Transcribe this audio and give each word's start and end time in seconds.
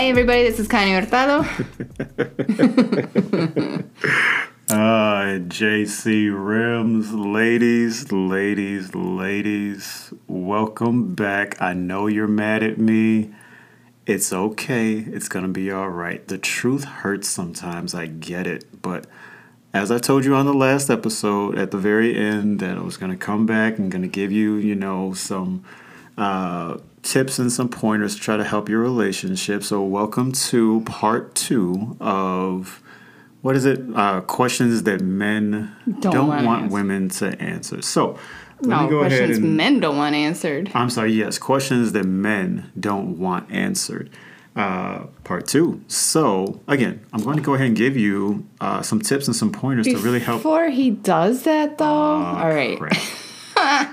Hi, 0.00 0.06
everybody. 0.06 0.44
This 0.44 0.58
is 0.58 0.66
Connie 0.66 0.92
Hurtado. 0.92 1.42
Uh, 4.70 5.38
JC 5.48 6.30
Rims, 6.32 7.12
ladies, 7.12 8.10
ladies, 8.10 8.94
ladies, 8.94 10.14
welcome 10.26 11.14
back. 11.14 11.60
I 11.60 11.74
know 11.74 12.06
you're 12.06 12.28
mad 12.28 12.62
at 12.62 12.78
me. 12.78 13.30
It's 14.06 14.32
okay. 14.32 14.94
It's 14.94 15.28
going 15.28 15.44
to 15.44 15.50
be 15.50 15.70
all 15.70 15.90
right. 15.90 16.26
The 16.26 16.38
truth 16.38 16.84
hurts 16.84 17.28
sometimes. 17.28 17.94
I 17.94 18.06
get 18.06 18.46
it. 18.46 18.80
But 18.80 19.06
as 19.74 19.90
I 19.90 19.98
told 19.98 20.24
you 20.24 20.34
on 20.34 20.46
the 20.46 20.54
last 20.54 20.88
episode, 20.88 21.58
at 21.58 21.72
the 21.72 21.78
very 21.78 22.16
end, 22.16 22.60
that 22.60 22.78
I 22.78 22.80
was 22.80 22.96
going 22.96 23.12
to 23.12 23.18
come 23.18 23.44
back 23.44 23.76
and 23.76 23.90
going 23.90 24.02
to 24.02 24.08
give 24.08 24.32
you, 24.32 24.54
you 24.54 24.76
know, 24.76 25.12
some 25.12 25.62
uh, 26.16 26.78
tips 27.02 27.38
and 27.38 27.50
some 27.50 27.68
pointers 27.68 28.14
to 28.14 28.20
try 28.20 28.36
to 28.36 28.44
help 28.44 28.68
your 28.68 28.80
relationship. 28.80 29.62
So, 29.64 29.82
welcome 29.82 30.32
to 30.32 30.82
part 30.86 31.34
two 31.34 31.96
of 32.00 32.82
what 33.42 33.56
is 33.56 33.64
it? 33.64 33.80
Uh, 33.94 34.20
questions 34.22 34.82
that 34.84 35.00
men 35.00 35.74
Don't 36.00 36.12
don't, 36.12 36.28
wanna 36.28 36.46
want 36.46 36.70
women 36.72 37.08
to 37.10 37.40
answer. 37.40 37.80
So, 37.82 38.18
let 38.60 38.68
No, 38.68 38.82
me 38.84 38.90
go 38.90 38.98
ahead 39.00 39.12
questions 39.18 39.38
and. 39.38 39.56
men 39.56 39.80
don't 39.80 39.96
want 39.96 40.14
answered. 40.14 40.70
I'm 40.74 40.90
sorry, 40.90 41.12
yes, 41.12 41.38
questions 41.38 41.92
that 41.92 42.04
men 42.04 42.70
don't 42.78 43.18
want 43.18 43.50
answered. 43.50 44.10
Uh, 44.56 45.04
part 45.24 45.46
two. 45.46 45.80
So, 45.86 46.60
again, 46.68 47.00
I'm 47.12 47.22
going 47.22 47.36
to 47.36 47.42
go 47.42 47.54
ahead 47.54 47.68
and 47.68 47.76
give 47.76 47.96
you 47.96 48.46
uh, 48.60 48.82
some 48.82 49.00
tips 49.00 49.26
and 49.28 49.34
some 49.34 49.52
pointers 49.52 49.86
to 49.86 49.96
really 49.98 50.18
help. 50.20 50.40
Before 50.40 50.68
he 50.68 50.90
does 50.90 51.44
that, 51.44 51.78
though, 51.78 51.84
Oh, 51.86 51.88
all 52.36 52.48
right. 52.50 52.78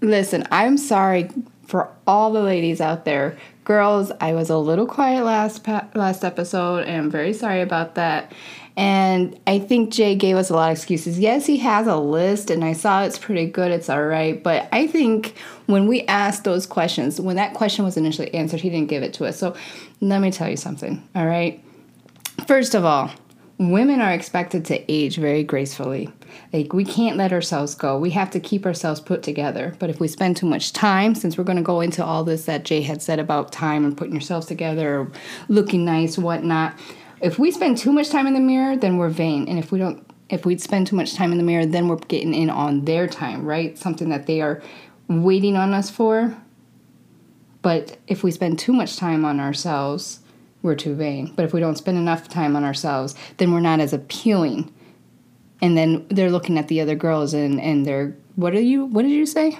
Listen, 0.00 0.44
I'm 0.50 0.76
sorry 0.76 1.30
for 1.72 1.88
all 2.06 2.30
the 2.34 2.42
ladies 2.42 2.82
out 2.82 3.06
there. 3.06 3.34
Girls, 3.64 4.12
I 4.20 4.34
was 4.34 4.50
a 4.50 4.58
little 4.58 4.86
quiet 4.86 5.24
last 5.24 5.64
pa- 5.64 5.88
last 5.94 6.22
episode, 6.22 6.84
and 6.84 7.04
I'm 7.04 7.10
very 7.10 7.32
sorry 7.32 7.62
about 7.62 7.94
that. 7.94 8.30
And 8.76 9.40
I 9.46 9.58
think 9.58 9.90
Jay 9.90 10.14
gave 10.14 10.36
us 10.36 10.50
a 10.50 10.54
lot 10.54 10.70
of 10.70 10.76
excuses. 10.76 11.18
Yes, 11.18 11.46
he 11.46 11.56
has 11.58 11.86
a 11.86 11.96
list, 11.96 12.50
and 12.50 12.62
I 12.62 12.74
saw 12.74 13.04
it's 13.04 13.18
pretty 13.18 13.46
good. 13.46 13.70
It's 13.70 13.88
all 13.88 14.04
right. 14.04 14.42
But 14.42 14.68
I 14.70 14.86
think 14.86 15.34
when 15.64 15.88
we 15.88 16.02
asked 16.02 16.44
those 16.44 16.66
questions, 16.66 17.18
when 17.18 17.36
that 17.36 17.54
question 17.54 17.86
was 17.86 17.96
initially 17.96 18.32
answered, 18.34 18.60
he 18.60 18.68
didn't 18.68 18.90
give 18.90 19.02
it 19.02 19.14
to 19.14 19.24
us. 19.24 19.38
So 19.38 19.56
let 20.02 20.20
me 20.20 20.30
tell 20.30 20.50
you 20.50 20.58
something, 20.58 21.02
all 21.14 21.26
right? 21.26 21.64
First 22.46 22.74
of 22.74 22.84
all, 22.84 23.10
women 23.56 24.02
are 24.02 24.12
expected 24.12 24.66
to 24.66 24.92
age 24.92 25.16
very 25.16 25.42
gracefully. 25.42 26.10
Like 26.52 26.72
we 26.72 26.84
can't 26.84 27.16
let 27.16 27.32
ourselves 27.32 27.74
go. 27.74 27.98
We 27.98 28.10
have 28.10 28.30
to 28.30 28.40
keep 28.40 28.66
ourselves 28.66 29.00
put 29.00 29.22
together. 29.22 29.74
But 29.78 29.90
if 29.90 30.00
we 30.00 30.08
spend 30.08 30.36
too 30.36 30.46
much 30.46 30.72
time, 30.72 31.14
since 31.14 31.36
we're 31.36 31.44
going 31.44 31.56
to 31.56 31.62
go 31.62 31.80
into 31.80 32.04
all 32.04 32.24
this 32.24 32.44
that 32.44 32.64
Jay 32.64 32.82
had 32.82 33.02
said 33.02 33.18
about 33.18 33.52
time 33.52 33.84
and 33.84 33.96
putting 33.96 34.14
yourselves 34.14 34.46
together, 34.46 35.10
looking 35.48 35.84
nice, 35.84 36.18
whatnot, 36.18 36.78
if 37.20 37.38
we 37.38 37.50
spend 37.50 37.78
too 37.78 37.92
much 37.92 38.10
time 38.10 38.26
in 38.26 38.34
the 38.34 38.40
mirror, 38.40 38.76
then 38.76 38.98
we're 38.98 39.08
vain. 39.08 39.48
And 39.48 39.58
if 39.58 39.70
we 39.70 39.78
don't, 39.78 40.04
if 40.28 40.44
we 40.44 40.58
spend 40.58 40.86
too 40.86 40.96
much 40.96 41.14
time 41.14 41.32
in 41.32 41.38
the 41.38 41.44
mirror, 41.44 41.66
then 41.66 41.88
we're 41.88 41.96
getting 41.96 42.34
in 42.34 42.50
on 42.50 42.84
their 42.84 43.06
time, 43.06 43.44
right? 43.44 43.78
Something 43.78 44.08
that 44.08 44.26
they 44.26 44.40
are 44.40 44.62
waiting 45.08 45.56
on 45.56 45.72
us 45.72 45.90
for. 45.90 46.36
But 47.60 47.98
if 48.08 48.24
we 48.24 48.32
spend 48.32 48.58
too 48.58 48.72
much 48.72 48.96
time 48.96 49.24
on 49.24 49.38
ourselves, 49.38 50.20
we're 50.62 50.74
too 50.74 50.94
vain. 50.94 51.32
But 51.36 51.44
if 51.44 51.52
we 51.52 51.60
don't 51.60 51.76
spend 51.76 51.98
enough 51.98 52.28
time 52.28 52.56
on 52.56 52.64
ourselves, 52.64 53.14
then 53.36 53.52
we're 53.52 53.60
not 53.60 53.80
as 53.80 53.92
appealing. 53.92 54.72
And 55.62 55.78
then 55.78 56.04
they're 56.08 56.30
looking 56.30 56.58
at 56.58 56.68
the 56.68 56.80
other 56.80 56.96
girls 56.96 57.32
and, 57.32 57.60
and 57.60 57.86
they're 57.86 58.16
what 58.34 58.54
are 58.54 58.60
you 58.60 58.84
what 58.84 59.02
did 59.02 59.12
you 59.12 59.26
say? 59.26 59.58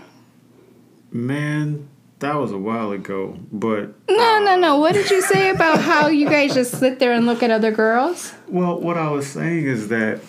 Man, 1.11 1.89
that 2.19 2.35
was 2.37 2.53
a 2.53 2.59
while 2.59 2.93
ago, 2.93 3.39
but 3.53 3.95
No, 4.09 4.41
no, 4.43 4.57
no. 4.57 4.77
Uh, 4.77 4.81
what 4.81 4.95
did 4.95 5.11
you 5.11 5.23
say 5.23 5.51
about 5.51 5.81
how 5.91 6.09
you 6.09 6.29
guys 6.29 6.55
just 6.55 6.79
sit 6.79 6.99
there 6.99 7.13
and 7.13 7.25
look 7.27 7.43
at 7.43 7.51
other 7.51 7.71
girls? 7.71 8.35
Well, 8.49 8.81
what 8.81 8.99
I 8.99 9.11
was 9.11 9.27
saying 9.27 9.65
is 9.65 9.89
that 9.89 10.21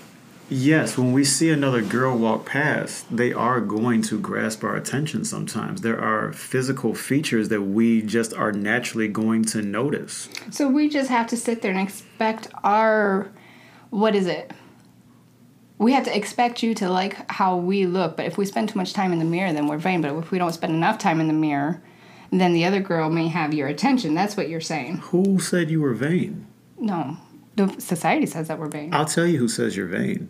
yes, 0.50 0.98
when 0.98 1.14
we 1.14 1.24
see 1.24 1.50
another 1.50 1.82
girl 1.82 2.18
walk 2.18 2.46
past, 2.46 3.06
they 3.16 3.34
are 3.34 3.60
going 3.60 4.02
to 4.04 4.20
grasp 4.20 4.64
our 4.64 4.76
attention 4.76 5.26
sometimes. 5.26 5.82
There 5.82 6.00
are 6.00 6.34
physical 6.34 6.94
features 6.94 7.50
that 7.50 7.62
we 7.62 8.02
just 8.02 8.34
are 8.34 8.52
naturally 8.52 9.08
going 9.08 9.46
to 9.46 9.62
notice. 9.62 10.30
So 10.52 10.68
we 10.68 10.90
just 10.90 11.10
have 11.10 11.28
to 11.28 11.38
sit 11.38 11.62
there 11.62 11.72
and 11.72 11.80
expect 11.80 12.50
our 12.64 13.32
what 13.90 14.16
is 14.16 14.28
it? 14.28 14.52
We 15.84 15.92
have 15.94 16.06
to 16.06 16.16
expect 16.16 16.64
you 16.64 16.74
to 16.76 16.90
like 16.90 17.30
how 17.30 17.58
we 17.58 17.86
look, 17.86 18.16
but 18.18 18.26
if 18.26 18.38
we 18.38 18.46
spend 18.46 18.70
too 18.70 18.78
much 18.80 18.94
time 18.94 19.12
in 19.12 19.20
the 19.20 19.26
mirror, 19.26 19.52
then 19.52 19.68
we're 19.68 19.78
vain. 19.78 20.02
But 20.02 20.16
if 20.16 20.32
we 20.32 20.38
don't 20.38 20.54
spend 20.54 20.74
enough 20.74 20.98
time 20.98 21.20
in 21.20 21.28
the 21.28 21.34
mirror, 21.34 21.82
then 22.32 22.54
the 22.54 22.66
other 22.66 22.80
girl 22.80 23.10
may 23.10 23.28
have 23.28 23.54
your 23.54 23.68
attention. 23.68 24.14
That's 24.16 24.38
what 24.38 24.48
you're 24.50 24.62
saying. 24.62 24.98
Who 25.12 25.40
said 25.40 25.70
you 25.70 25.82
were 25.82 25.94
vain? 25.94 26.48
No, 26.80 27.18
the 27.56 27.76
society 27.80 28.26
says 28.26 28.48
that 28.48 28.58
we're 28.60 28.68
vain. 28.70 28.94
I'll 28.94 29.06
tell 29.06 29.28
you 29.28 29.38
who 29.38 29.48
says 29.48 29.76
you're 29.78 29.88
vain. 29.88 30.30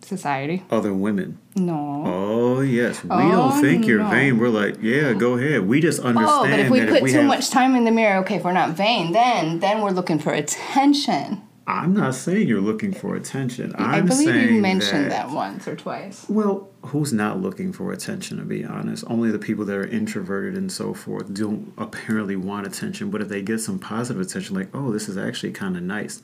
Society. 0.00 0.62
Other 0.70 0.92
women. 0.92 1.38
No. 1.56 2.02
Oh, 2.06 2.60
yes. 2.60 3.02
We 3.02 3.10
Oh, 3.10 3.30
don't 3.30 3.60
think 3.62 3.86
you're 3.86 4.02
no. 4.02 4.10
vain. 4.10 4.38
We're 4.38 4.48
like, 4.50 4.76
yeah, 4.82 5.12
go 5.14 5.34
ahead. 5.38 5.66
We 5.66 5.80
just 5.80 5.98
understand 6.00 6.30
Oh, 6.30 6.50
but 6.50 6.60
if 6.60 6.70
we 6.70 6.80
put 6.80 6.96
if 6.98 7.02
we 7.02 7.10
too 7.12 7.18
have, 7.20 7.26
much 7.26 7.50
time 7.50 7.74
in 7.74 7.84
the 7.84 7.90
mirror, 7.90 8.18
okay, 8.20 8.36
if 8.36 8.44
we're 8.44 8.52
not 8.52 8.70
vain, 8.76 9.12
then 9.12 9.60
then 9.60 9.80
we're 9.80 9.90
looking 9.92 10.18
for 10.18 10.32
attention. 10.32 11.42
I'm 11.66 11.94
not 11.94 12.14
saying 12.14 12.46
you're 12.46 12.60
looking 12.60 12.92
for 12.92 13.16
attention. 13.16 13.74
I'm 13.78 13.84
I'm 13.94 14.06
believe 14.06 14.28
saying 14.28 14.54
you 14.56 14.60
mentioned 14.60 15.10
that. 15.10 15.30
once 15.30 15.66
or 15.66 15.74
twice. 15.74 16.26
Well, 16.28 16.68
who's 16.82 17.10
not 17.12 17.40
looking 17.40 17.72
for 17.72 17.90
attention, 17.92 18.36
to 18.36 18.44
be 18.44 18.64
honest? 18.64 19.02
Only 19.06 19.30
the 19.30 19.38
people 19.38 19.64
that 19.64 19.74
are 19.76 19.86
introverted 19.86 20.56
and 20.58 20.70
so 20.70 20.92
forth 20.92 21.32
don't 21.32 21.72
apparently 21.78 22.36
want 22.36 22.66
attention. 22.66 23.10
But 23.10 23.22
if 23.22 23.28
they 23.28 23.40
get 23.40 23.60
some 23.60 23.78
positive 23.78 24.20
attention, 24.20 24.54
like, 24.54 24.68
oh, 24.74 24.92
this 24.92 25.08
is 25.08 25.16
actually 25.16 25.52
kind 25.52 25.74
of 25.76 25.82
nice, 25.82 26.22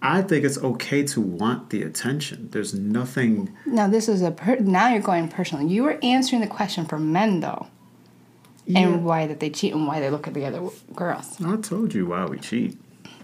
I 0.00 0.22
think 0.22 0.44
it's 0.46 0.56
okay 0.58 1.02
to 1.08 1.20
want 1.20 1.68
the 1.68 1.82
attention. 1.82 2.48
There's 2.52 2.72
nothing. 2.72 3.54
Now 3.66 3.88
this 3.88 4.08
is 4.08 4.22
a 4.22 4.30
per- 4.30 4.56
now 4.60 4.88
you're 4.88 5.02
going 5.02 5.28
personal. 5.28 5.66
You 5.68 5.82
were 5.82 5.98
answering 6.02 6.40
the 6.40 6.46
question 6.46 6.86
for 6.86 6.98
men 6.98 7.40
though, 7.40 7.66
Yeah. 8.64 8.78
and 8.80 9.04
why 9.04 9.26
that 9.26 9.40
they 9.40 9.50
cheat 9.50 9.74
and 9.74 9.86
why 9.86 10.00
they 10.00 10.08
look 10.08 10.26
at 10.26 10.32
the 10.34 10.46
other 10.46 10.62
girls. 10.94 11.36
I 11.44 11.56
told 11.56 11.92
you 11.94 12.06
why 12.06 12.24
we 12.24 12.38
cheat. 12.38 12.78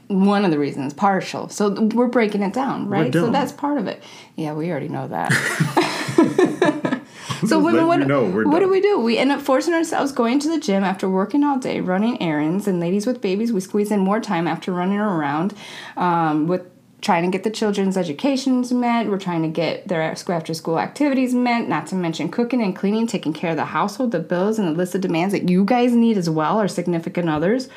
One 0.08 0.44
of 0.44 0.50
the 0.50 0.58
reasons, 0.58 0.92
partial. 0.92 1.48
So 1.48 1.70
we're 1.70 2.08
breaking 2.08 2.42
it 2.42 2.52
down, 2.52 2.88
right? 2.88 3.12
So 3.12 3.30
that's 3.30 3.52
part 3.52 3.78
of 3.78 3.86
it. 3.86 4.02
Yeah, 4.36 4.52
we 4.52 4.70
already 4.70 4.88
know 4.88 5.08
that. 5.08 5.32
so 7.46 7.58
women, 7.58 7.86
what, 7.86 8.00
you 8.00 8.04
know 8.04 8.24
we're 8.24 8.44
what 8.44 8.60
do 8.60 8.68
we 8.68 8.80
do? 8.80 9.00
We 9.00 9.18
end 9.18 9.32
up 9.32 9.40
forcing 9.40 9.74
ourselves 9.74 10.12
going 10.12 10.38
to 10.40 10.48
the 10.48 10.60
gym 10.60 10.84
after 10.84 11.08
working 11.08 11.42
all 11.42 11.58
day, 11.58 11.80
running 11.80 12.20
errands, 12.20 12.66
and 12.66 12.80
ladies 12.80 13.06
with 13.06 13.20
babies, 13.20 13.52
we 13.52 13.60
squeeze 13.60 13.90
in 13.90 14.00
more 14.00 14.20
time 14.20 14.46
after 14.46 14.72
running 14.72 14.98
around 14.98 15.54
um, 15.96 16.46
with 16.46 16.66
trying 17.04 17.22
to 17.22 17.30
get 17.30 17.44
the 17.44 17.50
children's 17.50 17.98
educations 17.98 18.72
met. 18.72 19.06
We're 19.06 19.18
trying 19.18 19.42
to 19.42 19.48
get 19.48 19.88
their 19.88 20.02
after 20.02 20.54
school 20.54 20.78
activities 20.78 21.34
met, 21.34 21.68
not 21.68 21.86
to 21.88 21.94
mention 21.94 22.30
cooking 22.30 22.62
and 22.62 22.74
cleaning, 22.74 23.06
taking 23.06 23.34
care 23.34 23.50
of 23.50 23.56
the 23.56 23.66
household, 23.66 24.12
the 24.12 24.20
bills, 24.20 24.58
and 24.58 24.66
the 24.66 24.72
list 24.72 24.94
of 24.94 25.02
demands 25.02 25.32
that 25.32 25.48
you 25.48 25.64
guys 25.64 25.92
need 25.92 26.16
as 26.16 26.30
well, 26.30 26.58
or 26.58 26.66
significant 26.66 27.28
others. 27.28 27.68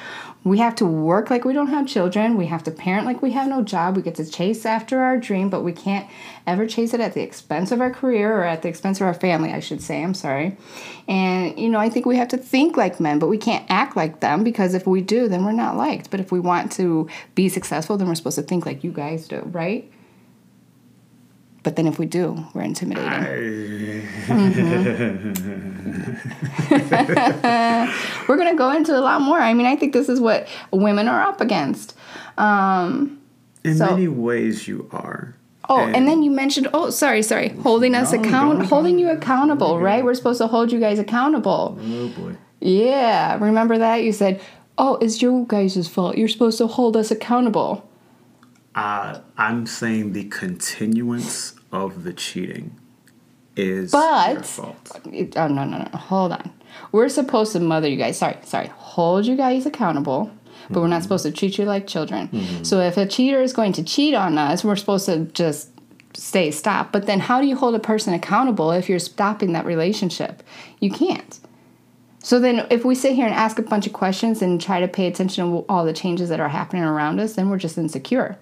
We 0.47 0.59
have 0.59 0.75
to 0.75 0.85
work 0.85 1.29
like 1.29 1.43
we 1.43 1.51
don't 1.51 1.67
have 1.67 1.87
children. 1.87 2.37
We 2.37 2.45
have 2.45 2.63
to 2.63 2.71
parent 2.71 3.05
like 3.05 3.21
we 3.21 3.31
have 3.31 3.49
no 3.49 3.61
job. 3.61 3.97
We 3.97 4.01
get 4.01 4.15
to 4.15 4.25
chase 4.25 4.65
after 4.65 5.01
our 5.01 5.17
dream, 5.17 5.49
but 5.49 5.61
we 5.61 5.73
can't 5.73 6.09
ever 6.45 6.65
chase 6.65 6.93
it 6.93 7.01
at 7.01 7.13
the 7.13 7.21
expense 7.21 7.71
of 7.73 7.81
our 7.81 7.91
career 7.91 8.37
or 8.37 8.45
at 8.45 8.61
the 8.61 8.69
expense 8.69 9.01
of 9.01 9.07
our 9.07 9.13
family, 9.13 9.51
I 9.51 9.59
should 9.59 9.81
say. 9.81 10.01
I'm 10.01 10.13
sorry. 10.13 10.55
And, 11.07 11.59
you 11.59 11.67
know, 11.67 11.79
I 11.79 11.89
think 11.89 12.05
we 12.05 12.15
have 12.15 12.29
to 12.29 12.37
think 12.37 12.77
like 12.77 12.99
men, 12.99 13.19
but 13.19 13.27
we 13.27 13.37
can't 13.37 13.65
act 13.69 13.97
like 13.97 14.21
them 14.21 14.45
because 14.45 14.73
if 14.73 14.87
we 14.87 15.01
do, 15.01 15.27
then 15.27 15.43
we're 15.43 15.51
not 15.51 15.75
liked. 15.75 16.09
But 16.09 16.21
if 16.21 16.31
we 16.31 16.39
want 16.39 16.71
to 16.73 17.09
be 17.35 17.49
successful, 17.49 17.97
then 17.97 18.07
we're 18.07 18.15
supposed 18.15 18.37
to 18.37 18.43
think 18.43 18.65
like 18.65 18.85
you 18.85 18.91
guys 18.91 19.27
do, 19.27 19.41
right? 19.51 19.91
But 21.67 21.75
then 21.75 21.85
if 21.85 21.99
we 21.99 22.05
do, 22.05 22.45
we're 22.53 22.61
intimidating. 22.61 24.07
we're 28.25 28.37
going 28.37 28.49
to 28.49 28.55
go 28.57 28.71
into 28.71 28.97
a 28.97 29.01
lot 29.01 29.19
more. 29.19 29.37
I 29.37 29.53
mean, 29.53 29.65
I 29.65 29.75
think 29.75 29.91
this 29.91 30.07
is 30.07 30.21
what 30.21 30.47
women 30.71 31.09
are 31.09 31.21
up 31.21 31.41
against. 31.41 31.93
Um, 32.37 33.19
In 33.65 33.75
So- 33.75 33.87
many 33.87 34.07
ways, 34.07 34.65
you 34.69 34.87
are. 34.93 35.35
oh, 35.67 35.79
and, 35.79 36.07
then 36.07 36.23
you 36.23 36.31
mentioned, 36.31 36.69
oh, 36.73 36.89
sorry, 36.89 37.21
sorry, 37.21 37.49
holding 37.49 37.95
us 37.95 38.13
No, 38.13 38.21
account, 38.21 38.67
holding 38.67 38.97
you 38.97 39.09
accountable, 39.09 39.77
right? 39.77 40.05
We're 40.05 40.15
supposed 40.15 40.37
to 40.37 40.47
hold 40.47 40.71
you 40.71 40.79
guys 40.79 40.99
accountable. 40.99 41.77
Oh 41.81 42.07
boy. 42.07 42.37
Yeah, 42.61 43.37
remember 43.43 43.77
that? 43.77 44.03
You 44.03 44.13
said, 44.13 44.39
oh, 44.77 44.95
it's 45.01 45.21
your 45.21 45.45
guys' 45.45 45.85
fault. 45.89 46.17
You're 46.17 46.29
supposed 46.29 46.59
to 46.59 46.67
hold 46.67 46.95
us 46.95 47.11
accountable. 47.11 47.83
Uh, 48.73 49.19
I'm 49.37 49.65
saying 49.65 50.13
the 50.13 50.23
continuance 50.25 51.56
of 51.71 52.03
the 52.03 52.13
cheating 52.13 52.77
is 53.55 53.91
But- 53.91 54.33
your 54.33 54.43
fault. 54.43 54.99
It- 55.11 55.37
oh, 55.37 55.47
no, 55.47 55.63
no, 55.63 55.77
no, 55.77 55.97
hold 55.97 56.31
on. 56.31 56.51
We're 56.91 57.09
supposed 57.09 57.53
to 57.53 57.59
mother 57.59 57.87
you 57.87 57.97
guys. 57.97 58.17
Sorry, 58.17 58.37
sorry. 58.43 58.67
Hold 58.75 59.25
you 59.25 59.35
guys 59.35 59.65
accountable. 59.65 60.31
But 60.69 60.81
we're 60.81 60.87
not 60.87 60.97
mm-hmm. 60.97 61.03
supposed 61.03 61.23
to 61.23 61.31
treat 61.31 61.57
you 61.57 61.65
like 61.65 61.87
children. 61.87 62.27
Mm-hmm. 62.27 62.63
So 62.63 62.81
if 62.81 62.97
a 62.97 63.05
cheater 63.05 63.41
is 63.41 63.53
going 63.53 63.71
to 63.73 63.83
cheat 63.83 64.13
on 64.13 64.37
us, 64.37 64.63
we're 64.63 64.75
supposed 64.75 65.05
to 65.05 65.25
just 65.25 65.69
stay 66.13 66.51
stop. 66.51 66.91
But 66.91 67.05
then 67.05 67.21
how 67.21 67.39
do 67.39 67.47
you 67.47 67.55
hold 67.55 67.75
a 67.75 67.79
person 67.79 68.13
accountable 68.13 68.71
if 68.71 68.89
you're 68.89 68.99
stopping 68.99 69.53
that 69.53 69.65
relationship? 69.65 70.43
You 70.79 70.91
can't. 70.91 71.39
So 72.19 72.39
then, 72.39 72.67
if 72.69 72.83
we 72.83 72.93
sit 72.93 73.13
here 73.13 73.25
and 73.25 73.33
ask 73.33 73.57
a 73.57 73.61
bunch 73.61 73.87
of 73.87 73.93
questions 73.93 74.41
and 74.41 74.59
try 74.59 74.81
to 74.81 74.87
pay 74.87 75.07
attention 75.07 75.49
to 75.49 75.65
all 75.69 75.85
the 75.85 75.93
changes 75.93 76.27
that 76.27 76.41
are 76.41 76.49
happening 76.49 76.83
around 76.83 77.21
us, 77.21 77.35
then 77.35 77.49
we're 77.49 77.57
just 77.57 77.77
insecure. 77.77 78.37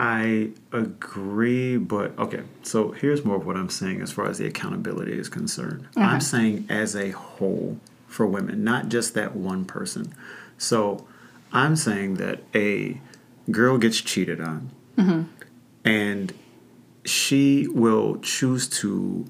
I 0.00 0.48
agree, 0.72 1.76
but 1.76 2.18
okay. 2.18 2.40
So 2.62 2.92
here's 2.92 3.22
more 3.22 3.36
of 3.36 3.44
what 3.44 3.56
I'm 3.56 3.68
saying 3.68 4.00
as 4.00 4.10
far 4.10 4.30
as 4.30 4.38
the 4.38 4.46
accountability 4.46 5.12
is 5.12 5.28
concerned. 5.28 5.86
Okay. 5.94 6.00
I'm 6.00 6.22
saying 6.22 6.64
as 6.70 6.96
a 6.96 7.10
whole 7.10 7.78
for 8.06 8.26
women, 8.26 8.64
not 8.64 8.88
just 8.88 9.12
that 9.12 9.36
one 9.36 9.66
person. 9.66 10.14
So 10.56 11.06
I'm 11.52 11.76
saying 11.76 12.14
that 12.14 12.40
a 12.54 12.98
girl 13.50 13.76
gets 13.76 14.00
cheated 14.00 14.40
on, 14.40 14.70
mm-hmm. 14.96 15.22
and 15.84 16.32
she 17.04 17.68
will 17.68 18.16
choose 18.20 18.66
to 18.68 19.26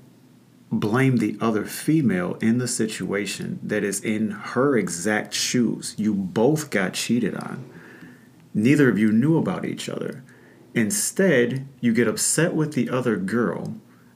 blame 0.70 1.17
the 1.17 1.37
other 1.40 1.64
female 1.64 2.34
in 2.34 2.58
the 2.58 2.69
situation 2.69 3.58
that 3.64 3.82
is 3.82 4.00
in 4.05 4.31
her 4.31 4.78
exact 4.78 5.34
shoes. 5.34 5.96
You 5.99 6.14
both 6.14 6.70
got 6.70 6.94
cheated 6.94 7.34
on. 7.34 7.69
Neither 8.55 8.88
of 8.88 9.00
you 9.00 9.11
knew 9.11 9.37
about 9.37 9.64
each 9.64 9.88
other. 9.88 10.22
Instead, 10.75 11.67
you 11.81 11.93
get 11.93 12.08
upset 12.08 12.55
with 12.55 12.75
the 12.75 12.88
other 12.90 13.17
girl 13.17 13.75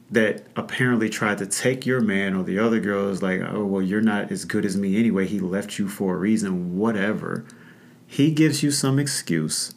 that 0.09 0.45
apparently 0.55 1.09
tried 1.09 1.37
to 1.39 1.45
take 1.45 1.85
your 1.85 1.99
man, 1.99 2.35
or 2.35 2.43
the 2.43 2.59
other 2.59 2.79
girl 2.79 3.09
is 3.09 3.21
like, 3.21 3.41
oh, 3.41 3.65
well, 3.65 3.81
you're 3.81 4.01
not 4.01 4.31
as 4.31 4.45
good 4.45 4.65
as 4.65 4.77
me 4.77 4.97
anyway. 4.97 5.25
He 5.25 5.39
left 5.39 5.79
you 5.79 5.89
for 5.89 6.15
a 6.15 6.17
reason, 6.17 6.77
whatever. 6.77 7.45
He 8.07 8.31
gives 8.31 8.61
you 8.61 8.71
some 8.71 8.99
excuse. 8.99 9.73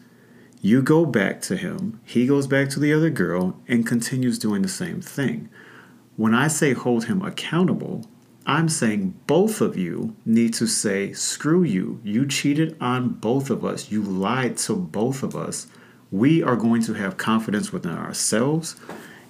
You 0.60 0.82
go 0.82 1.06
back 1.06 1.40
to 1.42 1.56
him. 1.56 2.00
He 2.04 2.26
goes 2.26 2.46
back 2.46 2.68
to 2.70 2.80
the 2.80 2.92
other 2.92 3.10
girl 3.10 3.60
and 3.66 3.86
continues 3.86 4.38
doing 4.38 4.62
the 4.62 4.68
same 4.68 5.00
thing. 5.00 5.48
When 6.16 6.34
I 6.34 6.48
say 6.48 6.72
hold 6.72 7.06
him 7.06 7.22
accountable, 7.22 8.04
I'm 8.44 8.68
saying 8.68 9.14
both 9.26 9.60
of 9.60 9.76
you 9.76 10.16
need 10.26 10.54
to 10.54 10.66
say, 10.66 11.12
screw 11.12 11.62
you. 11.62 12.00
You 12.02 12.26
cheated 12.26 12.76
on 12.80 13.10
both 13.10 13.50
of 13.50 13.64
us. 13.64 13.90
You 13.90 14.02
lied 14.02 14.56
to 14.58 14.74
both 14.74 15.22
of 15.22 15.36
us. 15.36 15.68
We 16.10 16.42
are 16.42 16.56
going 16.56 16.82
to 16.84 16.94
have 16.94 17.16
confidence 17.16 17.72
within 17.72 17.92
ourselves 17.92 18.76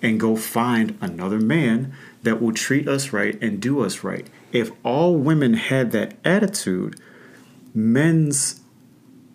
and 0.01 0.21
go 0.21 0.37
find 0.37 0.97
another 1.01 1.41
man 1.41 1.93
that 2.23 2.41
will 2.41 2.53
treat 2.53 2.87
us 2.87 3.13
right 3.13 3.41
and 3.43 3.61
do 3.61 3.83
us 3.83 4.05
right. 4.05 4.29
If 4.53 4.71
all 4.85 5.17
women 5.17 5.55
had 5.55 5.91
that 5.93 6.15
attitude, 6.25 7.01
men's 7.75 8.61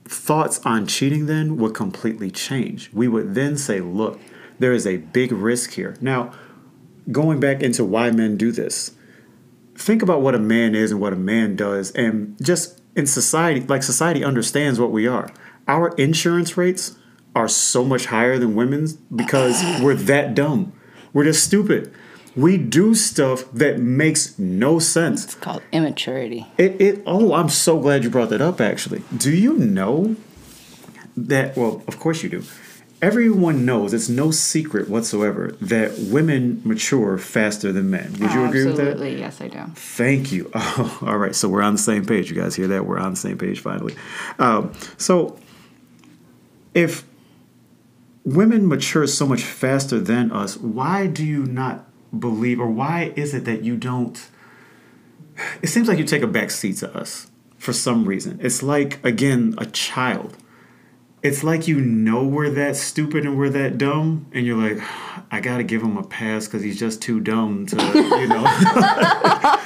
thoughts 0.06 0.60
on 0.66 0.88
cheating 0.88 1.26
then 1.26 1.58
would 1.58 1.74
completely 1.74 2.32
change. 2.32 2.90
We 2.94 3.08
would 3.08 3.36
then 3.36 3.58
say, 3.58 3.82
look, 3.82 4.20
there 4.60 4.74
is 4.74 4.86
a 4.86 4.98
big 4.98 5.32
risk 5.32 5.72
here. 5.72 5.98
Now, 6.00 6.32
going 7.12 7.40
back 7.40 7.62
into 7.62 7.84
why 7.84 8.12
men 8.12 8.38
do 8.38 8.52
this, 8.52 8.92
think 9.76 10.02
about 10.02 10.22
what 10.22 10.36
a 10.36 10.40
man 10.40 10.76
is 10.76 10.92
and 10.92 11.02
what 11.02 11.14
a 11.14 11.18
man 11.18 11.56
does, 11.56 11.92
and 11.92 12.38
just 12.42 12.82
in 12.96 13.08
society, 13.08 13.62
like 13.62 13.84
society 13.84 14.24
understands 14.24 14.80
what 14.80 14.92
we 14.92 15.08
are. 15.08 15.30
Our 15.68 15.90
insurance 15.96 16.58
rates 16.58 16.98
are 17.36 17.48
so 17.48 17.84
much 17.84 18.08
higher 18.08 18.38
than 18.38 18.56
women's 18.56 18.94
because 18.94 19.64
we're 19.82 19.96
that 19.96 20.36
dumb. 20.36 20.74
We're 21.14 21.26
just 21.26 21.44
stupid. 21.44 21.94
We 22.36 22.58
do 22.58 22.96
stuff 22.96 23.50
that 23.52 23.80
makes 23.80 24.38
no 24.40 24.80
sense. 24.80 25.26
It's 25.26 25.36
called 25.36 25.62
immaturity. 25.72 26.48
It, 26.58 26.82
it 26.82 27.04
oh, 27.06 27.34
I'm 27.34 27.50
so 27.50 27.80
glad 27.80 28.04
you 28.04 28.10
brought 28.10 28.30
that 28.30 28.42
up 28.42 28.60
actually. 28.60 29.04
Do 29.16 29.32
you 29.32 29.54
know 29.54 30.16
that 31.16 31.56
well, 31.56 31.84
of 31.88 32.00
course 32.00 32.24
you 32.24 32.30
do. 32.30 32.44
Everyone 33.02 33.66
knows 33.66 33.94
it's 33.94 34.08
no 34.08 34.32
secret 34.32 34.90
whatsoever 34.90 35.58
that 35.60 36.00
women 36.00 36.62
mature 36.64 37.18
faster 37.18 37.74
than 37.74 37.90
men. 37.90 38.14
Would 38.14 38.32
you 38.32 38.46
agree 38.46 38.66
with 38.66 38.78
that? 38.78 38.88
Absolutely, 38.88 39.20
yes, 39.20 39.42
I 39.42 39.50
do. 39.50 39.60
Thank 39.76 40.32
you. 40.32 40.50
Oh, 40.54 41.00
all 41.06 41.18
right, 41.18 41.36
so 41.36 41.50
we're 41.50 41.62
on 41.62 41.74
the 41.74 41.80
same 41.82 42.06
page. 42.06 42.30
You 42.32 42.42
guys 42.42 42.56
hear 42.56 42.68
that? 42.70 42.86
We're 42.86 43.00
on 43.00 43.12
the 43.12 43.18
same 43.18 43.38
page 43.38 43.60
finally. 43.60 43.96
Um, 44.40 44.72
so, 44.98 45.38
if 46.74 47.04
women 48.24 48.68
mature 48.68 49.08
so 49.08 49.26
much 49.26 49.44
faster 49.44 50.00
than 50.00 50.32
us, 50.32 50.58
why 50.58 51.08
do 51.08 51.26
you 51.26 51.46
not 51.46 51.86
believe, 52.18 52.60
or 52.60 52.68
why 52.68 53.14
is 53.16 53.34
it 53.34 53.46
that 53.46 53.64
you 53.64 53.76
don't? 53.76 54.30
It 55.62 55.68
seems 55.68 55.88
like 55.88 55.98
you 55.98 56.04
take 56.04 56.22
a 56.22 56.28
back 56.28 56.52
seat 56.52 56.78
to 56.78 56.96
us 56.96 57.28
for 57.58 57.74
some 57.74 58.06
reason. 58.06 58.40
It's 58.42 58.62
like 58.62 59.04
again 59.04 59.56
a 59.58 59.66
child. 59.66 60.38
It's 61.22 61.44
like 61.44 61.68
you 61.70 61.80
know 61.80 62.26
we're 62.26 62.50
that 62.50 62.76
stupid 62.76 63.26
and 63.26 63.38
we're 63.38 63.50
that 63.50 63.78
dumb, 63.78 64.28
and 64.34 64.46
you're 64.46 64.58
like, 64.58 64.84
I 65.32 65.40
gotta 65.40 65.64
give 65.64 65.82
him 65.82 65.98
a 65.98 66.04
pass 66.04 66.46
because 66.46 66.62
he's 66.62 66.80
just 66.80 67.02
too 67.02 67.20
dumb 67.20 67.66
to, 67.68 67.76
you 67.78 68.28
know. 68.28 68.46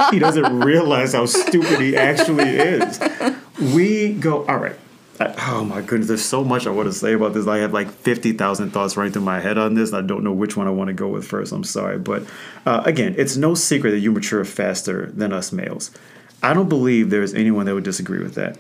he 0.12 0.20
doesn't 0.20 0.60
realize 0.60 1.14
how 1.14 1.26
stupid 1.26 1.82
he 1.82 1.98
actually 1.98 2.50
is. 2.50 3.00
We 3.74 4.14
go, 4.14 4.46
all 4.46 4.58
right. 4.58 4.78
I- 5.20 5.34
oh 5.50 5.64
my 5.64 5.82
goodness, 5.82 6.08
there's 6.08 6.26
so 6.26 6.44
much 6.44 6.68
I 6.68 6.70
want 6.70 6.88
to 6.88 6.94
say 6.94 7.14
about 7.14 7.34
this. 7.34 7.48
I 7.48 7.58
have 7.58 7.74
like 7.74 7.90
50,000 7.90 8.70
thoughts 8.72 8.96
running 8.96 9.14
through 9.14 9.24
my 9.24 9.40
head 9.40 9.58
on 9.58 9.74
this. 9.74 9.94
I 9.94 10.02
don't 10.02 10.24
know 10.24 10.32
which 10.32 10.56
one 10.56 10.68
I 10.68 10.72
want 10.72 10.90
to 10.90 10.94
go 10.94 11.08
with 11.08 11.26
first. 11.28 11.52
I'm 11.52 11.64
sorry. 11.64 11.98
But 11.98 12.24
uh, 12.66 12.84
again, 12.86 13.16
it's 13.18 13.36
no 13.36 13.56
secret 13.56 13.92
that 13.92 14.00
you 14.00 14.12
mature 14.12 14.46
faster 14.46 15.08
than 15.12 15.34
us 15.34 15.52
males. 15.52 15.92
I 16.44 16.54
don't 16.54 16.70
believe 16.70 17.10
there's 17.10 17.34
anyone 17.34 17.66
that 17.66 17.74
would 17.74 17.84
disagree 17.84 18.20
with 18.20 18.36
that. 18.36 18.58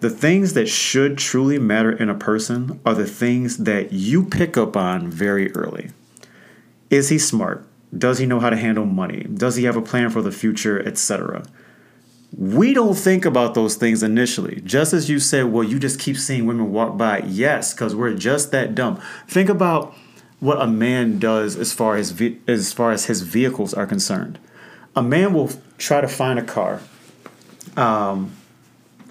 The 0.00 0.08
things 0.08 0.54
that 0.54 0.66
should 0.68 1.18
truly 1.18 1.58
matter 1.58 1.92
in 1.92 2.08
a 2.08 2.14
person 2.14 2.80
are 2.86 2.94
the 2.94 3.06
things 3.06 3.58
that 3.58 3.92
you 3.92 4.24
pick 4.24 4.56
up 4.56 4.74
on 4.74 5.10
very 5.10 5.52
early. 5.52 5.90
Is 6.88 7.10
he 7.10 7.18
smart? 7.18 7.66
Does 7.96 8.18
he 8.18 8.24
know 8.24 8.40
how 8.40 8.48
to 8.48 8.56
handle 8.56 8.86
money? 8.86 9.24
Does 9.24 9.56
he 9.56 9.64
have 9.64 9.76
a 9.76 9.82
plan 9.82 10.08
for 10.08 10.22
the 10.22 10.32
future, 10.32 10.80
etc.? 10.86 11.42
We 12.36 12.74
don't 12.74 12.94
think 12.94 13.24
about 13.24 13.54
those 13.54 13.74
things 13.74 14.02
initially. 14.02 14.60
Just 14.64 14.92
as 14.92 15.10
you 15.10 15.18
said, 15.18 15.46
well, 15.46 15.64
you 15.64 15.78
just 15.78 15.98
keep 15.98 16.16
seeing 16.16 16.46
women 16.46 16.72
walk 16.72 16.96
by. 16.96 17.18
Yes, 17.26 17.74
because 17.74 17.94
we're 17.94 18.14
just 18.14 18.52
that 18.52 18.74
dumb. 18.74 19.00
Think 19.26 19.48
about 19.48 19.94
what 20.38 20.60
a 20.60 20.66
man 20.66 21.18
does 21.18 21.56
as 21.56 21.72
far 21.72 21.96
as 21.96 22.12
ve- 22.12 22.38
as 22.46 22.72
far 22.72 22.92
as 22.92 23.06
his 23.06 23.22
vehicles 23.22 23.74
are 23.74 23.86
concerned. 23.86 24.38
A 24.96 25.02
man 25.02 25.34
will 25.34 25.50
try 25.78 26.00
to 26.00 26.08
find 26.08 26.38
a 26.38 26.42
car, 26.42 26.80
um, 27.76 28.32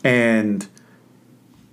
and 0.03 0.67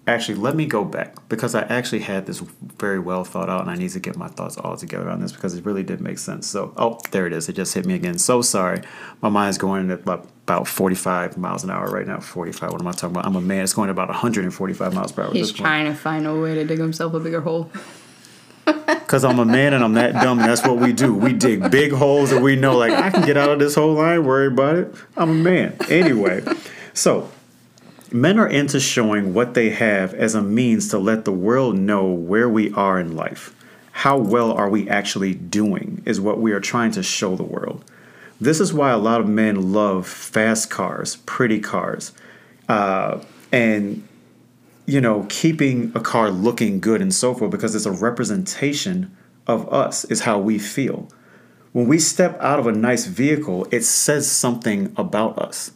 actually, 0.06 0.36
let 0.36 0.54
me 0.54 0.66
go 0.66 0.84
back 0.84 1.28
because 1.28 1.54
I 1.54 1.62
actually 1.62 2.00
had 2.00 2.26
this 2.26 2.40
very 2.78 2.98
well 2.98 3.24
thought 3.24 3.48
out, 3.48 3.62
and 3.62 3.70
I 3.70 3.76
need 3.76 3.90
to 3.90 4.00
get 4.00 4.16
my 4.16 4.28
thoughts 4.28 4.56
all 4.56 4.76
together 4.76 5.08
on 5.08 5.20
this 5.20 5.32
because 5.32 5.54
it 5.54 5.64
really 5.64 5.82
did 5.82 6.00
make 6.00 6.18
sense. 6.18 6.46
So, 6.46 6.72
oh, 6.76 6.98
there 7.10 7.26
it 7.26 7.32
is. 7.32 7.48
It 7.48 7.54
just 7.54 7.74
hit 7.74 7.86
me 7.86 7.94
again. 7.94 8.18
So 8.18 8.42
sorry. 8.42 8.82
My 9.22 9.28
mind's 9.28 9.58
going 9.58 9.90
at 9.90 10.04
about 10.46 10.58
about 10.58 10.68
45 10.68 11.36
miles 11.36 11.64
an 11.64 11.70
hour 11.70 11.90
right 11.90 12.06
now. 12.06 12.20
45. 12.20 12.70
What 12.70 12.80
am 12.80 12.86
I 12.86 12.92
talking 12.92 13.10
about? 13.10 13.26
I'm 13.26 13.34
a 13.34 13.40
man. 13.40 13.64
It's 13.64 13.74
going 13.74 13.90
about 13.90 14.08
145 14.08 14.94
miles 14.94 15.10
per 15.10 15.24
hour. 15.24 15.32
He's 15.32 15.50
trying 15.50 15.86
to 15.86 15.94
find 15.94 16.24
a 16.24 16.38
way 16.38 16.54
to 16.54 16.64
dig 16.64 16.78
himself 16.78 17.14
a 17.14 17.20
bigger 17.20 17.40
hole. 17.40 17.70
Because 18.86 19.24
I'm 19.24 19.38
a 19.38 19.44
man 19.44 19.72
and 19.72 19.84
I'm 19.84 19.92
that 19.92 20.14
dumb, 20.14 20.38
that's 20.38 20.62
what 20.64 20.78
we 20.78 20.92
do. 20.92 21.14
We 21.14 21.32
dig 21.32 21.70
big 21.70 21.92
holes, 21.92 22.32
and 22.32 22.42
we 22.42 22.56
know, 22.56 22.76
like, 22.76 22.92
I 22.92 23.10
can 23.10 23.24
get 23.24 23.36
out 23.36 23.50
of 23.50 23.60
this 23.60 23.76
hole. 23.76 24.00
I 24.00 24.14
ain't 24.14 24.24
worried 24.24 24.52
about 24.52 24.74
it. 24.74 24.94
I'm 25.16 25.30
a 25.30 25.34
man. 25.34 25.76
Anyway, 25.88 26.44
so 26.92 27.30
men 28.10 28.36
are 28.40 28.48
into 28.48 28.80
showing 28.80 29.32
what 29.32 29.54
they 29.54 29.70
have 29.70 30.12
as 30.14 30.34
a 30.34 30.42
means 30.42 30.88
to 30.88 30.98
let 30.98 31.24
the 31.24 31.30
world 31.30 31.76
know 31.78 32.06
where 32.06 32.48
we 32.48 32.72
are 32.72 32.98
in 32.98 33.14
life. 33.14 33.54
How 33.92 34.18
well 34.18 34.50
are 34.50 34.68
we 34.68 34.88
actually 34.88 35.34
doing, 35.34 36.02
is 36.04 36.20
what 36.20 36.40
we 36.40 36.50
are 36.50 36.60
trying 36.60 36.90
to 36.92 37.02
show 37.04 37.36
the 37.36 37.44
world. 37.44 37.84
This 38.40 38.60
is 38.60 38.72
why 38.72 38.90
a 38.90 38.98
lot 38.98 39.20
of 39.20 39.28
men 39.28 39.72
love 39.72 40.06
fast 40.06 40.70
cars, 40.70 41.16
pretty 41.26 41.58
cars, 41.58 42.12
uh, 42.68 43.22
and 43.52 44.06
you 44.86 45.00
know, 45.00 45.26
keeping 45.28 45.90
a 45.94 46.00
car 46.00 46.30
looking 46.30 46.78
good 46.80 47.02
and 47.02 47.12
so 47.12 47.34
forth 47.34 47.50
because 47.50 47.74
it's 47.74 47.86
a 47.86 47.90
representation 47.90 49.16
of 49.46 49.72
us, 49.72 50.04
is 50.04 50.20
how 50.20 50.38
we 50.38 50.58
feel. 50.58 51.08
When 51.72 51.88
we 51.88 51.98
step 51.98 52.40
out 52.40 52.58
of 52.58 52.66
a 52.66 52.72
nice 52.72 53.06
vehicle, 53.06 53.66
it 53.70 53.82
says 53.82 54.30
something 54.30 54.94
about 54.96 55.38
us. 55.38 55.72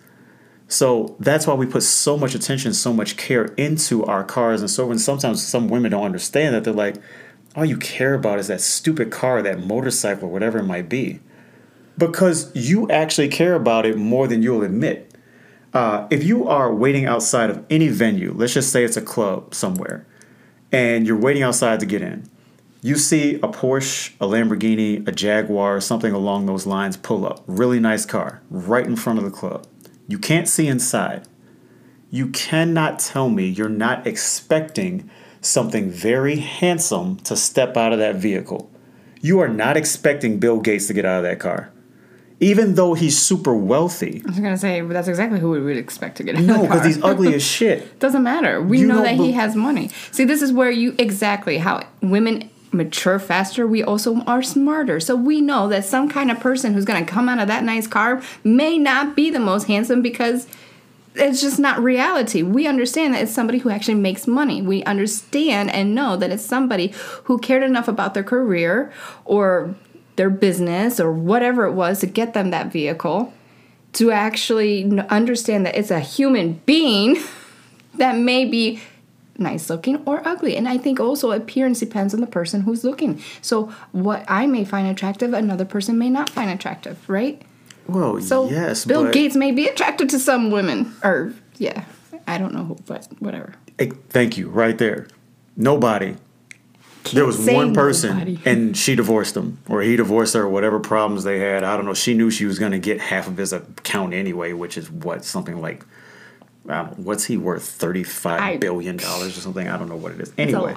So 0.69 1.17
that's 1.19 1.47
why 1.47 1.55
we 1.55 1.67
put 1.67 1.83
so 1.83 2.17
much 2.17 2.35
attention, 2.35 2.73
so 2.73 2.93
much 2.93 3.17
care 3.17 3.47
into 3.57 4.05
our 4.05 4.23
cars 4.23 4.61
and 4.61 4.71
so 4.71 4.89
on. 4.91 4.99
Sometimes 5.01 5.45
some 5.45 5.69
women 5.69 5.91
don't 5.91 6.05
understand 6.05 6.55
that 6.55 6.63
they're 6.63 6.73
like, 6.73 6.97
all 7.57 7.65
you 7.65 7.77
care 7.77 8.15
about 8.15 8.39
is 8.39 8.47
that 8.47 8.61
stupid 8.61 9.11
car, 9.11 9.43
that 9.43 9.59
motorcycle, 9.59 10.31
whatever 10.31 10.59
it 10.59 10.65
might 10.65 10.89
be. 10.89 11.19
Because 12.01 12.51
you 12.57 12.89
actually 12.91 13.29
care 13.29 13.55
about 13.55 13.85
it 13.85 13.99
more 13.99 14.27
than 14.27 14.43
you'll 14.43 14.63
admit. 14.63 15.15
Uh, 15.75 16.09
if 16.11 16.25
you 16.25 16.49
are 16.49 16.75
waiting 16.75 17.05
outside 17.05 17.51
of 17.51 17.63
any 17.69 17.89
venue, 17.89 18.33
let's 18.35 18.55
just 18.55 18.73
say 18.73 18.85
it's 18.85 18.97
a 18.97 19.03
club 19.03 19.55
somewhere, 19.55 20.07
and 20.73 21.07
you're 21.07 21.19
waiting 21.19 21.43
outside 21.43 21.79
to 21.79 21.87
get 21.87 22.01
in, 22.01 22.27
you 22.81 22.97
see 22.97 23.35
a 23.35 23.49
Porsche, 23.49 24.15
a 24.19 24.27
Lamborghini, 24.27 25.07
a 25.07 25.13
Jaguar, 25.13 25.79
something 25.83 26.15
along 26.15 26.47
those 26.47 26.67
lines 26.67 26.97
pull 26.97 27.27
up. 27.27 27.45
Really 27.47 27.79
nice 27.79 28.07
car, 28.07 28.41
right 28.49 28.87
in 28.87 28.97
front 28.97 29.19
of 29.19 29.25
the 29.27 29.31
club. 29.31 29.67
You 30.09 30.19
can't 30.19 30.49
see 30.49 30.67
inside. 30.67 31.29
You 32.09 32.29
cannot 32.29 32.99
tell 32.99 33.29
me 33.29 33.47
you're 33.47 33.69
not 33.69 34.07
expecting 34.07 35.11
something 35.43 35.91
very 35.91 36.37
handsome 36.37 37.19
to 37.19 37.37
step 37.37 37.77
out 37.77 37.93
of 37.93 37.99
that 37.99 38.17
vehicle. 38.17 38.71
You 39.21 39.39
are 39.41 39.49
not 39.49 39.77
expecting 39.77 40.39
Bill 40.39 40.61
Gates 40.61 40.87
to 40.87 40.95
get 40.95 41.05
out 41.05 41.19
of 41.19 41.25
that 41.25 41.39
car. 41.39 41.71
Even 42.41 42.75
though 42.75 42.95
he's 42.95 43.19
super 43.19 43.55
wealthy. 43.55 44.23
I 44.25 44.31
was 44.31 44.41
gonna 44.41 44.57
say 44.57 44.81
that's 44.81 45.09
exactly 45.09 45.39
who 45.39 45.51
we 45.51 45.61
would 45.61 45.77
expect 45.77 46.17
to 46.17 46.25
get 46.25 46.37
in 46.37 46.47
No, 46.47 46.63
because 46.63 46.85
he's 46.85 47.03
ugly 47.03 47.35
as 47.35 47.43
shit. 47.43 47.99
Doesn't 48.01 48.23
matter. 48.23 48.61
We 48.63 48.81
You 48.81 48.87
know 48.87 48.95
don't 48.95 49.05
that 49.05 49.15
he 49.17 49.33
has 49.33 49.55
money. 49.55 49.91
See, 50.11 50.25
this 50.25 50.43
is 50.43 50.53
where 50.53 50.71
you 50.71 50.95
exactly 50.99 51.59
how 51.59 51.87
women 52.01 52.51
mature 52.73 53.19
faster. 53.19 53.67
We 53.67 53.83
also 53.83 54.21
are 54.23 54.43
smarter. 54.43 55.01
So 55.01 55.17
we 55.17 55.41
know 55.41 55.69
that 55.69 55.85
some 55.85 56.09
kind 56.09 56.31
of 56.31 56.41
person 56.41 56.73
who's 56.73 56.85
going 56.85 57.05
to 57.05 57.11
come 57.11 57.29
out 57.29 57.41
of 57.41 57.49
that 57.49 57.65
nice 57.65 57.87
car 57.87 58.23
may 58.45 58.79
not 58.79 59.17
be 59.17 59.29
the 59.29 59.41
most 59.41 59.67
handsome 59.67 60.03
because 60.03 60.47
it's 61.17 61.41
just 61.41 61.59
not 61.59 61.83
reality. 61.83 62.43
We 62.45 62.69
understand 62.69 63.15
that 63.15 63.23
it's 63.23 63.33
somebody 63.33 63.59
who 63.59 63.71
actually 63.71 63.97
makes 63.97 64.29
money. 64.29 64.63
We 64.63 64.85
understand 64.85 65.71
and 65.73 65.95
know 65.97 66.17
that 66.17 66.31
it's 66.31 66.45
somebody 66.45 66.95
who 67.25 67.39
cared 67.39 67.65
enough 67.65 67.89
about 67.89 68.15
their 68.15 68.23
career 68.23 68.93
or 69.25 69.75
their 70.21 70.29
business 70.29 71.01
or 71.01 71.11
whatever 71.11 71.65
it 71.65 71.73
was 71.73 72.01
to 72.01 72.07
get 72.07 72.35
them 72.35 72.51
that 72.51 72.71
vehicle 72.71 73.33
to 73.95 74.11
actually 74.11 74.85
understand 75.09 75.65
that 75.65 75.75
it's 75.75 75.91
a 75.91 75.99
human 75.99 76.61
being 76.67 77.17
that 77.95 78.19
may 78.19 78.45
be 78.45 78.83
nice 79.39 79.71
looking 79.71 79.97
or 80.05 80.21
ugly. 80.29 80.59
And 80.59 80.69
I 80.69 80.77
think 80.77 81.01
also 81.01 81.31
appearance 81.31 81.81
depends 81.81 82.13
on 82.13 82.21
the 82.21 82.27
person 82.27 82.61
who's 82.61 82.85
looking. 82.85 83.23
So 83.41 83.73
what 83.93 84.23
I 84.29 84.47
may 84.47 84.63
find 84.63 84.87
attractive, 84.87 85.33
another 85.33 85.65
person 85.65 85.97
may 85.97 86.11
not 86.11 86.29
find 86.29 86.51
attractive, 86.51 87.09
right? 87.09 87.41
Well, 87.87 88.21
So 88.21 88.51
yes, 88.51 88.85
Bill 88.85 89.05
but 89.05 89.15
Gates 89.15 89.37
may 89.37 89.53
be 89.53 89.69
attracted 89.69 90.11
to 90.11 90.19
some 90.19 90.51
women, 90.51 90.95
or 91.03 91.33
yeah, 91.57 91.87
I 92.27 92.37
don't 92.37 92.53
know 92.53 92.65
who, 92.65 92.77
but 92.85 93.09
whatever. 93.21 93.55
Hey, 93.79 93.93
thank 94.11 94.37
you, 94.37 94.51
right 94.51 94.77
there. 94.77 95.09
Nobody. 95.57 96.17
There 97.13 97.25
was 97.27 97.39
one 97.39 97.75
person, 97.75 98.11
nobody. 98.11 98.39
and 98.45 98.77
she 98.77 98.95
divorced 98.95 99.37
him, 99.37 99.59
or 99.69 99.83
he 99.83 99.97
divorced 99.97 100.35
her, 100.35 100.43
or 100.43 100.49
whatever 100.49 100.79
problems 100.81 101.25
they 101.25 101.39
had. 101.39 101.65
I 101.65 101.77
don't 101.77 101.87
know. 101.87 101.95
She 101.95 102.15
knew 102.15 102.31
she 102.31 102.45
was 102.47 102.59
going 102.59 102.73
to 102.73 102.79
get 102.79 103.01
half 103.01 103.27
of 103.27 103.37
his 103.37 103.53
account 103.53 104.13
anyway, 104.15 104.53
which 104.53 104.77
is 104.77 104.91
what 104.91 105.25
something 105.25 105.61
like. 105.61 105.85
I 106.69 106.83
know, 106.83 106.95
what's 106.97 107.25
he 107.25 107.37
worth? 107.37 107.63
I- 107.63 107.81
Thirty-five 107.81 108.61
billion 108.61 108.97
dollars 108.97 109.37
or 109.37 109.41
something. 109.41 109.67
I 109.69 109.77
don't 109.79 109.89
know 109.89 109.97
what 109.97 110.13
it 110.13 110.21
is. 110.21 110.33
Anyway, 110.39 110.75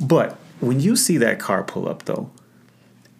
but 0.00 0.36
when 0.60 0.80
you 0.80 0.96
see 0.96 1.18
that 1.18 1.38
car 1.38 1.62
pull 1.62 1.88
up, 1.88 2.04
though, 2.04 2.30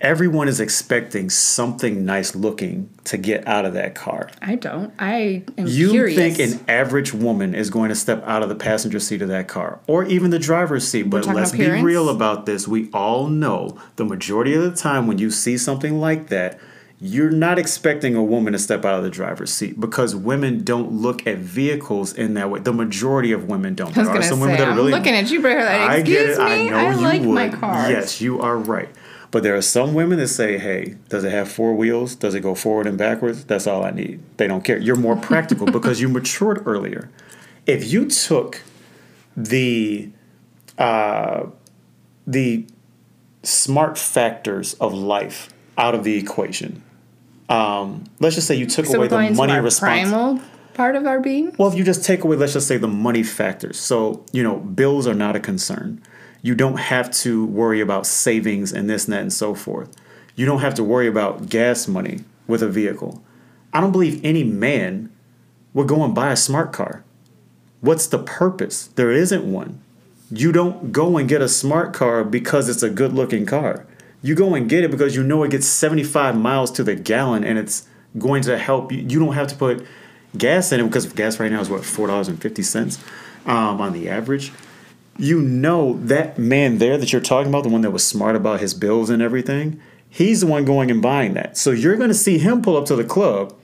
everyone 0.00 0.46
is 0.48 0.60
expecting 0.60 1.28
something 1.28 2.04
nice 2.04 2.34
looking 2.36 2.88
to 3.04 3.16
get 3.16 3.46
out 3.48 3.64
of 3.64 3.74
that 3.74 3.94
car. 3.94 4.30
I 4.40 4.54
don't. 4.54 4.92
I 4.98 5.42
am 5.56 5.66
You 5.66 5.90
curious. 5.90 6.16
think 6.36 6.38
an 6.38 6.64
average 6.68 7.12
woman 7.12 7.54
is 7.54 7.68
going 7.70 7.88
to 7.88 7.94
step 7.94 8.22
out 8.26 8.42
of 8.42 8.48
the 8.48 8.54
passenger 8.54 9.00
seat 9.00 9.22
of 9.22 9.28
that 9.28 9.48
car 9.48 9.80
or 9.86 10.04
even 10.04 10.30
the 10.30 10.38
driver's 10.38 10.86
seat. 10.86 11.04
But 11.04 11.26
let's 11.26 11.52
be 11.52 11.68
real 11.68 12.08
about 12.08 12.46
this. 12.46 12.68
We 12.68 12.90
all 12.92 13.26
know 13.28 13.78
the 13.96 14.04
majority 14.04 14.54
of 14.54 14.62
the 14.62 14.70
time 14.74 15.06
when 15.06 15.18
you 15.18 15.30
see 15.30 15.58
something 15.58 15.98
like 15.98 16.28
that, 16.28 16.58
you're 17.00 17.30
not 17.30 17.60
expecting 17.60 18.16
a 18.16 18.22
woman 18.24 18.52
to 18.52 18.58
step 18.58 18.84
out 18.84 18.98
of 18.98 19.04
the 19.04 19.10
driver's 19.10 19.52
seat 19.52 19.78
because 19.80 20.16
women 20.16 20.64
don't 20.64 20.90
look 20.90 21.26
at 21.28 21.38
vehicles 21.38 22.12
in 22.12 22.34
that 22.34 22.50
way. 22.50 22.58
The 22.58 22.72
majority 22.72 23.30
of 23.30 23.44
women 23.48 23.76
don't. 23.76 23.96
I 23.96 24.00
was 24.00 24.08
There 24.08 24.16
are 24.18 24.22
some 24.22 24.38
say, 24.38 24.42
women 24.42 24.56
that 24.58 24.68
are 24.68 24.70
I'm 24.72 24.76
really 24.76 24.90
looking 24.90 25.14
at 25.14 25.30
you, 25.30 25.40
Brother. 25.40 25.60
Like, 25.60 25.80
I 25.90 26.00
get 26.02 26.30
it. 26.30 26.38
me. 26.38 26.44
I 26.44 26.68
know 26.68 26.76
I 26.76 26.90
you 26.94 27.00
like 27.00 27.20
would. 27.20 27.28
my 27.30 27.48
cars. 27.50 27.90
Yes, 27.90 28.20
you 28.20 28.40
are 28.40 28.56
right. 28.58 28.88
But 29.30 29.42
there 29.42 29.54
are 29.54 29.62
some 29.62 29.94
women 29.94 30.18
that 30.18 30.28
say, 30.28 30.58
"Hey, 30.58 30.96
does 31.08 31.24
it 31.24 31.32
have 31.32 31.50
four 31.50 31.74
wheels? 31.74 32.14
Does 32.14 32.34
it 32.34 32.40
go 32.40 32.54
forward 32.54 32.86
and 32.86 32.96
backwards? 32.96 33.44
That's 33.44 33.66
all 33.66 33.84
I 33.84 33.90
need." 33.90 34.20
They 34.38 34.46
don't 34.46 34.64
care. 34.64 34.78
You're 34.78 34.96
more 34.96 35.16
practical 35.16 35.66
because 35.78 36.00
you 36.00 36.08
matured 36.08 36.62
earlier. 36.66 37.10
If 37.66 37.92
you 37.92 38.06
took 38.06 38.62
the 39.36 40.10
uh, 40.78 41.46
the 42.26 42.66
smart 43.42 43.98
factors 43.98 44.74
of 44.74 44.94
life 44.94 45.50
out 45.76 45.94
of 45.94 46.04
the 46.04 46.16
equation, 46.16 46.82
um, 47.48 48.04
let's 48.20 48.34
just 48.34 48.46
say 48.46 48.54
you 48.54 48.66
took 48.66 48.86
So 48.86 48.96
away 48.96 49.08
the 49.08 49.30
money 49.34 49.70
primal 49.78 50.40
part 50.78 50.94
of 50.94 51.06
our 51.06 51.20
being. 51.20 51.54
Well, 51.58 51.68
if 51.68 51.74
you 51.74 51.84
just 51.84 52.04
take 52.04 52.24
away, 52.24 52.36
let's 52.36 52.52
just 52.52 52.68
say 52.68 52.76
the 52.76 52.88
money 52.88 53.24
factors. 53.24 53.78
So, 53.78 54.24
you 54.32 54.42
know, 54.42 54.56
bills 54.56 55.06
are 55.06 55.14
not 55.14 55.34
a 55.34 55.40
concern. 55.40 56.00
You 56.42 56.54
don't 56.54 56.78
have 56.78 57.10
to 57.22 57.44
worry 57.44 57.80
about 57.80 58.06
savings 58.06 58.72
and 58.72 58.88
this 58.88 59.06
and 59.06 59.12
that 59.14 59.22
and 59.22 59.32
so 59.32 59.54
forth. 59.54 59.94
You 60.36 60.46
don't 60.46 60.60
have 60.60 60.74
to 60.74 60.84
worry 60.84 61.08
about 61.08 61.48
gas 61.48 61.88
money 61.88 62.20
with 62.46 62.62
a 62.62 62.68
vehicle. 62.68 63.22
I 63.72 63.80
don't 63.80 63.92
believe 63.92 64.24
any 64.24 64.44
man 64.44 65.10
would 65.74 65.88
go 65.88 66.04
and 66.04 66.14
buy 66.14 66.32
a 66.32 66.36
smart 66.36 66.72
car. 66.72 67.04
What's 67.80 68.06
the 68.06 68.18
purpose? 68.18 68.88
There 68.88 69.12
isn't 69.12 69.50
one. 69.50 69.80
You 70.30 70.52
don't 70.52 70.92
go 70.92 71.16
and 71.16 71.28
get 71.28 71.42
a 71.42 71.48
smart 71.48 71.92
car 71.92 72.24
because 72.24 72.68
it's 72.68 72.82
a 72.82 72.90
good 72.90 73.12
looking 73.12 73.46
car. 73.46 73.86
You 74.22 74.34
go 74.34 74.54
and 74.54 74.68
get 74.68 74.84
it 74.84 74.90
because 74.90 75.14
you 75.14 75.22
know 75.22 75.42
it 75.42 75.50
gets 75.50 75.66
75 75.66 76.36
miles 76.36 76.70
to 76.72 76.84
the 76.84 76.94
gallon 76.94 77.44
and 77.44 77.58
it's 77.58 77.86
going 78.16 78.42
to 78.42 78.58
help 78.58 78.90
you. 78.90 78.98
You 78.98 79.18
don't 79.18 79.34
have 79.34 79.46
to 79.48 79.54
put 79.54 79.86
gas 80.36 80.72
in 80.72 80.80
it 80.80 80.84
because 80.84 81.06
gas 81.12 81.38
right 81.38 81.50
now 81.50 81.60
is 81.60 81.70
what, 81.70 81.82
$4.50 81.82 82.98
um, 83.46 83.80
on 83.80 83.92
the 83.92 84.08
average. 84.08 84.52
You 85.18 85.42
know 85.42 85.98
that 86.04 86.38
man 86.38 86.78
there 86.78 86.96
that 86.96 87.12
you're 87.12 87.20
talking 87.20 87.48
about, 87.48 87.64
the 87.64 87.68
one 87.68 87.80
that 87.82 87.90
was 87.90 88.06
smart 88.06 88.36
about 88.36 88.60
his 88.60 88.72
bills 88.72 89.10
and 89.10 89.20
everything, 89.20 89.80
he's 90.08 90.40
the 90.40 90.46
one 90.46 90.64
going 90.64 90.90
and 90.90 91.02
buying 91.02 91.34
that. 91.34 91.56
So 91.56 91.70
you're 91.70 91.96
going 91.96 92.08
to 92.08 92.14
see 92.14 92.38
him 92.38 92.62
pull 92.62 92.76
up 92.76 92.86
to 92.86 92.96
the 92.96 93.04
club 93.04 93.54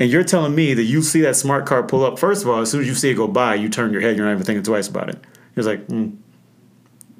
and 0.00 0.10
you're 0.10 0.24
telling 0.24 0.54
me 0.54 0.74
that 0.74 0.84
you 0.84 1.02
see 1.02 1.20
that 1.20 1.36
smart 1.36 1.66
car 1.66 1.82
pull 1.82 2.04
up. 2.04 2.18
First 2.18 2.42
of 2.42 2.48
all, 2.48 2.60
as 2.60 2.70
soon 2.70 2.80
as 2.80 2.88
you 2.88 2.94
see 2.94 3.10
it 3.10 3.14
go 3.14 3.28
by, 3.28 3.54
you 3.54 3.68
turn 3.68 3.92
your 3.92 4.00
head. 4.00 4.16
You're 4.16 4.26
not 4.26 4.32
even 4.32 4.44
thinking 4.44 4.62
twice 4.62 4.88
about 4.88 5.10
it. 5.10 5.18
You're 5.54 5.66
like, 5.66 5.86
mm. 5.86 6.16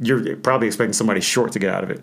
you're 0.01 0.37
probably 0.37 0.69
expecting 0.69 0.95
somebody 0.95 1.21
short 1.21 1.53
to 1.53 1.59
get 1.59 1.73
out 1.73 1.85
of 1.85 1.91
it. 1.91 2.03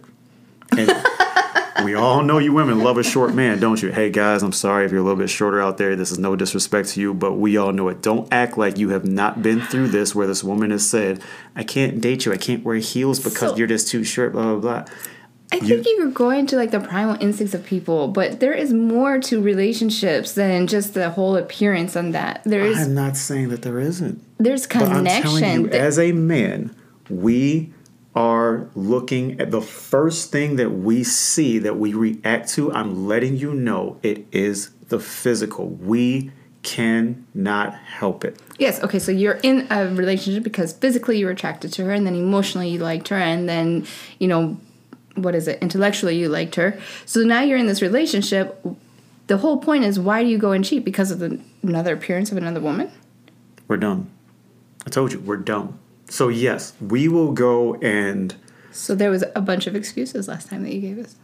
And 0.77 0.89
we 1.83 1.95
all 1.95 2.21
know 2.23 2.37
you 2.39 2.53
women 2.53 2.79
love 2.79 2.97
a 2.97 3.03
short 3.03 3.33
man, 3.33 3.59
don't 3.59 3.81
you? 3.81 3.91
Hey 3.91 4.09
guys, 4.09 4.43
I'm 4.43 4.51
sorry 4.51 4.85
if 4.85 4.91
you're 4.91 4.99
a 4.99 5.03
little 5.03 5.17
bit 5.17 5.29
shorter 5.29 5.61
out 5.61 5.77
there. 5.77 5.95
This 5.95 6.11
is 6.11 6.19
no 6.19 6.35
disrespect 6.35 6.89
to 6.89 7.01
you, 7.01 7.13
but 7.13 7.33
we 7.33 7.57
all 7.57 7.71
know 7.71 7.87
it. 7.89 8.01
Don't 8.01 8.27
act 8.33 8.57
like 8.57 8.77
you 8.77 8.89
have 8.89 9.05
not 9.05 9.41
been 9.41 9.61
through 9.61 9.89
this 9.89 10.13
where 10.13 10.27
this 10.27 10.43
woman 10.43 10.71
has 10.71 10.87
said, 10.89 11.21
I 11.55 11.63
can't 11.63 12.01
date 12.01 12.25
you. 12.25 12.33
I 12.33 12.37
can't 12.37 12.63
wear 12.63 12.75
heels 12.77 13.19
because 13.19 13.51
So- 13.51 13.55
you're 13.57 13.67
just 13.67 13.87
too 13.87 14.03
short, 14.03 14.33
blah, 14.33 14.55
blah, 14.55 14.59
blah. 14.83 14.85
I 15.51 15.57
think 15.59 15.87
you're 15.97 16.11
going 16.11 16.45
to 16.47 16.55
like 16.57 16.69
the 16.69 16.79
primal 16.79 17.17
instincts 17.19 17.55
of 17.55 17.65
people, 17.65 18.07
but 18.09 18.39
there 18.39 18.53
is 18.53 18.71
more 18.71 19.17
to 19.21 19.41
relationships 19.41 20.33
than 20.33 20.67
just 20.67 20.93
the 20.93 21.09
whole 21.09 21.35
appearance 21.35 21.95
on 21.95 22.11
that. 22.11 22.43
There 22.45 22.61
is 22.63 22.77
I'm 22.79 22.93
not 22.93 23.17
saying 23.17 23.49
that 23.49 23.63
there 23.63 23.79
isn't. 23.79 24.23
there's 24.37 24.67
But 24.67 24.83
I'm 24.83 25.05
telling 25.05 25.39
connection. 25.39 25.61
you, 25.63 25.69
as 25.71 25.97
a 25.97 26.11
man, 26.11 26.75
we 27.09 27.73
are 28.15 28.69
looking 28.75 29.39
at 29.39 29.51
the 29.51 29.61
first 29.61 30.31
thing 30.31 30.55
that 30.55 30.71
we 30.71 31.03
see 31.03 31.59
that 31.59 31.77
we 31.77 31.93
react 31.93 32.49
to. 32.49 32.71
I'm 32.73 33.07
letting 33.07 33.37
you 33.37 33.53
know 33.53 33.99
it 34.03 34.25
is 34.31 34.71
the 34.89 34.99
physical. 34.99 35.69
We 35.69 36.31
cannot 36.61 37.73
help 37.73 38.25
it. 38.25 38.37
yes, 38.57 38.81
okay, 38.83 38.99
so 38.99 39.11
you're 39.11 39.39
in 39.43 39.65
a 39.69 39.87
relationship 39.87 40.43
because 40.43 40.73
physically 40.73 41.17
you 41.17 41.25
were 41.25 41.31
attracted 41.31 41.71
to 41.73 41.85
her 41.85 41.91
and 41.91 42.05
then 42.05 42.15
emotionally 42.15 42.67
you 42.69 42.79
liked 42.79 43.07
her 43.07 43.15
and 43.15 43.47
then, 43.47 43.85
you 44.19 44.27
know, 44.27 44.59
what 45.15 45.35
is 45.35 45.47
it? 45.47 45.61
Intellectually 45.61 46.17
you 46.17 46.27
liked 46.27 46.55
her. 46.55 46.79
So 47.05 47.21
now 47.21 47.41
you're 47.41 47.57
in 47.57 47.67
this 47.67 47.81
relationship. 47.81 48.65
The 49.27 49.37
whole 49.37 49.57
point 49.57 49.85
is 49.85 49.99
why 49.99 50.23
do 50.23 50.29
you 50.29 50.37
go 50.37 50.51
and 50.51 50.65
cheat 50.65 50.83
because 50.83 51.11
of 51.11 51.19
the, 51.19 51.39
another 51.63 51.93
appearance 51.93 52.31
of 52.31 52.37
another 52.37 52.59
woman? 52.59 52.91
We're 53.67 53.77
dumb. 53.77 54.09
I 54.85 54.89
told 54.89 55.13
you, 55.13 55.19
we're 55.19 55.37
dumb. 55.37 55.79
So, 56.09 56.27
yes, 56.27 56.73
we 56.81 57.07
will 57.07 57.31
go 57.31 57.75
and. 57.75 58.35
So 58.71 58.95
there 58.95 59.09
was 59.11 59.23
a 59.35 59.41
bunch 59.41 59.67
of 59.67 59.75
excuses 59.75 60.27
last 60.27 60.49
time 60.49 60.63
that 60.63 60.73
you 60.73 60.81
gave 60.81 60.97
us. 60.99 61.15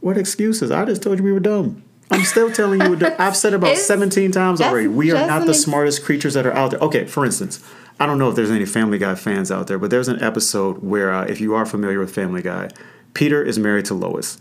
What 0.00 0.16
excuses? 0.16 0.70
I 0.70 0.84
just 0.84 1.02
told 1.02 1.18
you 1.18 1.24
we 1.24 1.32
were 1.32 1.40
dumb. 1.40 1.82
I'm 2.10 2.24
still 2.24 2.50
telling 2.50 2.80
you, 2.80 2.90
we're 2.90 2.96
dumb. 3.04 3.12
I've 3.18 3.36
said 3.36 3.54
about 3.54 3.70
It's- 3.70 3.86
17 3.86 4.32
times 4.32 4.60
already. 4.60 4.88
We 4.88 5.12
are 5.12 5.26
not 5.26 5.42
the 5.44 5.50
ex- 5.50 5.60
smartest 5.62 6.04
creatures 6.04 6.34
that 6.34 6.46
are 6.46 6.52
out 6.52 6.70
there. 6.72 6.80
Okay, 6.80 7.04
for 7.06 7.24
instance, 7.24 7.62
I 8.00 8.06
don't 8.06 8.18
know 8.18 8.28
if 8.30 8.36
there's 8.36 8.50
any 8.50 8.64
Family 8.66 8.98
Guy 8.98 9.14
fans 9.14 9.50
out 9.52 9.66
there, 9.66 9.78
but 9.78 9.90
there's 9.90 10.08
an 10.08 10.22
episode 10.22 10.78
where, 10.82 11.12
uh, 11.12 11.24
if 11.24 11.40
you 11.40 11.54
are 11.54 11.66
familiar 11.66 11.98
with 12.00 12.12
Family 12.14 12.42
Guy, 12.42 12.70
Peter 13.14 13.42
is 13.42 13.58
married 13.58 13.84
to 13.86 13.94
Lois. 13.94 14.38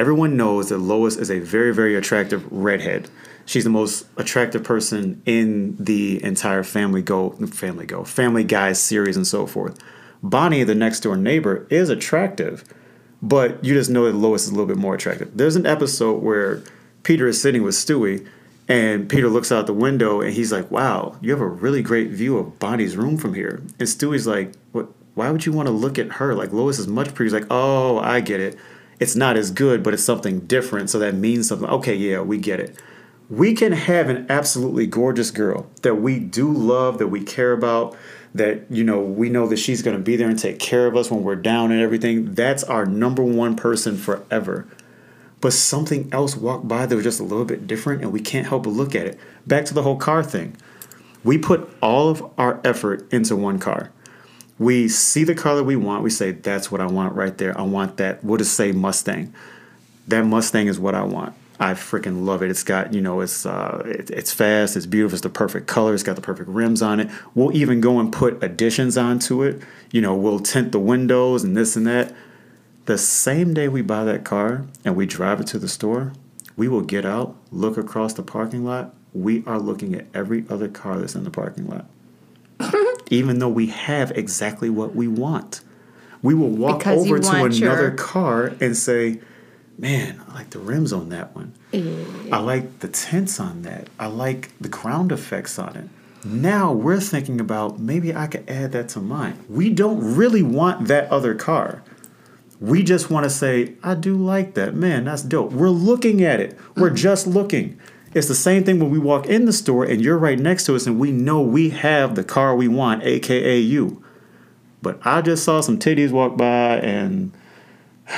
Everyone 0.00 0.34
knows 0.34 0.70
that 0.70 0.78
Lois 0.78 1.18
is 1.18 1.30
a 1.30 1.40
very, 1.40 1.74
very 1.74 1.94
attractive 1.94 2.50
redhead. 2.50 3.10
She's 3.44 3.64
the 3.64 3.70
most 3.70 4.06
attractive 4.16 4.64
person 4.64 5.20
in 5.26 5.76
the 5.78 6.24
entire 6.24 6.62
Family 6.62 7.02
Go, 7.02 7.32
Family 7.32 7.84
Go, 7.84 8.04
Family 8.04 8.42
Guy 8.42 8.72
series, 8.72 9.14
and 9.14 9.26
so 9.26 9.46
forth. 9.46 9.78
Bonnie, 10.22 10.64
the 10.64 10.74
next 10.74 11.00
door 11.00 11.18
neighbor, 11.18 11.66
is 11.68 11.90
attractive, 11.90 12.64
but 13.20 13.62
you 13.62 13.74
just 13.74 13.90
know 13.90 14.06
that 14.06 14.16
Lois 14.16 14.44
is 14.44 14.48
a 14.48 14.52
little 14.52 14.64
bit 14.64 14.78
more 14.78 14.94
attractive. 14.94 15.36
There's 15.36 15.54
an 15.54 15.66
episode 15.66 16.22
where 16.22 16.62
Peter 17.02 17.26
is 17.26 17.38
sitting 17.38 17.62
with 17.62 17.74
Stewie, 17.74 18.26
and 18.68 19.06
Peter 19.06 19.28
looks 19.28 19.52
out 19.52 19.66
the 19.66 19.74
window 19.74 20.22
and 20.22 20.32
he's 20.32 20.50
like, 20.50 20.70
"Wow, 20.70 21.18
you 21.20 21.30
have 21.32 21.42
a 21.42 21.46
really 21.46 21.82
great 21.82 22.08
view 22.08 22.38
of 22.38 22.58
Bonnie's 22.58 22.96
room 22.96 23.18
from 23.18 23.34
here." 23.34 23.60
And 23.78 23.86
Stewie's 23.86 24.26
like, 24.26 24.54
"What? 24.72 24.88
Why 25.12 25.30
would 25.30 25.44
you 25.44 25.52
want 25.52 25.66
to 25.66 25.72
look 25.72 25.98
at 25.98 26.12
her? 26.12 26.34
Like 26.34 26.54
Lois 26.54 26.78
is 26.78 26.88
much 26.88 27.08
prettier." 27.08 27.24
He's 27.24 27.42
like, 27.42 27.50
"Oh, 27.50 27.98
I 27.98 28.20
get 28.20 28.40
it. 28.40 28.56
It's 29.00 29.16
not 29.16 29.36
as 29.36 29.50
good, 29.50 29.82
but 29.82 29.94
it's 29.94 30.04
something 30.04 30.40
different, 30.40 30.90
so 30.90 30.98
that 31.00 31.14
means 31.14 31.48
something." 31.48 31.68
Okay, 31.68 31.96
yeah, 31.96 32.20
we 32.20 32.38
get 32.38 32.60
it. 32.60 32.76
We 33.28 33.54
can 33.54 33.72
have 33.72 34.08
an 34.08 34.26
absolutely 34.28 34.86
gorgeous 34.86 35.30
girl 35.30 35.66
that 35.82 35.96
we 35.96 36.18
do 36.18 36.52
love, 36.52 36.98
that 36.98 37.08
we 37.08 37.22
care 37.22 37.52
about, 37.52 37.96
that 38.34 38.66
you 38.70 38.84
know 38.84 39.00
we 39.00 39.28
know 39.28 39.46
that 39.48 39.56
she's 39.58 39.82
going 39.82 39.96
to 39.96 40.02
be 40.02 40.16
there 40.16 40.28
and 40.28 40.38
take 40.38 40.58
care 40.58 40.86
of 40.86 40.96
us 40.96 41.10
when 41.10 41.22
we're 41.22 41.36
down 41.36 41.72
and 41.72 41.80
everything. 41.80 42.34
That's 42.34 42.62
our 42.64 42.84
number 42.86 43.22
one 43.22 43.56
person 43.56 43.96
forever. 43.96 44.66
but 45.40 45.52
something 45.52 46.08
else 46.12 46.36
walked 46.36 46.68
by 46.68 46.86
that 46.86 46.94
was 46.94 47.04
just 47.04 47.20
a 47.20 47.24
little 47.24 47.44
bit 47.44 47.66
different 47.66 48.02
and 48.02 48.12
we 48.12 48.20
can't 48.20 48.46
help 48.46 48.64
but 48.64 48.70
look 48.70 48.94
at 48.94 49.06
it. 49.06 49.18
Back 49.46 49.64
to 49.66 49.74
the 49.74 49.82
whole 49.82 49.96
car 49.96 50.22
thing. 50.22 50.56
We 51.24 51.38
put 51.38 51.68
all 51.82 52.08
of 52.08 52.22
our 52.38 52.60
effort 52.64 53.10
into 53.12 53.36
one 53.36 53.58
car. 53.58 53.90
We 54.60 54.88
see 54.88 55.24
the 55.24 55.34
color 55.34 55.64
we 55.64 55.74
want. 55.74 56.04
We 56.04 56.10
say, 56.10 56.32
that's 56.32 56.70
what 56.70 56.82
I 56.82 56.86
want 56.86 57.14
right 57.14 57.36
there. 57.38 57.58
I 57.58 57.62
want 57.62 57.96
that. 57.96 58.22
We'll 58.22 58.36
just 58.36 58.52
say 58.52 58.72
Mustang. 58.72 59.32
That 60.06 60.26
Mustang 60.26 60.66
is 60.66 60.78
what 60.78 60.94
I 60.94 61.02
want. 61.02 61.34
I 61.58 61.72
freaking 61.72 62.26
love 62.26 62.42
it. 62.42 62.50
It's 62.50 62.62
got, 62.62 62.92
you 62.92 63.00
know, 63.00 63.22
it's 63.22 63.46
uh, 63.46 63.82
it, 63.86 64.10
it's 64.10 64.34
fast, 64.34 64.76
it's 64.76 64.84
beautiful, 64.84 65.14
it's 65.14 65.22
the 65.22 65.30
perfect 65.30 65.66
color, 65.66 65.94
it's 65.94 66.02
got 66.02 66.16
the 66.16 66.22
perfect 66.22 66.50
rims 66.50 66.82
on 66.82 67.00
it. 67.00 67.08
We'll 67.34 67.56
even 67.56 67.80
go 67.80 67.98
and 67.98 68.12
put 68.12 68.42
additions 68.42 68.98
onto 68.98 69.42
it. 69.42 69.62
You 69.92 70.02
know, 70.02 70.14
we'll 70.14 70.40
tint 70.40 70.72
the 70.72 70.78
windows 70.78 71.42
and 71.42 71.56
this 71.56 71.74
and 71.74 71.86
that. 71.86 72.14
The 72.84 72.98
same 72.98 73.54
day 73.54 73.66
we 73.66 73.80
buy 73.80 74.04
that 74.04 74.24
car 74.24 74.66
and 74.84 74.94
we 74.94 75.06
drive 75.06 75.40
it 75.40 75.46
to 75.48 75.58
the 75.58 75.68
store, 75.68 76.12
we 76.56 76.68
will 76.68 76.82
get 76.82 77.06
out, 77.06 77.34
look 77.50 77.78
across 77.78 78.12
the 78.12 78.22
parking 78.22 78.64
lot. 78.64 78.94
We 79.14 79.42
are 79.46 79.58
looking 79.58 79.94
at 79.94 80.06
every 80.12 80.44
other 80.50 80.68
car 80.68 80.98
that's 80.98 81.14
in 81.14 81.24
the 81.24 81.30
parking 81.30 81.66
lot. 81.66 81.86
Even 83.10 83.38
though 83.40 83.48
we 83.48 83.66
have 83.66 84.12
exactly 84.12 84.70
what 84.70 84.94
we 84.94 85.06
want. 85.08 85.60
We 86.22 86.34
will 86.34 86.48
walk 86.50 86.78
Because 86.78 87.04
over 87.04 87.18
to 87.18 87.30
another 87.44 87.58
your- 87.82 87.90
car 87.92 88.52
and 88.60 88.76
say, 88.76 89.20
Man, 89.78 90.20
I 90.28 90.34
like 90.34 90.50
the 90.50 90.58
rims 90.58 90.92
on 90.92 91.08
that 91.08 91.34
one. 91.34 91.54
I 92.30 92.38
like 92.38 92.80
the 92.80 92.88
tints 92.88 93.40
on 93.40 93.62
that. 93.62 93.88
I 93.98 94.08
like 94.08 94.50
the 94.60 94.68
ground 94.68 95.10
effects 95.10 95.58
on 95.58 95.74
it. 95.74 95.88
Now 96.22 96.70
we're 96.70 97.00
thinking 97.00 97.40
about 97.40 97.78
maybe 97.80 98.14
I 98.14 98.26
could 98.26 98.48
add 98.50 98.72
that 98.72 98.90
to 98.90 99.00
mine. 99.00 99.42
We 99.48 99.70
don't 99.70 100.16
really 100.16 100.42
want 100.42 100.88
that 100.88 101.10
other 101.10 101.34
car. 101.34 101.82
We 102.60 102.82
just 102.82 103.08
want 103.08 103.24
to 103.24 103.30
say, 103.30 103.72
I 103.82 103.94
do 103.94 104.16
like 104.18 104.52
that. 104.52 104.74
Man, 104.74 105.04
that's 105.04 105.22
dope. 105.22 105.50
We're 105.52 105.70
looking 105.70 106.22
at 106.22 106.40
it. 106.40 106.58
We're 106.76 106.90
just 106.90 107.26
looking. 107.26 107.78
It's 108.12 108.26
the 108.28 108.34
same 108.34 108.64
thing 108.64 108.80
when 108.80 108.90
we 108.90 108.98
walk 108.98 109.26
in 109.26 109.44
the 109.44 109.52
store 109.52 109.84
and 109.84 110.00
you're 110.00 110.18
right 110.18 110.38
next 110.38 110.64
to 110.66 110.74
us 110.74 110.86
and 110.86 110.98
we 110.98 111.12
know 111.12 111.40
we 111.40 111.70
have 111.70 112.16
the 112.16 112.24
car 112.24 112.56
we 112.56 112.66
want, 112.68 113.04
aka 113.04 113.58
you. 113.58 114.02
But 114.82 114.98
I 115.04 115.22
just 115.22 115.44
saw 115.44 115.60
some 115.60 115.78
titties 115.78 116.10
walk 116.10 116.36
by 116.36 116.78
and 116.78 117.32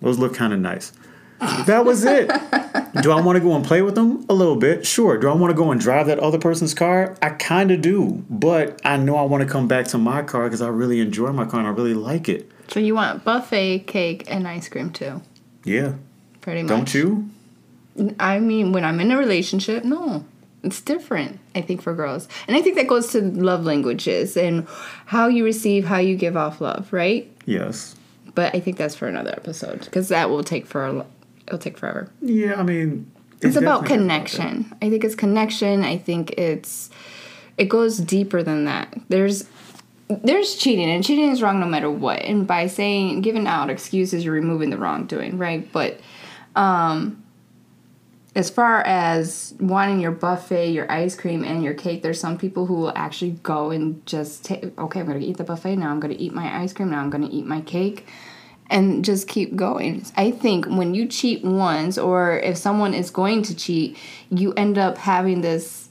those 0.00 0.18
look 0.18 0.34
kind 0.34 0.52
of 0.52 0.58
nice. 0.60 0.92
That 1.66 1.84
was 1.84 2.04
it. 2.04 2.28
do 3.02 3.10
I 3.10 3.20
want 3.20 3.36
to 3.36 3.40
go 3.40 3.54
and 3.54 3.64
play 3.64 3.82
with 3.82 3.94
them? 3.94 4.24
A 4.28 4.34
little 4.34 4.56
bit, 4.56 4.86
sure. 4.86 5.18
Do 5.18 5.28
I 5.28 5.34
want 5.34 5.50
to 5.50 5.54
go 5.56 5.70
and 5.70 5.80
drive 5.80 6.06
that 6.06 6.18
other 6.18 6.38
person's 6.38 6.74
car? 6.74 7.16
I 7.22 7.30
kind 7.30 7.70
of 7.70 7.82
do. 7.82 8.24
But 8.30 8.80
I 8.84 8.96
know 8.96 9.16
I 9.16 9.22
want 9.22 9.42
to 9.42 9.48
come 9.48 9.68
back 9.68 9.86
to 9.88 9.98
my 9.98 10.22
car 10.22 10.44
because 10.44 10.62
I 10.62 10.68
really 10.68 11.00
enjoy 11.00 11.32
my 11.32 11.44
car 11.44 11.60
and 11.60 11.68
I 11.68 11.72
really 11.72 11.94
like 11.94 12.28
it. 12.28 12.50
So 12.68 12.80
you 12.80 12.94
want 12.94 13.24
buffet, 13.24 13.80
cake, 13.80 14.24
and 14.28 14.48
ice 14.48 14.68
cream 14.68 14.90
too, 14.90 15.20
Yeah. 15.64 15.94
pretty 16.40 16.62
much. 16.62 16.68
Don't 16.68 16.94
you? 16.94 17.28
I 18.18 18.38
mean, 18.40 18.72
when 18.72 18.84
I'm 18.84 19.00
in 19.00 19.10
a 19.10 19.16
relationship, 19.16 19.84
no. 19.84 20.24
It's 20.62 20.80
different, 20.80 21.40
I 21.54 21.60
think, 21.60 21.82
for 21.82 21.94
girls. 21.94 22.26
And 22.48 22.56
I 22.56 22.62
think 22.62 22.76
that 22.76 22.86
goes 22.88 23.12
to 23.12 23.20
love 23.20 23.64
languages 23.64 24.34
and 24.36 24.66
how 25.04 25.28
you 25.28 25.44
receive, 25.44 25.84
how 25.84 25.98
you 25.98 26.16
give 26.16 26.38
off 26.38 26.60
love, 26.60 26.90
right? 26.90 27.30
Yes. 27.44 27.94
But 28.34 28.54
I 28.54 28.60
think 28.60 28.78
that's 28.78 28.94
for 28.96 29.06
another 29.06 29.30
episode 29.30 29.80
because 29.80 30.08
that 30.08 30.30
will 30.30 30.42
take 30.42 30.66
for 30.66 30.86
a, 30.86 31.06
it'll 31.46 31.58
take 31.58 31.76
forever. 31.76 32.10
Yeah, 32.22 32.54
I 32.58 32.62
mean, 32.62 33.10
It's 33.42 33.56
about 33.56 33.82
definitely 33.82 33.98
connection. 33.98 34.76
I 34.80 34.88
think 34.88 35.04
it's 35.04 35.14
connection. 35.14 35.84
I 35.84 35.98
think 35.98 36.30
it's 36.32 36.88
it 37.58 37.66
goes 37.68 37.98
deeper 37.98 38.42
than 38.42 38.64
that. 38.64 38.92
There's 39.08 39.44
there's 40.08 40.54
cheating 40.56 40.90
and 40.90 41.04
cheating 41.04 41.30
is 41.30 41.42
wrong 41.42 41.60
no 41.60 41.66
matter 41.66 41.90
what. 41.90 42.22
And 42.22 42.46
by 42.46 42.66
saying 42.66 43.20
giving 43.20 43.46
out 43.46 43.70
excuses, 43.70 44.24
you're 44.24 44.34
removing 44.34 44.70
the 44.70 44.78
wrongdoing, 44.78 45.36
right? 45.38 45.70
But 45.72 46.00
um 46.56 47.22
as 48.34 48.50
far 48.50 48.80
as 48.80 49.54
wanting 49.60 50.00
your 50.00 50.10
buffet, 50.10 50.70
your 50.70 50.90
ice 50.90 51.14
cream, 51.14 51.44
and 51.44 51.62
your 51.62 51.74
cake, 51.74 52.02
there's 52.02 52.18
some 52.18 52.36
people 52.36 52.66
who 52.66 52.74
will 52.74 52.92
actually 52.96 53.32
go 53.42 53.70
and 53.70 54.04
just 54.06 54.44
take, 54.44 54.76
okay, 54.78 55.00
I'm 55.00 55.06
gonna 55.06 55.20
eat 55.20 55.36
the 55.36 55.44
buffet 55.44 55.76
now, 55.76 55.90
I'm 55.90 56.00
gonna 56.00 56.16
eat 56.18 56.32
my 56.32 56.62
ice 56.62 56.72
cream, 56.72 56.90
now 56.90 57.00
I'm 57.00 57.10
gonna 57.10 57.28
eat 57.30 57.46
my 57.46 57.60
cake, 57.60 58.06
and 58.68 59.04
just 59.04 59.28
keep 59.28 59.54
going. 59.54 60.04
I 60.16 60.32
think 60.32 60.66
when 60.66 60.94
you 60.94 61.06
cheat 61.06 61.44
once, 61.44 61.96
or 61.96 62.38
if 62.38 62.56
someone 62.56 62.92
is 62.92 63.10
going 63.10 63.42
to 63.42 63.54
cheat, 63.54 63.96
you 64.30 64.52
end 64.54 64.78
up 64.78 64.98
having 64.98 65.40
this 65.40 65.90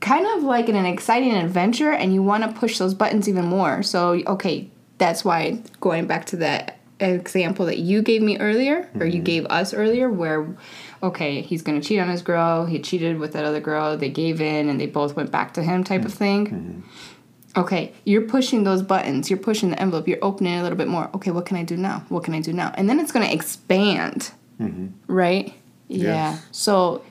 kind 0.00 0.26
of 0.36 0.44
like 0.44 0.68
an 0.68 0.76
exciting 0.86 1.32
adventure, 1.32 1.90
and 1.90 2.14
you 2.14 2.22
wanna 2.22 2.52
push 2.52 2.78
those 2.78 2.94
buttons 2.94 3.28
even 3.28 3.46
more. 3.46 3.82
So, 3.82 4.22
okay, 4.24 4.70
that's 4.98 5.24
why 5.24 5.62
going 5.80 6.06
back 6.06 6.26
to 6.26 6.36
that 6.36 6.75
example 7.00 7.66
that 7.66 7.78
you 7.78 8.00
gave 8.00 8.22
me 8.22 8.38
earlier 8.38 8.88
or 8.98 9.04
you 9.04 9.16
mm-hmm. 9.16 9.24
gave 9.24 9.46
us 9.46 9.74
earlier 9.74 10.08
where 10.08 10.56
okay 11.02 11.42
he's 11.42 11.60
gonna 11.60 11.80
cheat 11.80 12.00
on 12.00 12.08
his 12.08 12.22
girl 12.22 12.64
he 12.64 12.78
cheated 12.78 13.18
with 13.18 13.34
that 13.34 13.44
other 13.44 13.60
girl 13.60 13.96
they 13.98 14.08
gave 14.08 14.40
in 14.40 14.68
and 14.68 14.80
they 14.80 14.86
both 14.86 15.14
went 15.14 15.30
back 15.30 15.52
to 15.54 15.62
him 15.62 15.84
type 15.84 16.04
of 16.04 16.14
thing. 16.14 16.46
Mm-hmm. 16.46 17.60
Okay 17.60 17.92
you're 18.04 18.22
pushing 18.22 18.64
those 18.64 18.82
buttons 18.82 19.28
you're 19.28 19.38
pushing 19.38 19.70
the 19.70 19.80
envelope 19.80 20.08
you're 20.08 20.18
opening 20.22 20.58
a 20.58 20.62
little 20.62 20.78
bit 20.78 20.88
more. 20.88 21.10
Okay 21.14 21.30
what 21.30 21.44
can 21.44 21.58
i 21.58 21.62
do 21.62 21.76
now? 21.76 22.04
What 22.08 22.24
can 22.24 22.32
i 22.32 22.40
do 22.40 22.52
now? 22.52 22.72
And 22.76 22.88
then 22.88 22.98
it's 22.98 23.12
gonna 23.12 23.26
expand. 23.26 24.30
Mm-hmm. 24.60 24.86
Right? 25.06 25.52
Yeah. 25.88 26.38
So 26.50 27.04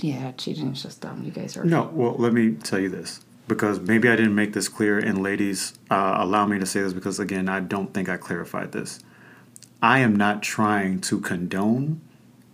yeah 0.00 0.32
cheating 0.32 0.72
is 0.72 0.82
just 0.82 1.00
dumb. 1.00 1.24
You 1.24 1.30
guys 1.30 1.56
are 1.56 1.64
No, 1.64 1.90
well, 1.94 2.14
let 2.18 2.34
me 2.34 2.52
tell 2.56 2.78
you 2.78 2.90
this 2.90 3.20
because 3.48 3.80
maybe 3.80 4.08
I 4.08 4.16
didn't 4.16 4.34
make 4.34 4.52
this 4.52 4.68
clear, 4.68 4.98
and 4.98 5.22
ladies, 5.22 5.74
uh, 5.90 6.18
allow 6.18 6.46
me 6.46 6.58
to 6.58 6.66
say 6.66 6.82
this 6.82 6.92
because, 6.92 7.18
again, 7.18 7.48
I 7.48 7.60
don't 7.60 7.92
think 7.92 8.08
I 8.08 8.16
clarified 8.16 8.72
this. 8.72 9.00
I 9.82 10.00
am 10.00 10.14
not 10.14 10.42
trying 10.42 11.00
to 11.02 11.20
condone 11.20 12.00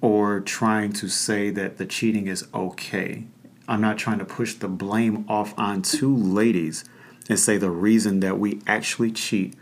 or 0.00 0.40
trying 0.40 0.92
to 0.94 1.08
say 1.08 1.50
that 1.50 1.78
the 1.78 1.86
cheating 1.86 2.26
is 2.26 2.46
okay. 2.54 3.24
I'm 3.66 3.80
not 3.80 3.98
trying 3.98 4.18
to 4.18 4.24
push 4.24 4.54
the 4.54 4.68
blame 4.68 5.24
off 5.28 5.54
onto 5.58 6.14
ladies 6.14 6.84
and 7.28 7.38
say 7.38 7.56
the 7.56 7.70
reason 7.70 8.20
that 8.20 8.38
we 8.38 8.60
actually 8.66 9.10
cheat 9.10 9.54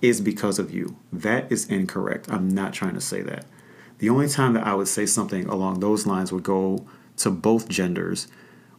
is 0.00 0.20
because 0.20 0.58
of 0.58 0.72
you. 0.72 0.96
That 1.12 1.52
is 1.52 1.68
incorrect. 1.68 2.30
I'm 2.30 2.48
not 2.48 2.72
trying 2.72 2.94
to 2.94 3.00
say 3.00 3.20
that. 3.22 3.44
The 3.98 4.08
only 4.08 4.28
time 4.28 4.54
that 4.54 4.66
I 4.66 4.74
would 4.74 4.88
say 4.88 5.06
something 5.06 5.46
along 5.46 5.80
those 5.80 6.06
lines 6.06 6.32
would 6.32 6.42
go 6.42 6.86
to 7.18 7.30
both 7.30 7.68
genders 7.68 8.26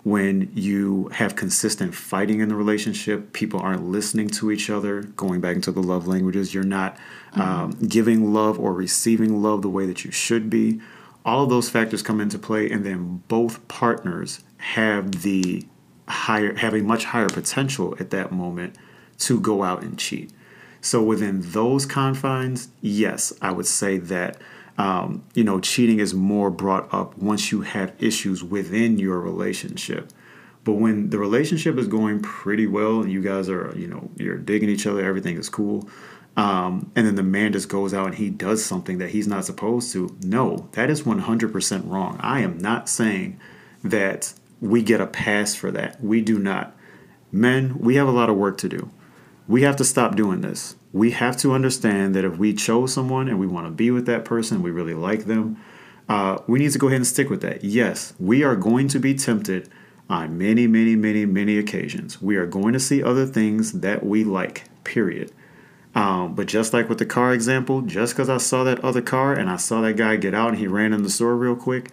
when 0.04 0.52
you 0.54 1.08
have 1.14 1.36
consistent 1.36 1.96
fighting 1.96 2.42
in 2.42 2.50
the 2.50 2.56
relationship, 2.56 3.32
people 3.32 3.60
aren't 3.62 3.86
listening 3.86 4.28
to 4.28 4.52
each 4.52 4.70
other, 4.70 5.04
going 5.04 5.40
back 5.40 5.56
into 5.56 5.72
the 5.72 5.82
love 5.82 6.08
languages, 6.08 6.54
you're 6.54 6.64
not 6.64 6.98
um, 7.34 7.72
giving 7.88 8.34
love 8.34 8.60
or 8.60 8.74
receiving 8.74 9.42
love 9.42 9.62
the 9.62 9.70
way 9.70 9.86
that 9.86 10.04
you 10.04 10.12
should 10.12 10.50
be. 10.50 10.82
All 11.26 11.44
of 11.44 11.50
those 11.50 11.70
factors 11.70 12.02
come 12.02 12.20
into 12.20 12.38
play, 12.38 12.70
and 12.70 12.86
then 12.86 13.24
both 13.30 13.66
partners 13.70 14.44
have 14.58 15.24
the 15.24 15.66
higher, 16.10 16.54
have 16.56 16.74
a 16.74 16.82
much 16.82 17.06
higher 17.06 17.30
potential 17.30 17.96
at 17.98 18.10
that 18.10 18.32
moment 18.34 18.76
to 19.20 19.40
go 19.40 19.64
out 19.64 19.84
and 19.84 19.98
cheat. 19.98 20.32
So 20.82 21.02
within 21.02 21.40
those 21.42 21.86
confines, 21.86 22.68
yes, 22.82 23.32
I 23.42 23.54
would 23.54 23.68
say 23.68 24.00
that 24.00 24.36
um, 24.78 25.24
you 25.34 25.44
know 25.44 25.60
cheating 25.60 26.00
is 26.00 26.14
more 26.14 26.50
brought 26.50 26.94
up 26.94 27.18
once 27.18 27.52
you 27.52 27.62
have 27.62 27.94
issues 28.00 28.44
within 28.44 28.98
your 29.00 29.20
relationship. 29.20 30.12
But 30.64 30.74
when 30.74 31.10
the 31.10 31.20
relationship 31.20 31.78
is 31.78 31.88
going 31.88 32.22
pretty 32.22 32.68
well 32.68 33.02
and 33.02 33.12
you 33.12 33.22
guys 33.22 33.50
are 33.50 33.74
you 33.76 33.88
know 33.88 34.10
you're 34.16 34.38
digging 34.38 34.70
each 34.70 34.88
other, 34.88 35.06
everything 35.06 35.38
is 35.38 35.50
cool, 35.50 35.90
um, 36.36 36.92
and 36.96 37.06
then 37.06 37.16
the 37.16 37.24
man 37.24 37.54
just 37.54 37.70
goes 37.70 37.94
out 37.94 38.08
and 38.08 38.16
he 38.16 38.30
does 38.30 38.64
something 38.64 38.98
that 38.98 39.10
he's 39.10 39.28
not 39.28 39.46
supposed 39.46 39.92
to. 39.94 40.16
No, 40.22 40.70
that 40.72 40.90
is 40.90 41.04
100% 41.04 41.90
wrong. 41.90 42.18
I 42.22 42.42
am 42.42 42.58
not 42.58 42.90
saying 42.90 43.40
that 43.84 44.34
we 44.60 44.82
get 44.82 45.02
a 45.02 45.08
pass 45.08 45.54
for 45.54 45.70
that. 45.72 46.02
We 46.02 46.22
do 46.22 46.40
not. 46.40 46.76
Men, 47.32 47.78
we 47.80 47.96
have 47.96 48.08
a 48.08 48.12
lot 48.12 48.30
of 48.30 48.38
work 48.38 48.58
to 48.60 48.70
do 48.70 48.90
we 49.48 49.64
have 49.64 49.76
to 49.78 49.84
stop 49.84 50.16
doing 50.16 50.42
this. 50.42 50.76
We 50.92 51.12
have 51.12 51.38
to 51.38 51.54
understand 51.54 52.16
that 52.16 52.24
if 52.24 52.38
we 52.38 52.54
chose 52.54 52.94
someone 52.94 53.28
and 53.28 53.40
we 53.40 53.48
want 53.48 53.68
to 53.68 53.72
be 53.72 53.92
with 53.92 54.06
that 54.06 54.26
person, 54.26 54.62
we 54.62 54.72
really 54.72 54.94
like 54.94 55.26
them, 55.26 55.58
uh, 56.08 56.40
we 56.48 56.60
need 56.60 56.72
to 56.72 56.80
go 56.80 56.88
ahead 56.88 56.98
and 56.98 57.08
stick 57.08 57.30
with 57.30 57.42
that. 57.42 57.64
Yes, 57.64 58.14
we 58.20 58.44
are 58.44 58.56
going 58.56 58.88
to 58.90 59.00
be 59.00 59.14
tempted 59.14 59.70
on 60.10 60.38
many, 60.38 60.68
many, 60.68 60.96
many, 60.96 61.26
many 61.26 61.58
occasions. 61.58 62.22
We 62.22 62.36
are 62.36 62.46
going 62.46 62.74
to 62.74 62.80
see 62.80 63.02
other 63.02 63.26
things 63.26 63.72
that 63.80 64.06
we 64.06 64.24
like, 64.24 64.66
period. 64.84 65.32
Um, 65.96 66.36
but 66.36 66.48
just 66.48 66.74
like 66.74 66.90
with 66.90 66.98
the 66.98 67.06
car 67.06 67.34
example, 67.34 67.82
just 67.82 68.14
because 68.14 68.30
I 68.30 68.38
saw 68.38 68.64
that 68.64 68.84
other 68.84 69.02
car 69.02 69.34
and 69.34 69.50
I 69.50 69.58
saw 69.58 69.82
that 69.82 69.96
guy 69.96 70.16
get 70.16 70.34
out 70.34 70.50
and 70.50 70.58
he 70.58 70.68
ran 70.68 70.92
in 70.92 71.04
the 71.04 71.10
store 71.10 71.36
real 71.36 71.56
quick, 71.56 71.92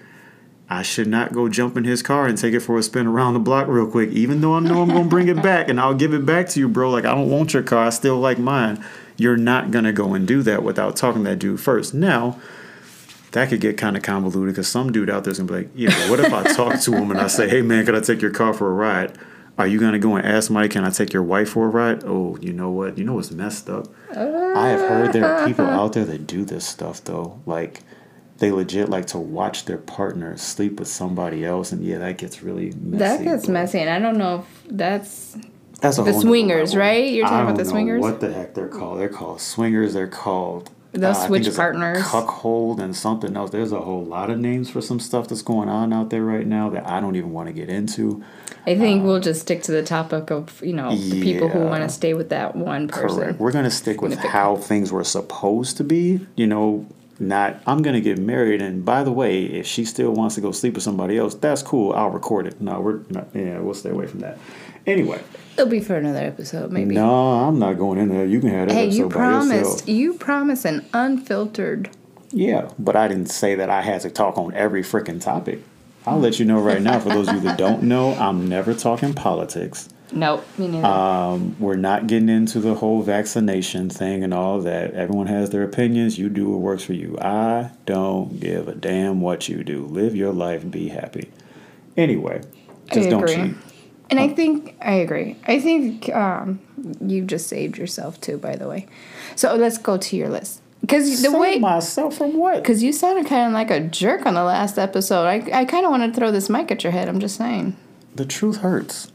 I 0.72 0.82
should 0.82 1.08
not 1.08 1.32
go 1.32 1.48
jump 1.48 1.76
in 1.76 1.82
his 1.82 2.00
car 2.00 2.26
and 2.26 2.38
take 2.38 2.54
it 2.54 2.60
for 2.60 2.78
a 2.78 2.82
spin 2.84 3.08
around 3.08 3.34
the 3.34 3.40
block 3.40 3.66
real 3.66 3.88
quick, 3.88 4.10
even 4.10 4.40
though 4.40 4.54
I 4.54 4.60
know 4.60 4.82
I'm 4.82 4.88
gonna 4.88 5.08
bring 5.08 5.26
it 5.26 5.42
back 5.42 5.68
and 5.68 5.80
I'll 5.80 5.94
give 5.94 6.14
it 6.14 6.24
back 6.24 6.48
to 6.50 6.60
you, 6.60 6.68
bro. 6.68 6.90
Like 6.90 7.04
I 7.04 7.12
don't 7.12 7.28
want 7.28 7.52
your 7.52 7.64
car, 7.64 7.86
I 7.86 7.90
still 7.90 8.20
like 8.20 8.38
mine. 8.38 8.82
You're 9.16 9.36
not 9.36 9.72
gonna 9.72 9.92
go 9.92 10.14
and 10.14 10.28
do 10.28 10.42
that 10.44 10.62
without 10.62 10.94
talking 10.94 11.24
to 11.24 11.30
that 11.30 11.40
dude 11.40 11.60
first. 11.60 11.92
Now, 11.92 12.38
that 13.32 13.48
could 13.48 13.60
get 13.60 13.76
kind 13.78 13.96
of 13.96 14.04
convoluted 14.04 14.54
because 14.54 14.68
some 14.68 14.92
dude 14.92 15.10
out 15.10 15.24
there's 15.24 15.38
gonna 15.38 15.48
be 15.50 15.58
like, 15.58 15.70
yeah, 15.74 15.90
but 15.90 16.10
what 16.10 16.20
if 16.20 16.32
I 16.32 16.44
talk 16.52 16.80
to 16.80 16.92
him 16.92 17.10
and 17.10 17.20
I 17.20 17.26
say, 17.26 17.48
hey 17.48 17.62
man, 17.62 17.84
could 17.84 17.96
I 17.96 18.00
take 18.00 18.22
your 18.22 18.30
car 18.30 18.54
for 18.54 18.70
a 18.70 18.72
ride? 18.72 19.18
Are 19.58 19.66
you 19.66 19.80
gonna 19.80 19.98
go 19.98 20.14
and 20.14 20.24
ask 20.24 20.46
somebody, 20.46 20.68
can 20.68 20.84
I 20.84 20.90
take 20.90 21.12
your 21.12 21.24
wife 21.24 21.50
for 21.50 21.66
a 21.66 21.68
ride? 21.68 22.04
Oh, 22.04 22.38
you 22.40 22.52
know 22.52 22.70
what? 22.70 22.96
You 22.96 23.02
know 23.04 23.14
what's 23.14 23.32
messed 23.32 23.68
up? 23.68 23.88
I 24.10 24.68
have 24.68 24.80
heard 24.80 25.12
there 25.12 25.26
are 25.26 25.46
people 25.48 25.66
out 25.66 25.94
there 25.94 26.04
that 26.04 26.28
do 26.28 26.44
this 26.44 26.64
stuff 26.66 27.02
though. 27.02 27.40
Like 27.44 27.80
they 28.40 28.50
legit 28.50 28.88
like 28.88 29.06
to 29.08 29.18
watch 29.18 29.66
their 29.66 29.78
partner 29.78 30.36
sleep 30.36 30.78
with 30.80 30.88
somebody 30.88 31.44
else 31.44 31.72
and 31.72 31.84
yeah, 31.84 31.98
that 31.98 32.18
gets 32.18 32.42
really 32.42 32.72
messy. 32.80 32.98
That 32.98 33.22
gets 33.22 33.48
messy, 33.48 33.78
and 33.78 33.90
I 33.90 33.98
don't 34.00 34.18
know 34.18 34.40
if 34.40 34.64
that's 34.76 35.36
That's 35.80 35.98
a 35.98 36.02
the 36.02 36.12
swingers, 36.14 36.74
right? 36.74 37.10
You're 37.12 37.26
talking 37.26 37.38
I 37.38 37.42
about 37.42 37.56
the 37.58 37.64
know 37.64 37.70
swingers? 37.70 38.00
What 38.02 38.20
the 38.20 38.32
heck 38.32 38.54
they're 38.54 38.68
called? 38.68 38.98
They're 38.98 39.08
called 39.08 39.40
swingers. 39.40 39.92
They're 39.94 40.08
called 40.08 40.70
The 40.92 41.10
uh, 41.10 41.14
think 41.14 41.26
switch 41.44 41.54
partners. 41.54 42.02
cuckold, 42.02 42.80
and 42.80 42.96
something 42.96 43.36
else. 43.36 43.50
There's 43.50 43.72
a 43.72 43.80
whole 43.80 44.04
lot 44.04 44.30
of 44.30 44.38
names 44.38 44.70
for 44.70 44.80
some 44.80 44.98
stuff 45.00 45.28
that's 45.28 45.42
going 45.42 45.68
on 45.68 45.92
out 45.92 46.08
there 46.10 46.24
right 46.24 46.46
now 46.46 46.70
that 46.70 46.86
I 46.88 46.98
don't 47.00 47.16
even 47.16 47.32
want 47.32 47.48
to 47.48 47.52
get 47.52 47.68
into. 47.68 48.24
I 48.66 48.76
think 48.76 49.02
uh, 49.02 49.04
we'll 49.06 49.20
just 49.20 49.42
stick 49.42 49.62
to 49.64 49.72
the 49.72 49.82
topic 49.82 50.30
of 50.30 50.62
you 50.62 50.72
know 50.72 50.96
the 50.96 51.22
people 51.22 51.48
who 51.48 51.60
want 51.60 51.82
to 51.82 51.88
stay 51.90 52.14
with 52.14 52.30
that 52.30 52.56
one 52.56 52.88
person. 52.88 53.18
Correct. 53.18 53.38
We're 53.38 53.52
gonna 53.52 53.70
stick 53.70 54.00
with 54.00 54.18
how 54.18 54.56
things 54.56 54.90
were 54.92 55.04
supposed 55.04 55.76
to 55.76 55.84
be. 55.84 56.26
You 56.36 56.46
know, 56.46 56.86
not 57.20 57.60
I'm 57.66 57.82
gonna 57.82 58.00
get 58.00 58.18
married, 58.18 58.60
and 58.62 58.84
by 58.84 59.04
the 59.04 59.12
way, 59.12 59.44
if 59.44 59.66
she 59.66 59.84
still 59.84 60.10
wants 60.12 60.34
to 60.36 60.40
go 60.40 60.50
sleep 60.52 60.74
with 60.74 60.82
somebody 60.82 61.18
else, 61.18 61.34
that's 61.34 61.62
cool. 61.62 61.92
I'll 61.92 62.10
record 62.10 62.46
it. 62.46 62.60
No, 62.60 62.80
we're 62.80 63.00
not. 63.10 63.28
Yeah, 63.34 63.58
we'll 63.60 63.74
stay 63.74 63.90
away 63.90 64.06
from 64.06 64.20
that. 64.20 64.38
Anyway, 64.86 65.20
It'll 65.58 65.70
be 65.70 65.80
for 65.80 65.96
another 65.96 66.20
episode, 66.20 66.72
maybe. 66.72 66.94
no, 66.94 67.10
I'm 67.46 67.58
not 67.58 67.74
going 67.74 67.98
in 67.98 68.08
there. 68.08 68.24
You 68.24 68.40
can 68.40 68.48
have 68.48 68.68
that 68.68 68.74
Hey, 68.74 68.84
episode 68.86 68.98
you 68.98 69.08
promised. 69.10 69.88
You 69.88 70.14
promised 70.14 70.64
an 70.64 70.86
unfiltered. 70.94 71.90
Yeah, 72.32 72.70
but 72.78 72.96
I 72.96 73.06
didn't 73.08 73.30
say 73.30 73.54
that 73.56 73.68
I 73.68 73.82
had 73.82 74.00
to 74.02 74.10
talk 74.10 74.38
on 74.38 74.54
every 74.54 74.82
freaking 74.82 75.20
topic. 75.20 75.60
I'll 76.06 76.18
let 76.18 76.38
you 76.38 76.46
know 76.46 76.60
right 76.60 76.80
now. 76.80 76.98
For 76.98 77.10
those 77.10 77.28
of 77.28 77.34
you 77.34 77.40
that 77.42 77.58
don't 77.58 77.82
know, 77.82 78.14
I'm 78.14 78.48
never 78.48 78.72
talking 78.72 79.12
politics. 79.12 79.90
Nope, 80.12 80.44
me 80.58 80.68
neither. 80.68 80.86
Um, 80.86 81.56
we're 81.58 81.76
not 81.76 82.06
getting 82.06 82.28
into 82.28 82.60
the 82.60 82.74
whole 82.74 83.02
vaccination 83.02 83.88
thing 83.90 84.24
and 84.24 84.34
all 84.34 84.60
that. 84.60 84.92
Everyone 84.94 85.26
has 85.28 85.50
their 85.50 85.62
opinions. 85.62 86.18
You 86.18 86.28
do 86.28 86.48
what 86.48 86.60
works 86.60 86.84
for 86.84 86.94
you. 86.94 87.16
I 87.20 87.70
don't 87.86 88.40
give 88.40 88.68
a 88.68 88.74
damn 88.74 89.20
what 89.20 89.48
you 89.48 89.62
do. 89.62 89.84
Live 89.84 90.16
your 90.16 90.32
life 90.32 90.62
and 90.62 90.72
be 90.72 90.88
happy. 90.88 91.30
Anyway, 91.96 92.42
just 92.92 93.10
don't 93.10 93.26
cheat. 93.28 93.54
And 94.10 94.18
I 94.18 94.28
think 94.28 94.74
I 94.80 94.94
agree. 94.94 95.36
I 95.46 95.60
think 95.60 96.08
um, 96.14 96.60
you 97.00 97.24
just 97.24 97.46
saved 97.46 97.78
yourself 97.78 98.20
too. 98.20 98.38
By 98.38 98.56
the 98.56 98.68
way, 98.68 98.88
so 99.36 99.54
let's 99.54 99.78
go 99.78 99.96
to 99.96 100.16
your 100.16 100.28
list 100.28 100.60
because 100.80 101.08
the 101.22 101.30
Save 101.30 101.38
way 101.38 101.58
myself 101.58 102.16
from 102.16 102.36
what? 102.36 102.56
because 102.56 102.82
you 102.82 102.92
sounded 102.92 103.26
kind 103.26 103.46
of 103.46 103.52
like 103.52 103.70
a 103.70 103.80
jerk 103.80 104.26
on 104.26 104.34
the 104.34 104.42
last 104.42 104.78
episode. 104.78 105.26
I 105.26 105.60
I 105.60 105.64
kind 105.64 105.84
of 105.84 105.92
want 105.92 106.12
to 106.12 106.18
throw 106.18 106.32
this 106.32 106.50
mic 106.50 106.72
at 106.72 106.82
your 106.82 106.92
head. 106.92 107.08
I'm 107.08 107.20
just 107.20 107.36
saying. 107.36 107.76
The 108.16 108.24
truth 108.24 108.58
hurts. 108.58 109.12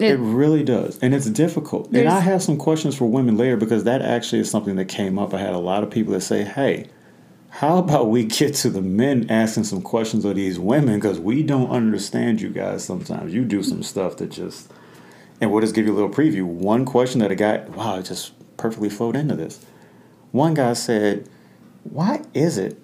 It 0.00 0.12
It, 0.12 0.16
really 0.18 0.64
does. 0.64 0.98
And 1.00 1.14
it's 1.14 1.26
difficult. 1.26 1.90
And 1.92 2.08
I 2.08 2.20
have 2.20 2.42
some 2.42 2.56
questions 2.56 2.96
for 2.96 3.06
women 3.06 3.36
later 3.36 3.56
because 3.56 3.84
that 3.84 4.02
actually 4.02 4.40
is 4.40 4.50
something 4.50 4.76
that 4.76 4.86
came 4.86 5.18
up. 5.18 5.34
I 5.34 5.38
had 5.38 5.54
a 5.54 5.58
lot 5.58 5.82
of 5.82 5.90
people 5.90 6.12
that 6.14 6.20
say, 6.22 6.44
hey, 6.44 6.88
how 7.50 7.78
about 7.78 8.10
we 8.10 8.24
get 8.24 8.54
to 8.56 8.70
the 8.70 8.82
men 8.82 9.30
asking 9.30 9.64
some 9.64 9.82
questions 9.82 10.24
of 10.24 10.36
these 10.36 10.58
women 10.58 10.96
because 10.96 11.18
we 11.18 11.42
don't 11.42 11.70
understand 11.70 12.40
you 12.40 12.50
guys 12.50 12.84
sometimes. 12.84 13.32
You 13.32 13.44
do 13.44 13.62
some 13.62 13.82
stuff 13.82 14.16
that 14.18 14.30
just. 14.30 14.70
And 15.40 15.52
we'll 15.52 15.60
just 15.60 15.74
give 15.74 15.86
you 15.86 15.92
a 15.92 15.96
little 15.96 16.10
preview. 16.10 16.44
One 16.44 16.84
question 16.84 17.20
that 17.20 17.30
a 17.30 17.34
guy, 17.34 17.58
wow, 17.66 17.98
it 17.98 18.04
just 18.04 18.32
perfectly 18.56 18.88
flowed 18.88 19.16
into 19.16 19.36
this. 19.36 19.64
One 20.32 20.54
guy 20.54 20.72
said, 20.72 21.28
why 21.84 22.22
is 22.34 22.58
it 22.58 22.78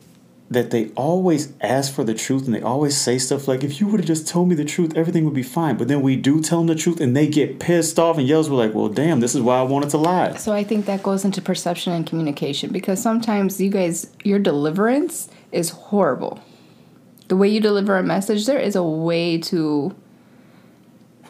that 0.53 0.71
they 0.71 0.91
always 0.91 1.53
ask 1.61 1.93
for 1.93 2.05
the 2.05 2.15
truth 2.15 2.47
and 2.47 2.55
they 2.55 2.61
always 2.63 2.97
say 2.97 3.19
stuff 3.19 3.49
like, 3.49 3.65
if 3.65 3.81
you 3.81 3.87
would 3.89 4.01
have 4.01 4.07
just 4.07 4.29
told 4.29 4.49
me 4.49 4.55
the 4.55 4.65
truth, 4.65 4.97
everything 4.97 5.25
would 5.25 5.35
be 5.35 5.43
fine. 5.43 5.77
But 5.77 5.89
then 5.89 6.03
we 6.03 6.17
do 6.17 6.41
tell 6.43 6.59
them 6.59 6.67
the 6.69 6.75
truth 6.75 7.01
and 7.01 7.17
they 7.17 7.27
get 7.27 7.59
pissed 7.61 7.99
off 7.99 8.19
and 8.19 8.27
yells, 8.27 8.49
we're 8.51 8.57
like, 8.57 8.75
well, 8.75 8.89
damn, 8.89 9.21
this 9.21 9.35
is 9.35 9.41
why 9.41 9.59
I 9.59 9.63
wanted 9.63 9.91
to 9.91 9.99
lie. 9.99 10.35
so 10.37 10.53
I 10.53 10.65
think 10.65 10.87
that 10.87 11.03
goes 11.03 11.25
into 11.25 11.41
perception 11.41 11.93
and 11.93 12.07
communication 12.07 12.71
because 12.73 13.01
sometimes 13.03 13.61
you 13.61 13.71
guys 13.71 14.11
your 14.25 14.39
deliverance 14.39 15.29
is 15.53 15.71
horrible. 15.71 16.41
The 17.29 17.37
way 17.37 17.49
you 17.49 17.61
deliver 17.61 17.97
a 17.97 18.03
message, 18.03 18.47
there 18.47 18.59
is 18.59 18.77
a 18.77 18.83
way 18.83 19.39
to 19.39 19.95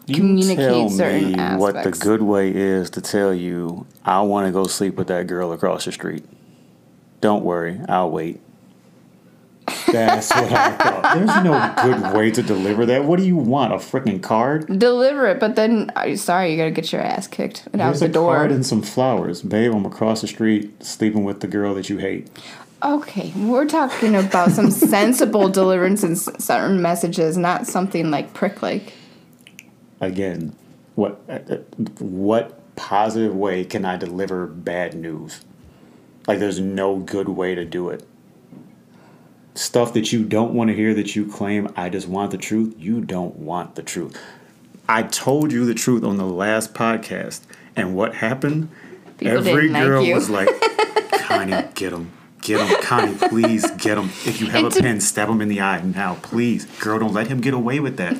You 0.06 0.14
Communicate 0.14 0.58
tell 0.58 0.88
certain 0.90 1.32
me 1.32 1.56
what 1.56 1.84
the 1.84 1.90
good 1.92 2.22
way 2.22 2.50
is 2.50 2.90
to 2.90 3.00
tell 3.00 3.32
you, 3.32 3.86
I 4.04 4.20
want 4.22 4.46
to 4.46 4.52
go 4.52 4.64
sleep 4.66 4.96
with 4.96 5.08
that 5.08 5.26
girl 5.28 5.52
across 5.52 5.84
the 5.84 5.92
street. 5.92 6.24
Don't 7.20 7.44
worry, 7.44 7.80
I'll 7.88 8.10
wait. 8.10 8.40
That's 9.90 10.30
what 10.30 10.52
I 10.52 10.70
thought. 10.72 11.14
There's 11.14 11.44
no 11.44 11.74
good 11.82 12.14
way 12.16 12.30
to 12.30 12.42
deliver 12.42 12.86
that. 12.86 13.04
What 13.04 13.18
do 13.18 13.26
you 13.26 13.36
want? 13.36 13.72
A 13.72 13.76
freaking 13.76 14.22
card? 14.22 14.78
deliver 14.78 15.26
it, 15.26 15.40
but 15.40 15.56
then 15.56 15.90
uh, 15.96 16.14
sorry, 16.16 16.50
you 16.52 16.56
gotta 16.56 16.70
get 16.70 16.92
your 16.92 17.00
ass 17.02 17.26
kicked 17.26 17.66
and 17.72 17.80
out 17.82 17.86
Here's 17.88 18.00
the 18.00 18.06
a 18.06 18.08
door. 18.08 18.36
card 18.36 18.52
and 18.52 18.64
some 18.64 18.82
flowers. 18.82 19.42
Babe, 19.42 19.72
I'm 19.72 19.84
across 19.86 20.20
the 20.20 20.28
street 20.28 20.82
sleeping 20.84 21.24
with 21.24 21.40
the 21.40 21.46
girl 21.48 21.74
that 21.74 21.88
you 21.88 21.98
hate. 21.98 22.28
Okay, 22.82 23.32
we're 23.36 23.66
talking 23.66 24.16
about 24.16 24.50
some 24.50 24.70
sensible 24.70 25.48
deliverance 25.48 26.02
and 26.02 26.18
certain 26.18 26.82
messages, 26.82 27.36
not 27.36 27.66
something 27.66 28.10
like 28.10 28.34
prick 28.34 28.60
like. 28.62 28.92
Again, 30.00 30.54
what 30.96 31.20
uh, 31.28 31.32
uh, 31.48 31.56
what 32.00 32.58
positive 32.74 33.34
way 33.36 33.64
can 33.64 33.84
I 33.84 33.96
deliver 33.96 34.46
bad 34.46 34.94
news? 34.94 35.42
Like 36.26 36.38
there's 36.38 36.60
no 36.60 36.96
good 36.96 37.28
way 37.28 37.54
to 37.54 37.64
do 37.64 37.88
it. 37.90 38.06
Stuff 39.54 39.92
that 39.92 40.12
you 40.12 40.24
don't 40.24 40.54
want 40.54 40.68
to 40.70 40.74
hear 40.76 40.94
that 40.94 41.14
you 41.14 41.26
claim 41.26 41.68
I 41.76 41.88
just 41.90 42.08
want 42.08 42.30
the 42.30 42.38
truth, 42.38 42.74
you 42.78 43.00
don't 43.02 43.36
want 43.36 43.74
the 43.74 43.82
truth. 43.82 44.18
I 44.88 45.02
told 45.02 45.52
you 45.52 45.66
the 45.66 45.74
truth 45.74 46.04
on 46.04 46.16
the 46.16 46.24
last 46.26 46.72
podcast, 46.74 47.42
and 47.76 47.94
what 47.94 48.16
happened? 48.16 48.70
People 49.18 49.46
Every 49.48 49.68
like 49.68 49.82
girl 49.84 50.02
you. 50.02 50.14
was 50.14 50.30
like, 50.30 50.48
Connie, 51.12 51.68
get 51.74 51.92
him. 51.92 52.10
Get 52.40 52.66
him, 52.66 52.82
Connie, 52.82 53.14
please 53.28 53.70
get 53.72 53.96
him. 53.98 54.06
If 54.26 54.40
you 54.40 54.48
have 54.48 54.64
a 54.64 54.70
to- 54.70 54.80
pen, 54.80 55.00
stab 55.00 55.28
him 55.28 55.40
in 55.40 55.48
the 55.48 55.60
eye 55.60 55.80
now, 55.82 56.16
please. 56.22 56.64
Girl, 56.80 56.98
don't 56.98 57.12
let 57.12 57.28
him 57.28 57.40
get 57.40 57.54
away 57.54 57.78
with 57.78 57.98
that. 57.98 58.16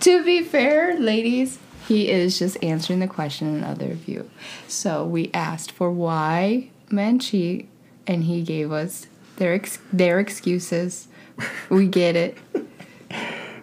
To 0.00 0.24
be 0.24 0.42
fair, 0.42 0.98
ladies, 0.98 1.58
he 1.86 2.08
is 2.08 2.38
just 2.38 2.56
answering 2.62 3.00
the 3.00 3.06
question 3.08 3.48
in 3.48 3.56
another 3.56 3.88
view. 3.94 4.30
So 4.66 5.04
we 5.04 5.30
asked 5.34 5.72
for 5.72 5.90
why 5.90 6.70
men 6.90 7.18
cheat, 7.18 7.68
and 8.06 8.24
he 8.24 8.40
gave 8.42 8.72
us 8.72 9.06
their 9.40 9.54
ex- 9.54 9.78
their 9.92 10.20
excuses. 10.20 11.08
We 11.68 11.88
get 11.88 12.14
it. 12.14 12.38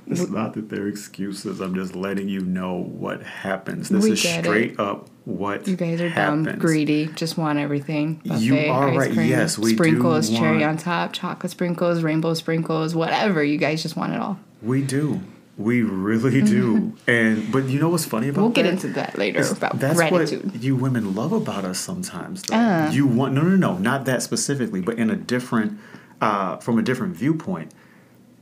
It's 0.10 0.30
not 0.30 0.54
that 0.54 0.70
they're 0.70 0.88
excuses. 0.88 1.60
I'm 1.60 1.76
just 1.76 1.94
letting 1.94 2.30
you 2.30 2.40
know 2.40 2.76
what 2.76 3.22
happens. 3.24 3.90
This 3.90 4.06
We 4.06 4.12
is 4.12 4.22
straight 4.22 4.80
up 4.80 5.10
what 5.26 5.68
You 5.68 5.76
guys 5.76 6.00
are 6.00 6.08
happens. 6.08 6.48
dumb, 6.48 6.60
greedy, 6.60 7.08
just 7.08 7.38
want 7.38 7.60
everything. 7.60 8.22
You 8.24 8.58
are 8.72 8.88
ice 8.92 8.98
right. 8.98 9.12
cream, 9.12 9.28
Yes, 9.30 9.58
we 9.58 9.72
do 9.72 9.76
sprinkles, 9.76 10.30
cherry 10.30 10.60
want- 10.60 10.64
on 10.64 10.78
top, 10.78 11.12
chocolate 11.12 11.52
sprinkles, 11.52 12.04
rainbow 12.04 12.36
sprinkles, 12.36 12.96
whatever. 12.96 13.44
You 13.44 13.58
guys 13.58 13.84
just 13.84 13.98
want 13.98 14.14
it 14.14 14.22
all. 14.22 14.40
We 14.62 14.82
do. 14.82 15.20
We 15.58 15.82
really 15.82 16.42
do. 16.56 16.94
and 17.08 17.52
but 17.52 17.66
you 17.66 17.80
know 17.80 17.90
what's 17.90 18.06
funny 18.06 18.30
about 18.30 18.42
We'll 18.42 18.52
get 18.52 18.68
into 18.68 18.90
that 18.90 19.18
later 19.18 19.40
Is 19.40 19.52
about 19.52 19.80
that's 19.80 19.98
gratitude. 19.98 20.52
what 20.54 20.62
you 20.64 20.76
women 20.76 21.16
love 21.16 21.32
about 21.32 21.66
us 21.66 21.80
sometimes. 21.80 22.44
Uh. 22.52 22.92
You 22.94 23.08
want 23.08 23.34
no, 23.34 23.42
no, 23.42 23.56
no, 23.56 23.78
not 23.78 24.06
that 24.06 24.22
specifically, 24.22 24.82
but 24.82 24.98
in 25.00 25.10
a 25.10 25.16
different, 25.16 25.80
uh, 26.22 26.58
from 26.58 26.78
a 26.78 26.82
different 26.84 27.16
viewpoint. 27.16 27.72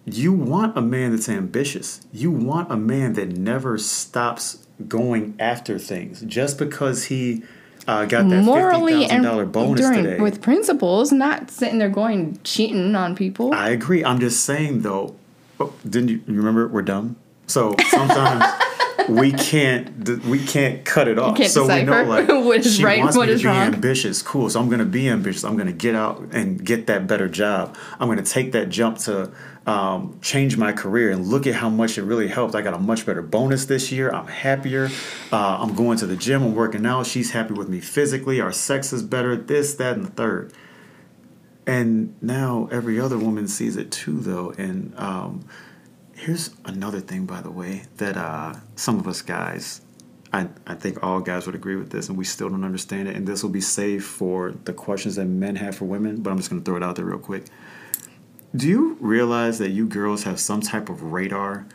You 0.08 0.34
want 0.34 0.78
a 0.78 0.82
man 0.82 1.12
that's 1.12 1.30
ambitious. 1.30 2.02
You 2.12 2.30
want 2.32 2.72
a 2.72 2.76
man 2.78 3.14
that 3.14 3.30
never 3.30 3.78
stops 3.80 4.68
going 4.88 5.36
after 5.40 5.80
things 5.80 6.22
just 6.22 6.60
because 6.60 7.06
he 7.06 7.44
uh, 7.88 8.06
got 8.06 8.24
that 8.30 8.30
fifty 8.30 8.46
Morally 8.46 8.94
thousand 8.94 9.12
and 9.12 9.24
dollar 9.24 9.46
bonus 9.46 9.80
during, 9.82 10.04
today. 10.04 10.22
with 10.22 10.42
principles, 10.42 11.12
not 11.12 11.50
sitting 11.50 11.80
there 11.80 11.90
going 11.90 12.40
cheating 12.44 12.94
on 12.94 13.16
people. 13.16 13.54
I 13.54 13.70
agree. 13.70 14.04
I'm 14.04 14.20
just 14.20 14.44
saying 14.44 14.82
though. 14.82 15.16
Oh, 15.60 15.74
Didn't 15.84 16.10
you, 16.10 16.22
you 16.28 16.34
remember 16.36 16.68
we're 16.68 16.82
dumb? 16.82 17.18
So 17.48 17.76
sometimes 17.90 18.44
we 19.10 19.32
can't 19.32 20.26
we 20.26 20.44
can't 20.44 20.84
cut 20.84 21.08
it 21.08 21.20
off. 21.20 21.42
so 21.44 21.68
we 21.68 21.84
know 21.84 22.04
like 22.04 22.28
what 22.30 22.66
is 22.66 22.78
she 22.78 22.84
right 22.84 23.00
wants 23.00 23.16
what 23.16 23.28
me 23.28 23.34
is 23.34 23.42
to 23.42 23.48
be 23.48 23.50
wrong. 23.50 23.74
ambitious. 23.74 24.22
Cool. 24.22 24.50
So 24.50 24.60
I'm 24.60 24.68
going 24.68 24.80
to 24.80 24.86
be 24.86 25.08
ambitious. 25.10 25.44
I'm 25.44 25.56
going 25.56 25.68
to 25.68 25.74
get 25.74 25.96
out 25.96 26.20
and 26.32 26.64
get 26.64 26.88
that 26.88 27.08
better 27.08 27.28
job. 27.28 27.78
I'm 28.00 28.08
going 28.08 28.24
to 28.24 28.30
take 28.30 28.52
that 28.54 28.70
jump 28.70 28.98
to 29.00 29.32
um, 29.68 30.20
change 30.22 30.58
my 30.58 30.72
career 30.72 31.12
and 31.12 31.26
look 31.26 31.48
at 31.48 31.56
how 31.56 31.70
much 31.70 31.98
it 31.98 32.04
really 32.04 32.28
helped. 32.28 32.56
I 32.56 32.62
got 32.62 32.74
a 32.74 32.80
much 32.80 33.06
better 33.06 33.22
bonus 33.22 33.66
this 33.66 33.92
year. 33.92 34.12
I'm 34.12 34.28
happier. 34.28 34.90
Uh, 35.32 35.58
I'm 35.60 35.76
going 35.76 35.98
to 36.00 36.08
the 36.08 36.16
gym. 36.16 36.44
I'm 36.44 36.56
working 36.56 36.86
out. 36.86 37.08
She's 37.08 37.32
happy 37.32 37.54
with 37.54 37.70
me 37.70 37.80
physically. 37.80 38.40
Our 38.42 38.52
sex 38.52 38.94
is 38.94 39.02
better. 39.04 39.36
This, 39.36 39.76
that, 39.76 39.98
and 39.98 40.06
the 40.06 40.12
third 40.12 40.54
and 41.68 42.16
now 42.22 42.70
every 42.72 43.00
other 43.00 43.18
woman 43.18 43.48
sees 43.48 43.78
it 43.78 43.92
too 43.92 44.20
though. 44.20 44.54
And 44.58 44.98
um, 44.98 45.46
here's 46.16 46.52
another 46.66 47.00
thing 47.00 47.26
by 47.26 47.42
the 47.42 47.52
way 47.52 47.84
that 47.98 48.18
uh, 48.18 48.56
some 48.76 49.00
of 49.00 49.08
us 49.08 49.22
guys 49.22 49.82
I, 50.34 50.50
I 50.68 50.76
think 50.76 51.02
all 51.02 51.22
guys 51.22 51.46
would 51.46 51.56
agree 51.56 51.78
with 51.78 51.92
this 51.92 52.10
and 52.10 52.18
we 52.18 52.26
still 52.26 52.50
don't 52.50 52.66
understand 52.66 53.08
it. 53.08 53.16
And 53.16 53.26
this 53.26 53.42
will 53.42 53.52
be 53.52 53.62
saved 53.62 54.04
for 54.04 54.52
the 54.52 54.74
questions 54.74 55.16
that 55.16 55.26
men 55.26 55.56
have 55.56 55.76
for 55.78 55.86
women 55.86 56.22
but 56.22 56.32
i'm 56.32 56.38
just 56.38 56.50
going 56.50 56.62
to 56.62 56.66
throw 56.66 56.78
it 56.78 56.84
out 56.84 56.96
there 56.96 57.06
real 57.06 57.20
quick. 57.20 57.46
Do 58.56 58.68
you 58.68 58.98
realize 59.00 59.60
that 59.60 59.72
you 59.72 59.86
girls 59.88 60.24
have 60.24 60.40
some 60.40 60.62
type 60.62 60.90
of 60.90 61.02
radar 61.04 61.66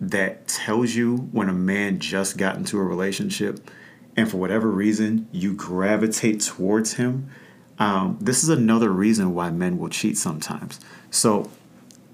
that 0.00 0.46
tells 0.48 0.94
you 0.94 1.16
when 1.32 1.48
a 1.48 1.52
man 1.52 1.98
just 1.98 2.36
got 2.36 2.56
into 2.56 2.78
a 2.78 2.82
relationship 2.82 3.70
and 4.16 4.30
for 4.30 4.38
whatever 4.38 4.70
reason 4.70 5.28
you 5.30 5.54
gravitate 5.54 6.40
towards 6.40 6.94
him, 6.94 7.30
um, 7.78 8.18
this 8.20 8.42
is 8.42 8.48
another 8.48 8.90
reason 8.90 9.34
why 9.34 9.50
men 9.50 9.78
will 9.78 9.88
cheat 9.88 10.16
sometimes. 10.16 10.80
So, 11.10 11.50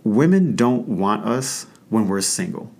women 0.05 0.57
don't 0.57 0.88
want 0.88 1.25
us 1.25 1.66
when 1.88 2.09
we're 2.09 2.20
single. 2.20 2.72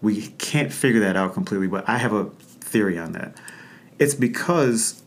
We 0.00 0.28
can't 0.38 0.72
figure 0.72 1.00
that 1.00 1.16
out 1.16 1.34
completely, 1.34 1.66
but 1.66 1.88
I 1.88 1.98
have 1.98 2.12
a 2.12 2.26
theory 2.60 2.98
on 2.98 3.12
that. 3.12 3.36
It's 3.98 4.14
because 4.14 5.02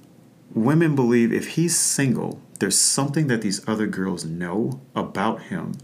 women 0.54 0.96
believe 0.96 1.32
if 1.32 1.50
he's 1.50 1.78
single, 1.78 2.42
there's 2.60 2.78
something 2.78 3.28
that 3.28 3.42
these 3.42 3.68
other 3.68 3.88
girls 3.88 4.26
know 4.26 4.82
about 4.94 5.44
him 5.44 5.76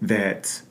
that 0.00 0.62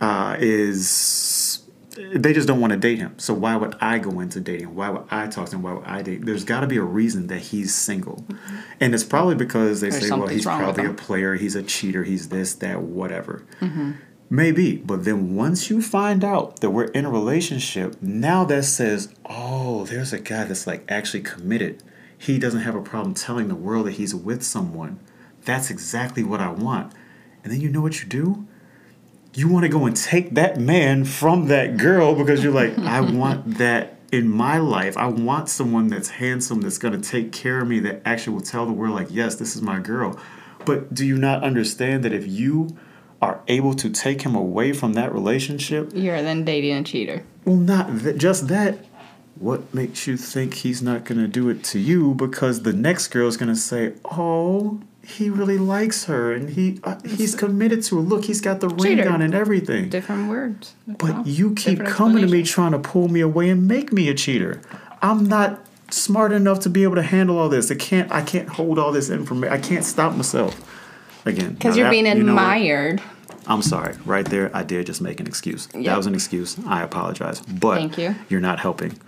uh, 0.00 0.36
is 0.38 1.65
they 2.14 2.32
just 2.32 2.46
don't 2.46 2.60
want 2.60 2.72
to 2.72 2.78
date 2.78 2.98
him. 2.98 3.18
So 3.18 3.34
why 3.34 3.56
would 3.56 3.76
I 3.80 3.98
go 3.98 4.20
into 4.20 4.40
dating? 4.40 4.74
Why 4.74 4.90
would 4.90 5.04
I 5.10 5.26
talk 5.28 5.48
to 5.50 5.56
him? 5.56 5.62
Why 5.62 5.72
would 5.72 5.84
I 5.84 6.02
date? 6.02 6.24
There's 6.24 6.44
got 6.44 6.60
to 6.60 6.66
be 6.66 6.76
a 6.76 6.82
reason 6.82 7.26
that 7.28 7.38
he's 7.38 7.74
single, 7.74 8.24
mm-hmm. 8.28 8.56
and 8.80 8.94
it's 8.94 9.04
probably 9.04 9.34
because 9.34 9.80
they 9.80 9.90
There's 9.90 10.08
say, 10.08 10.16
well, 10.16 10.28
he's 10.28 10.44
probably 10.44 10.86
a 10.86 10.92
player, 10.92 11.34
he's 11.34 11.54
a 11.54 11.62
cheater, 11.62 12.04
he's 12.04 12.28
this, 12.28 12.54
that, 12.54 12.82
whatever. 12.82 13.44
Mm-hmm. 13.60 13.92
Maybe, 14.28 14.76
but 14.76 15.04
then 15.04 15.36
once 15.36 15.70
you 15.70 15.80
find 15.80 16.24
out 16.24 16.60
that 16.60 16.70
we're 16.70 16.86
in 16.86 17.04
a 17.04 17.10
relationship, 17.10 18.00
now 18.02 18.44
that 18.46 18.64
says, 18.64 19.14
oh, 19.24 19.84
there's 19.84 20.12
a 20.12 20.18
guy 20.18 20.44
that's 20.44 20.66
like 20.66 20.84
actually 20.90 21.22
committed. 21.22 21.82
He 22.18 22.38
doesn't 22.38 22.62
have 22.62 22.74
a 22.74 22.82
problem 22.82 23.14
telling 23.14 23.46
the 23.46 23.54
world 23.54 23.86
that 23.86 23.92
he's 23.92 24.14
with 24.14 24.42
someone. 24.42 24.98
That's 25.44 25.70
exactly 25.70 26.24
what 26.24 26.40
I 26.40 26.50
want. 26.50 26.92
And 27.44 27.52
then 27.52 27.60
you 27.60 27.68
know 27.68 27.80
what 27.80 28.02
you 28.02 28.08
do? 28.08 28.48
You 29.36 29.48
want 29.48 29.64
to 29.64 29.68
go 29.68 29.84
and 29.84 29.94
take 29.94 30.30
that 30.30 30.58
man 30.58 31.04
from 31.04 31.48
that 31.48 31.76
girl 31.76 32.14
because 32.14 32.42
you're 32.42 32.54
like, 32.54 32.78
I 32.78 33.00
want 33.20 33.58
that 33.58 33.98
in 34.10 34.30
my 34.30 34.56
life. 34.56 34.96
I 34.96 35.08
want 35.08 35.50
someone 35.50 35.88
that's 35.88 36.08
handsome, 36.08 36.62
that's 36.62 36.78
going 36.78 36.98
to 36.98 37.10
take 37.10 37.32
care 37.32 37.60
of 37.60 37.68
me, 37.68 37.78
that 37.80 38.00
actually 38.06 38.34
will 38.34 38.42
tell 38.42 38.64
the 38.64 38.72
world, 38.72 38.94
like, 38.94 39.08
yes, 39.10 39.34
this 39.34 39.54
is 39.54 39.60
my 39.60 39.78
girl. 39.78 40.18
But 40.64 40.94
do 40.94 41.04
you 41.04 41.18
not 41.18 41.44
understand 41.44 42.02
that 42.04 42.14
if 42.14 42.26
you 42.26 42.76
are 43.20 43.42
able 43.48 43.74
to 43.74 43.90
take 43.90 44.22
him 44.22 44.34
away 44.34 44.72
from 44.72 44.94
that 44.94 45.12
relationship, 45.12 45.90
you're 45.94 46.22
then 46.22 46.44
dating 46.44 46.76
a 46.76 46.82
cheater. 46.82 47.24
Well, 47.44 47.56
not 47.56 48.00
th- 48.00 48.16
just 48.16 48.48
that. 48.48 48.78
What 49.36 49.74
makes 49.74 50.06
you 50.06 50.16
think 50.16 50.54
he's 50.54 50.80
not 50.80 51.04
going 51.04 51.20
to 51.20 51.28
do 51.28 51.50
it 51.50 51.62
to 51.64 51.78
you? 51.78 52.14
Because 52.14 52.62
the 52.62 52.72
next 52.72 53.08
girl 53.08 53.28
is 53.28 53.36
going 53.36 53.50
to 53.50 53.56
say, 53.56 53.92
"Oh, 54.04 54.80
he 55.06 55.30
really 55.30 55.56
likes 55.56 56.04
her, 56.06 56.32
and 56.32 56.50
he 56.50 56.80
uh, 56.82 56.96
he's 57.04 57.34
committed 57.34 57.82
to 57.84 57.96
her. 57.96 58.02
Look, 58.02 58.24
he's 58.24 58.40
got 58.40 58.60
the 58.60 58.68
cheater. 58.68 59.02
ring 59.02 59.08
on 59.08 59.22
and 59.22 59.34
everything." 59.34 59.88
Different 59.88 60.28
words. 60.28 60.74
But 60.86 61.26
you 61.26 61.54
keep 61.54 61.84
coming 61.84 62.26
to 62.26 62.32
me 62.32 62.42
trying 62.42 62.72
to 62.72 62.78
pull 62.78 63.08
me 63.08 63.20
away 63.20 63.48
and 63.48 63.68
make 63.68 63.92
me 63.92 64.08
a 64.08 64.14
cheater. 64.14 64.60
I'm 65.02 65.24
not 65.24 65.64
smart 65.90 66.32
enough 66.32 66.60
to 66.60 66.70
be 66.70 66.82
able 66.82 66.96
to 66.96 67.02
handle 67.02 67.38
all 67.38 67.48
this. 67.48 67.70
I 67.70 67.76
can't. 67.76 68.10
I 68.10 68.22
can't 68.22 68.48
hold 68.48 68.78
all 68.78 68.90
this 68.90 69.08
information. 69.08 69.54
I 69.54 69.60
can't 69.60 69.84
stop 69.84 70.16
myself 70.16 70.54
again. 71.24 71.54
Because 71.54 71.76
you're 71.76 71.90
being 71.90 72.06
admired. 72.06 73.00
I'm 73.46 73.62
sorry. 73.62 73.94
Right 74.04 74.26
there, 74.26 74.50
I 74.54 74.64
did 74.64 74.86
just 74.86 75.00
make 75.00 75.20
an 75.20 75.28
excuse. 75.28 75.68
Yep. 75.72 75.84
That 75.84 75.96
was 75.96 76.06
an 76.06 76.14
excuse. 76.14 76.58
I 76.66 76.82
apologize. 76.82 77.40
But 77.42 77.76
Thank 77.76 77.98
you. 77.98 78.16
you're 78.28 78.40
not 78.40 78.58
helping. 78.58 78.98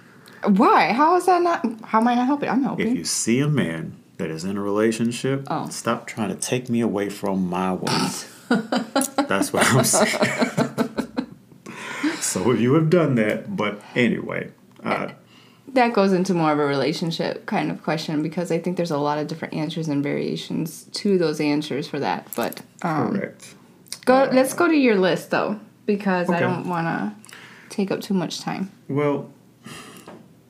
Why? 0.45 0.93
How 0.93 1.17
is 1.17 1.27
that 1.27 1.43
not? 1.43 1.67
How 1.83 1.99
am 2.01 2.07
I 2.07 2.15
not 2.15 2.27
helping? 2.27 2.49
I'm 2.49 2.63
helping. 2.63 2.87
If 2.87 2.97
you 2.97 3.05
see 3.05 3.41
a 3.41 3.49
man 3.49 3.97
that 4.19 4.31
is 4.31 4.45
in 4.45 4.57
a 4.57 4.63
relationship, 4.63 5.47
oh. 5.49 5.69
stop 5.69 6.07
trying 6.07 6.29
to 6.29 6.35
take 6.35 6.69
me 6.69 6.81
away 6.81 7.09
from 7.09 7.49
my 7.49 7.73
wife. 7.73 8.47
That's 8.49 9.53
what 9.53 9.65
I'm 9.67 9.85
saying. 9.85 10.89
so 12.21 12.51
if 12.51 12.61
you 12.61 12.75
have 12.75 12.91
done 12.91 13.15
that, 13.15 13.57
but 13.57 13.81
anyway. 13.95 14.51
Uh, 14.83 15.13
that 15.69 15.93
goes 15.93 16.13
into 16.13 16.35
more 16.35 16.53
of 16.53 16.59
a 16.59 16.65
relationship 16.65 17.47
kind 17.47 17.71
of 17.71 17.83
question 17.83 18.23
because 18.23 18.51
I 18.51 18.59
think 18.59 18.77
there's 18.77 18.91
a 18.91 18.99
lot 18.99 19.19
of 19.19 19.27
different 19.27 19.55
answers 19.55 19.89
and 19.89 20.03
variations 20.03 20.85
to 20.95 21.19
those 21.19 21.41
answers 21.41 21.87
for 21.87 22.01
that. 22.01 22.29
But 22.35 22.63
um, 22.83 23.17
correct. 23.17 23.55
Go. 24.05 24.15
Uh, 24.15 24.31
let's 24.33 24.55
go 24.55 24.67
to 24.67 24.75
your 24.75 24.97
list 24.97 25.31
though, 25.31 25.61
because 25.87 26.29
okay. 26.29 26.39
I 26.39 26.41
don't 26.41 26.69
want 26.69 26.87
to 26.87 27.15
take 27.69 27.91
up 27.91 28.01
too 28.01 28.15
much 28.15 28.41
time. 28.41 28.73
Well, 28.89 29.31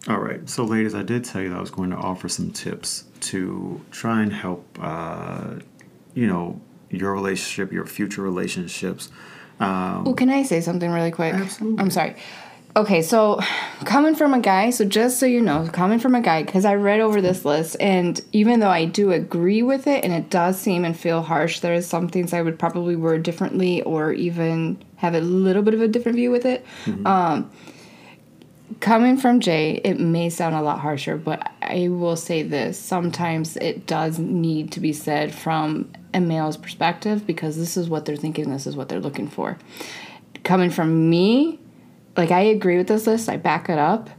all 0.07 0.21
right. 0.21 0.49
So, 0.49 0.65
ladies, 0.65 0.95
I 0.95 1.03
did 1.03 1.25
tell 1.25 1.43
you 1.43 1.51
that 1.51 1.59
I 1.59 1.61
was 1.61 1.71
going 1.71 1.91
to 1.91 1.97
offer 1.97 2.29
some 2.29 2.53
tips 2.53 3.05
to 3.23 3.81
try 3.91 4.23
and 4.23 4.33
help. 4.33 4.79
Uh, 4.81 5.61
you 6.15 6.27
know, 6.27 6.61
your 6.91 7.13
relationship, 7.13 7.73
your 7.73 7.87
future 7.87 8.23
relationships. 8.23 9.09
Um, 9.61 10.05
well, 10.05 10.15
can 10.15 10.31
I 10.31 10.43
say 10.43 10.61
something 10.61 10.91
really 10.91 11.11
quick? 11.11 11.35
Absolutely. 11.35 11.79
I'm 11.79 11.91
sorry. 11.91 12.17
Okay, 12.77 13.03
so 13.03 13.41
coming 13.85 14.15
from 14.15 14.35
a 14.35 14.41
guy, 14.41 14.71
so 14.71 14.85
just 14.85 15.19
so 15.19 15.27
you 15.27 15.41
know, 15.41 15.69
coming 15.73 15.99
from 15.99 16.15
a 16.15 16.21
guy, 16.21 16.43
because 16.43 16.65
I 16.65 16.75
read 16.75 17.01
over 17.01 17.21
this 17.21 17.45
list, 17.45 17.77
and 17.81 18.21
even 18.33 18.61
though 18.61 18.69
I 18.69 18.85
do 18.85 19.11
agree 19.11 19.63
with 19.63 19.87
it, 19.87 20.05
and 20.05 20.13
it 20.13 20.31
does 20.31 20.61
seem 20.61 20.85
and 20.85 20.97
feel 20.97 21.23
harsh, 21.23 21.61
there 21.61 21.75
is 21.75 21.87
some 21.87 22.09
things 22.09 22.33
I 22.33 22.43
would 22.43 22.59
probably 22.59 22.95
word 22.95 23.23
differently, 23.23 23.83
or 23.83 24.13
even 24.13 24.79
have 24.97 25.15
a 25.15 25.21
little 25.21 25.63
bit 25.63 25.75
of 25.75 25.81
a 25.81 25.89
different 25.89 26.17
view 26.17 26.31
with 26.31 26.45
it. 26.45 26.65
Mm-hmm. 26.85 27.07
Um, 27.07 27.51
coming 28.81 29.17
from 29.17 29.41
Jay, 29.41 29.81
it 29.85 29.99
may 29.99 30.31
sound 30.31 30.55
a 30.55 30.63
lot 30.63 30.81
harsher, 30.81 31.17
but 31.17 31.51
I 31.63 31.89
will 31.89 32.17
say 32.17 32.43
this: 32.43 32.79
sometimes 32.79 33.57
it 33.57 33.87
does 33.87 34.19
need 34.19 34.73
to 34.73 34.81
be 34.81 34.93
said 34.93 35.35
from 35.35 35.91
a 36.15 36.21
male's 36.21 36.57
perspective 36.57 37.27
because 37.27 37.57
this 37.57 37.77
is 37.77 37.89
what 37.89 38.05
they're 38.05 38.17
thinking, 38.17 38.51
this 38.51 38.67
is 38.67 38.77
what 38.77 38.89
they're 38.89 39.01
looking 39.01 39.29
for. 39.29 39.59
Coming 40.45 40.71
from 40.71 41.11
me 41.11 41.59
like 42.17 42.31
I 42.33 42.41
agree 42.41 42.77
with 42.77 42.89
this 42.89 43.07
list. 43.07 43.29
I 43.29 43.37
back 43.37 43.69
it 43.69 43.79
up. 43.79 44.11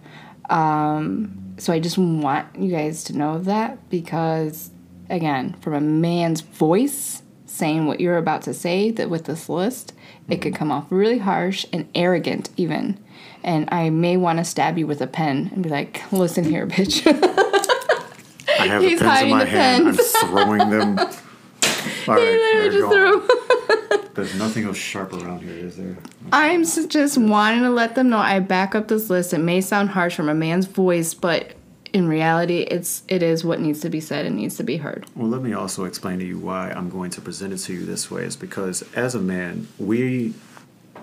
Um, 0.50 1.56
so 1.58 1.74
I 1.74 1.80
just 1.80 1.98
want 1.98 2.56
you 2.58 2.72
guys 2.72 3.04
to 3.06 3.18
know 3.18 3.40
that 3.40 3.90
because 3.90 4.72
again, 5.10 5.54
from 5.62 5.74
a 5.74 5.82
man's 5.82 6.42
voice 6.42 7.22
saying 7.46 7.86
what 7.86 8.00
you're 8.00 8.18
about 8.18 8.44
to 8.44 8.54
say 8.54 8.90
that 8.92 9.10
with 9.10 9.26
this 9.26 9.50
list, 9.50 9.94
it 10.30 10.38
could 10.38 10.56
come 10.56 10.72
off 10.72 10.86
really 10.90 11.18
harsh 11.18 11.66
and 11.74 11.90
arrogant 11.94 12.50
even. 12.56 12.98
And 13.44 13.70
I 13.72 13.90
may 13.90 14.18
want 14.18 14.40
to 14.40 14.46
stab 14.46 14.78
you 14.78 14.86
with 14.86 15.02
a 15.02 15.08
pen 15.08 15.52
and 15.54 15.64
be 15.64 15.70
like, 15.70 16.12
"Listen 16.12 16.44
here, 16.44 16.68
bitch." 16.68 17.06
I 18.60 18.68
have 18.68 18.82
He's 18.82 19.00
the 19.00 19.06
pens 19.06 19.22
in 19.24 19.30
my 19.30 19.46
hand. 19.46 19.88
I'm 19.88 19.96
throwing 19.96 20.70
them. 20.70 21.00
All 22.08 22.16
right, 22.16 22.70
just 22.72 22.92
threw 22.92 23.28
there's 24.16 24.36
nothing 24.36 24.66
else 24.66 24.78
sharp 24.78 25.14
around 25.14 25.42
here, 25.42 25.54
is 25.54 25.78
there? 25.78 25.98
I'm 26.32 26.64
just 26.64 27.18
wanting 27.18 27.62
to 27.62 27.70
let 27.70 27.96
them 27.96 28.10
know 28.10 28.18
I 28.18 28.40
back 28.40 28.76
up 28.76 28.88
this 28.88 29.10
list. 29.10 29.34
It 29.34 29.40
may 29.40 29.62
sound 29.62 29.90
harsh 29.90 30.16
from 30.16 30.30
a 30.30 30.34
man's 30.34 30.66
voice, 30.66 31.14
but 31.14 31.54
in 31.94 32.08
reality, 32.08 32.60
it's 32.60 33.04
it 33.08 33.24
is 33.24 33.44
what 33.44 33.60
needs 33.60 33.80
to 33.82 33.90
be 33.90 34.00
said 34.00 34.26
and 34.26 34.36
needs 34.36 34.58
to 34.58 34.64
be 34.64 34.78
heard. 34.78 35.06
Well, 35.16 35.30
let 35.30 35.42
me 35.42 35.54
also 35.54 35.86
explain 35.86 36.20
to 36.20 36.26
you 36.26 36.38
why 36.38 36.72
I'm 36.72 36.90
going 36.90 37.12
to 37.12 37.22
present 37.22 37.54
it 37.54 37.58
to 37.60 37.74
you 37.74 37.86
this 37.86 38.12
way. 38.12 38.24
Is 38.24 38.36
because 38.36 38.84
as 38.94 39.16
a 39.16 39.20
man, 39.20 39.68
we, 39.78 40.34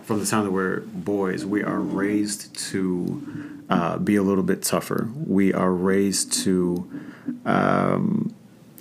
from 0.02 0.20
the 0.20 0.26
time 0.26 0.44
that 0.44 0.52
we're 0.52 0.80
boys, 0.80 1.44
we 1.44 1.62
are 1.62 1.80
raised 1.80 2.56
to 2.70 3.64
uh, 3.68 3.98
be 3.98 4.16
a 4.16 4.22
little 4.22 4.44
bit 4.44 4.62
tougher. 4.62 5.08
We 5.26 5.52
are 5.52 5.72
raised 5.72 6.32
to. 6.44 6.90
Um, 7.44 8.34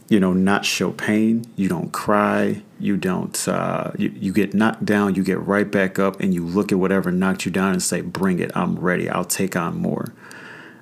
you 0.07 0.19
know, 0.19 0.33
not 0.33 0.65
show 0.65 0.91
pain. 0.91 1.45
You 1.55 1.67
don't 1.67 1.91
cry. 1.91 2.61
You 2.79 2.95
don't. 2.97 3.47
Uh, 3.47 3.91
you, 3.97 4.13
you 4.15 4.33
get 4.33 4.53
knocked 4.53 4.85
down. 4.85 5.15
You 5.15 5.23
get 5.23 5.39
right 5.39 5.69
back 5.69 5.97
up, 5.97 6.19
and 6.19 6.33
you 6.33 6.45
look 6.45 6.71
at 6.71 6.77
whatever 6.77 7.11
knocked 7.11 7.45
you 7.45 7.51
down 7.51 7.71
and 7.73 7.81
say, 7.81 8.01
"Bring 8.01 8.39
it. 8.39 8.51
I'm 8.55 8.77
ready. 8.77 9.09
I'll 9.09 9.25
take 9.25 9.55
on 9.55 9.77
more." 9.77 10.13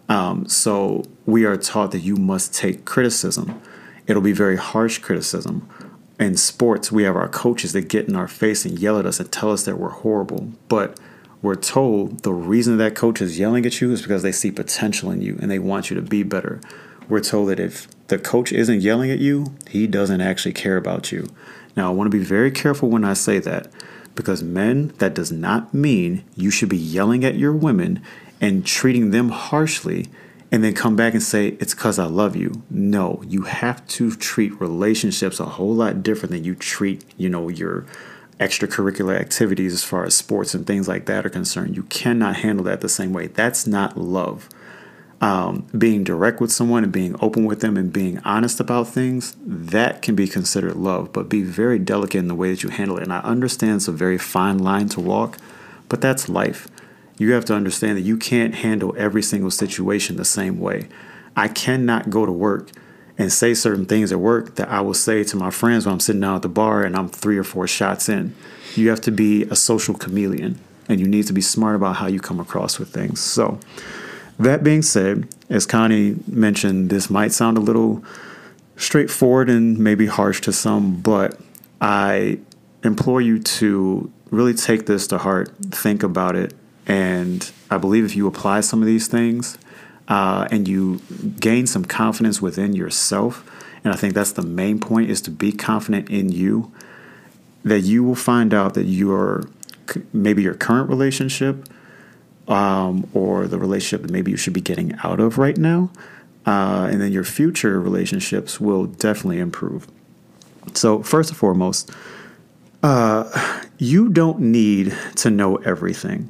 Um, 0.09 0.47
so 0.47 1.05
we 1.25 1.45
are 1.45 1.55
taught 1.55 1.91
that 1.91 1.99
you 2.01 2.17
must 2.17 2.53
take 2.53 2.83
criticism. 2.83 3.61
It'll 4.05 4.21
be 4.21 4.33
very 4.33 4.57
harsh 4.57 4.97
criticism. 4.97 5.69
In 6.19 6.37
sports, 6.37 6.91
we 6.91 7.03
have 7.03 7.15
our 7.15 7.27
coaches 7.27 7.73
that 7.73 7.89
get 7.89 8.07
in 8.07 8.15
our 8.15 8.27
face 8.27 8.65
and 8.65 8.77
yell 8.77 8.99
at 8.99 9.05
us 9.05 9.19
and 9.19 9.31
tell 9.31 9.51
us 9.51 9.65
that 9.65 9.77
we're 9.77 9.89
horrible. 9.89 10.51
But 10.67 10.99
we're 11.41 11.55
told 11.55 12.23
the 12.23 12.33
reason 12.33 12.77
that 12.77 12.95
coach 12.95 13.21
is 13.21 13.39
yelling 13.39 13.65
at 13.65 13.81
you 13.81 13.91
is 13.91 14.01
because 14.01 14.23
they 14.23 14.31
see 14.31 14.51
potential 14.51 15.11
in 15.11 15.21
you 15.21 15.37
and 15.41 15.49
they 15.49 15.59
want 15.59 15.89
you 15.89 15.95
to 15.95 16.01
be 16.01 16.23
better. 16.23 16.61
We're 17.09 17.19
told 17.19 17.49
that 17.49 17.59
if 17.59 17.87
the 18.07 18.17
coach 18.17 18.51
isn't 18.51 18.81
yelling 18.81 19.11
at 19.11 19.19
you, 19.19 19.55
he 19.69 19.87
doesn't 19.87 20.21
actually 20.21 20.53
care 20.53 20.77
about 20.77 21.11
you. 21.11 21.27
Now, 21.75 21.89
I 21.89 21.93
want 21.93 22.11
to 22.11 22.17
be 22.17 22.23
very 22.23 22.51
careful 22.51 22.89
when 22.89 23.03
I 23.03 23.13
say 23.13 23.39
that 23.39 23.67
because 24.15 24.43
men, 24.43 24.93
that 24.99 25.15
does 25.15 25.31
not 25.31 25.73
mean 25.73 26.23
you 26.35 26.51
should 26.51 26.69
be 26.69 26.77
yelling 26.77 27.25
at 27.25 27.35
your 27.35 27.51
women 27.51 28.01
and 28.39 28.65
treating 28.65 29.09
them 29.09 29.29
harshly 29.29 30.07
and 30.53 30.63
then 30.63 30.73
come 30.73 30.95
back 30.95 31.13
and 31.13 31.21
say, 31.21 31.57
it's 31.59 31.73
because 31.73 31.99
I 31.99 32.05
love 32.05 32.37
you. 32.37 32.63
No, 32.69 33.21
you 33.27 33.41
have 33.41 33.85
to 33.87 34.15
treat 34.15 34.59
relationships 34.61 35.39
a 35.39 35.45
whole 35.45 35.73
lot 35.73 36.03
different 36.03 36.31
than 36.31 36.45
you 36.45 36.55
treat, 36.55 37.03
you 37.17 37.27
know, 37.27 37.49
your 37.49 37.85
extracurricular 38.39 39.19
activities 39.19 39.73
as 39.73 39.83
far 39.83 40.05
as 40.05 40.15
sports 40.15 40.53
and 40.53 40.65
things 40.65 40.87
like 40.87 41.07
that 41.07 41.25
are 41.25 41.29
concerned. 41.29 41.75
You 41.75 41.83
cannot 41.83 42.37
handle 42.37 42.63
that 42.65 42.81
the 42.81 42.89
same 42.89 43.11
way. 43.11 43.27
That's 43.27 43.67
not 43.67 43.97
love 43.97 44.47
um, 45.23 45.65
being 45.77 46.03
direct 46.03 46.41
with 46.41 46.51
someone 46.51 46.83
and 46.83 46.91
being 46.91 47.15
open 47.21 47.45
with 47.45 47.61
them 47.61 47.77
and 47.77 47.93
being 47.93 48.19
honest 48.25 48.59
about 48.59 48.89
things, 48.89 49.37
that 49.39 50.01
can 50.01 50.15
be 50.15 50.27
considered 50.27 50.75
love, 50.75 51.13
but 51.13 51.29
be 51.29 51.41
very 51.41 51.79
delicate 51.79 52.19
in 52.19 52.27
the 52.27 52.35
way 52.35 52.49
that 52.49 52.61
you 52.61 52.69
handle 52.69 52.97
it. 52.97 53.03
And 53.03 53.13
I 53.13 53.19
understand 53.19 53.77
it's 53.77 53.87
a 53.87 53.93
very 53.93 54.17
fine 54.17 54.59
line 54.59 54.89
to 54.89 54.99
walk, 54.99 55.37
but 55.87 56.01
that's 56.01 56.27
life. 56.27 56.67
You 57.17 57.33
have 57.33 57.45
to 57.45 57.53
understand 57.53 57.97
that 57.97 58.01
you 58.01 58.17
can't 58.17 58.55
handle 58.55 58.93
every 58.97 59.21
single 59.21 59.51
situation 59.51 60.15
the 60.15 60.25
same 60.25 60.59
way. 60.59 60.87
I 61.35 61.47
cannot 61.47 62.09
go 62.09 62.25
to 62.25 62.31
work 62.31 62.69
and 63.17 63.31
say 63.31 63.53
certain 63.53 63.85
things 63.85 64.11
at 64.11 64.19
work 64.19 64.55
that 64.55 64.69
I 64.69 64.81
will 64.81 64.93
say 64.93 65.23
to 65.25 65.37
my 65.37 65.51
friends 65.51 65.85
when 65.85 65.93
I'm 65.93 65.99
sitting 65.99 66.21
down 66.21 66.35
at 66.35 66.41
the 66.41 66.49
bar 66.49 66.83
and 66.83 66.95
I'm 66.95 67.09
three 67.09 67.37
or 67.37 67.43
four 67.43 67.67
shots 67.67 68.09
in. 68.09 68.35
You 68.75 68.89
have 68.89 69.01
to 69.01 69.11
be 69.11 69.43
a 69.43 69.55
social 69.55 69.93
chameleon 69.93 70.59
and 70.89 70.99
you 70.99 71.07
need 71.07 71.27
to 71.27 71.33
be 71.33 71.41
smart 71.41 71.75
about 71.75 71.97
how 71.97 72.07
you 72.07 72.19
come 72.19 72.39
across 72.39 72.79
with 72.79 72.89
things. 72.89 73.19
So, 73.19 73.59
that 74.39 74.63
being 74.63 74.81
said, 74.81 75.27
as 75.49 75.67
Connie 75.67 76.15
mentioned, 76.27 76.89
this 76.89 77.09
might 77.09 77.31
sound 77.31 77.55
a 77.55 77.61
little 77.61 78.03
straightforward 78.77 79.49
and 79.49 79.77
maybe 79.77 80.07
harsh 80.07 80.41
to 80.41 80.51
some, 80.51 80.99
but 81.01 81.39
I 81.79 82.39
implore 82.83 83.21
you 83.21 83.39
to 83.39 84.11
really 84.31 84.55
take 84.55 84.87
this 84.87 85.05
to 85.07 85.19
heart, 85.19 85.51
think 85.71 86.01
about 86.01 86.35
it, 86.35 86.53
and 86.85 87.51
I 87.69 87.77
believe 87.77 88.05
if 88.05 88.15
you 88.15 88.27
apply 88.27 88.61
some 88.61 88.81
of 88.81 88.85
these 88.85 89.07
things 89.07 89.57
uh, 90.07 90.47
and 90.51 90.67
you 90.67 91.01
gain 91.39 91.67
some 91.67 91.85
confidence 91.85 92.41
within 92.41 92.73
yourself, 92.73 93.49
and 93.83 93.93
I 93.93 93.97
think 93.97 94.13
that's 94.13 94.31
the 94.31 94.41
main 94.41 94.79
point 94.79 95.09
is 95.09 95.21
to 95.21 95.31
be 95.31 95.51
confident 95.51 96.09
in 96.09 96.29
you, 96.31 96.71
that 97.63 97.81
you 97.81 98.03
will 98.03 98.15
find 98.15 98.53
out 98.53 98.73
that 98.73 98.85
your 98.85 99.47
maybe 100.13 100.41
your 100.41 100.53
current 100.53 100.89
relationship 100.89 101.67
um, 102.47 103.09
or 103.13 103.47
the 103.47 103.57
relationship 103.57 104.01
that 104.01 104.11
maybe 104.11 104.31
you 104.31 104.37
should 104.37 104.53
be 104.53 104.61
getting 104.61 104.95
out 105.03 105.19
of 105.19 105.37
right 105.37 105.57
now, 105.57 105.89
uh, 106.45 106.87
and 106.91 107.01
then 107.01 107.11
your 107.11 107.23
future 107.23 107.79
relationships 107.79 108.59
will 108.59 108.85
definitely 108.85 109.39
improve. 109.39 109.87
So, 110.73 111.03
first 111.03 111.29
and 111.29 111.37
foremost, 111.37 111.91
uh, 112.81 113.61
you 113.77 114.09
don't 114.09 114.39
need 114.39 114.95
to 115.17 115.29
know 115.29 115.57
everything. 115.57 116.29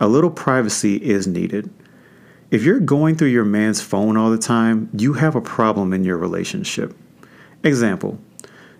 A 0.00 0.08
little 0.08 0.30
privacy 0.30 0.96
is 0.96 1.26
needed. 1.26 1.70
If 2.50 2.64
you're 2.64 2.80
going 2.80 3.16
through 3.16 3.28
your 3.28 3.44
man's 3.44 3.82
phone 3.82 4.16
all 4.16 4.30
the 4.30 4.38
time, 4.38 4.88
you 4.96 5.12
have 5.12 5.36
a 5.36 5.42
problem 5.42 5.92
in 5.92 6.04
your 6.04 6.16
relationship. 6.16 6.96
Example 7.62 8.18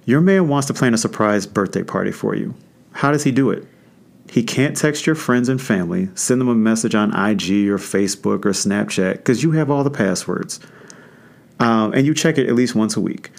Your 0.07 0.23
man 0.23 0.49
wants 0.49 0.67
to 0.69 0.75
plan 0.75 0.95
a 0.95 0.99
surprise 0.99 1.47
birthday 1.47 1.83
party 1.83 2.11
for 2.11 2.35
you. 2.35 2.55
How 2.93 3.13
does 3.13 3.23
he 3.23 3.31
do 3.31 3.51
it? 3.51 3.67
He 4.31 4.43
can't 4.43 4.77
text 4.77 5.07
your 5.07 5.15
friends 5.15 5.49
and 5.51 5.61
family, 5.61 6.09
send 6.15 6.41
them 6.41 6.49
a 6.49 6.55
message 6.55 6.95
on 6.95 7.11
IG 7.11 7.69
or 7.69 7.79
Facebook 7.79 8.47
or 8.47 8.53
Snapchat 8.53 9.19
because 9.19 9.43
you 9.43 9.51
have 9.53 9.71
all 9.71 9.85
the 9.85 9.91
passwords. 9.91 10.59
Um, 11.59 11.93
and 11.93 12.07
you 12.07 12.15
check 12.15 12.39
it 12.39 12.49
at 12.49 12.55
least 12.55 12.75
once 12.75 12.97
a 12.97 13.01
week. 13.01 13.31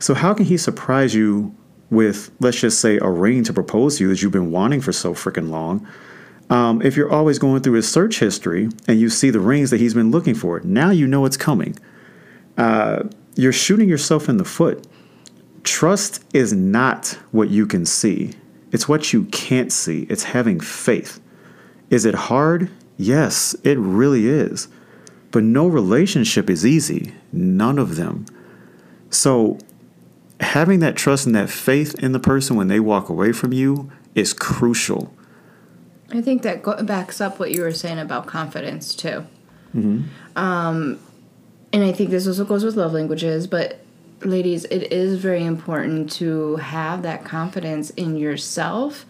So, 0.00 0.12
how 0.14 0.34
can 0.34 0.46
he 0.46 0.56
surprise 0.56 1.14
you 1.14 1.54
with, 1.90 2.32
let's 2.40 2.60
just 2.60 2.80
say, 2.80 2.98
a 2.98 3.08
ring 3.08 3.44
to 3.44 3.52
propose 3.52 3.98
to 3.98 4.04
you 4.04 4.10
that 4.10 4.22
you've 4.22 4.32
been 4.32 4.50
wanting 4.50 4.80
for 4.80 4.92
so 4.92 5.14
freaking 5.14 5.50
long? 5.50 5.86
Um, 6.50 6.80
if 6.80 6.96
you're 6.96 7.10
always 7.10 7.38
going 7.38 7.62
through 7.62 7.74
his 7.74 7.90
search 7.90 8.20
history 8.20 8.68
and 8.86 8.98
you 8.98 9.10
see 9.10 9.30
the 9.30 9.40
rings 9.40 9.70
that 9.70 9.80
he's 9.80 9.94
been 9.94 10.10
looking 10.10 10.34
for, 10.34 10.60
now 10.60 10.90
you 10.90 11.06
know 11.06 11.24
it's 11.24 11.36
coming. 11.36 11.76
Uh, 12.56 13.04
you're 13.36 13.52
shooting 13.52 13.88
yourself 13.88 14.28
in 14.28 14.38
the 14.38 14.44
foot. 14.44 14.86
Trust 15.62 16.24
is 16.32 16.52
not 16.52 17.18
what 17.30 17.50
you 17.50 17.66
can 17.66 17.84
see, 17.84 18.32
it's 18.72 18.88
what 18.88 19.12
you 19.12 19.24
can't 19.26 19.72
see. 19.72 20.02
It's 20.10 20.24
having 20.24 20.60
faith. 20.60 21.20
Is 21.90 22.04
it 22.04 22.14
hard? 22.14 22.70
Yes, 22.96 23.54
it 23.64 23.78
really 23.78 24.26
is. 24.26 24.68
But 25.30 25.42
no 25.42 25.66
relationship 25.66 26.50
is 26.50 26.66
easy, 26.66 27.14
none 27.32 27.78
of 27.78 27.96
them. 27.96 28.26
So, 29.10 29.58
having 30.40 30.80
that 30.80 30.96
trust 30.96 31.26
and 31.26 31.34
that 31.34 31.50
faith 31.50 31.94
in 32.02 32.12
the 32.12 32.20
person 32.20 32.56
when 32.56 32.68
they 32.68 32.80
walk 32.80 33.08
away 33.08 33.32
from 33.32 33.52
you 33.52 33.90
is 34.14 34.32
crucial. 34.32 35.14
I 36.10 36.20
think 36.20 36.42
that 36.42 36.62
go- 36.62 36.82
backs 36.82 37.20
up 37.20 37.38
what 37.38 37.52
you 37.52 37.62
were 37.62 37.72
saying 37.72 37.98
about 37.98 38.26
confidence, 38.26 38.94
too. 38.94 39.26
Mm-hmm. 39.74 40.04
Um, 40.36 40.98
and 41.72 41.84
I 41.84 41.92
think 41.92 42.10
this 42.10 42.26
also 42.26 42.44
goes 42.44 42.64
with 42.64 42.76
love 42.76 42.92
languages, 42.92 43.46
but 43.46 43.80
ladies, 44.22 44.64
it 44.66 44.92
is 44.92 45.18
very 45.18 45.44
important 45.44 46.10
to 46.12 46.56
have 46.56 47.02
that 47.02 47.24
confidence 47.24 47.90
in 47.90 48.16
yourself. 48.16 49.04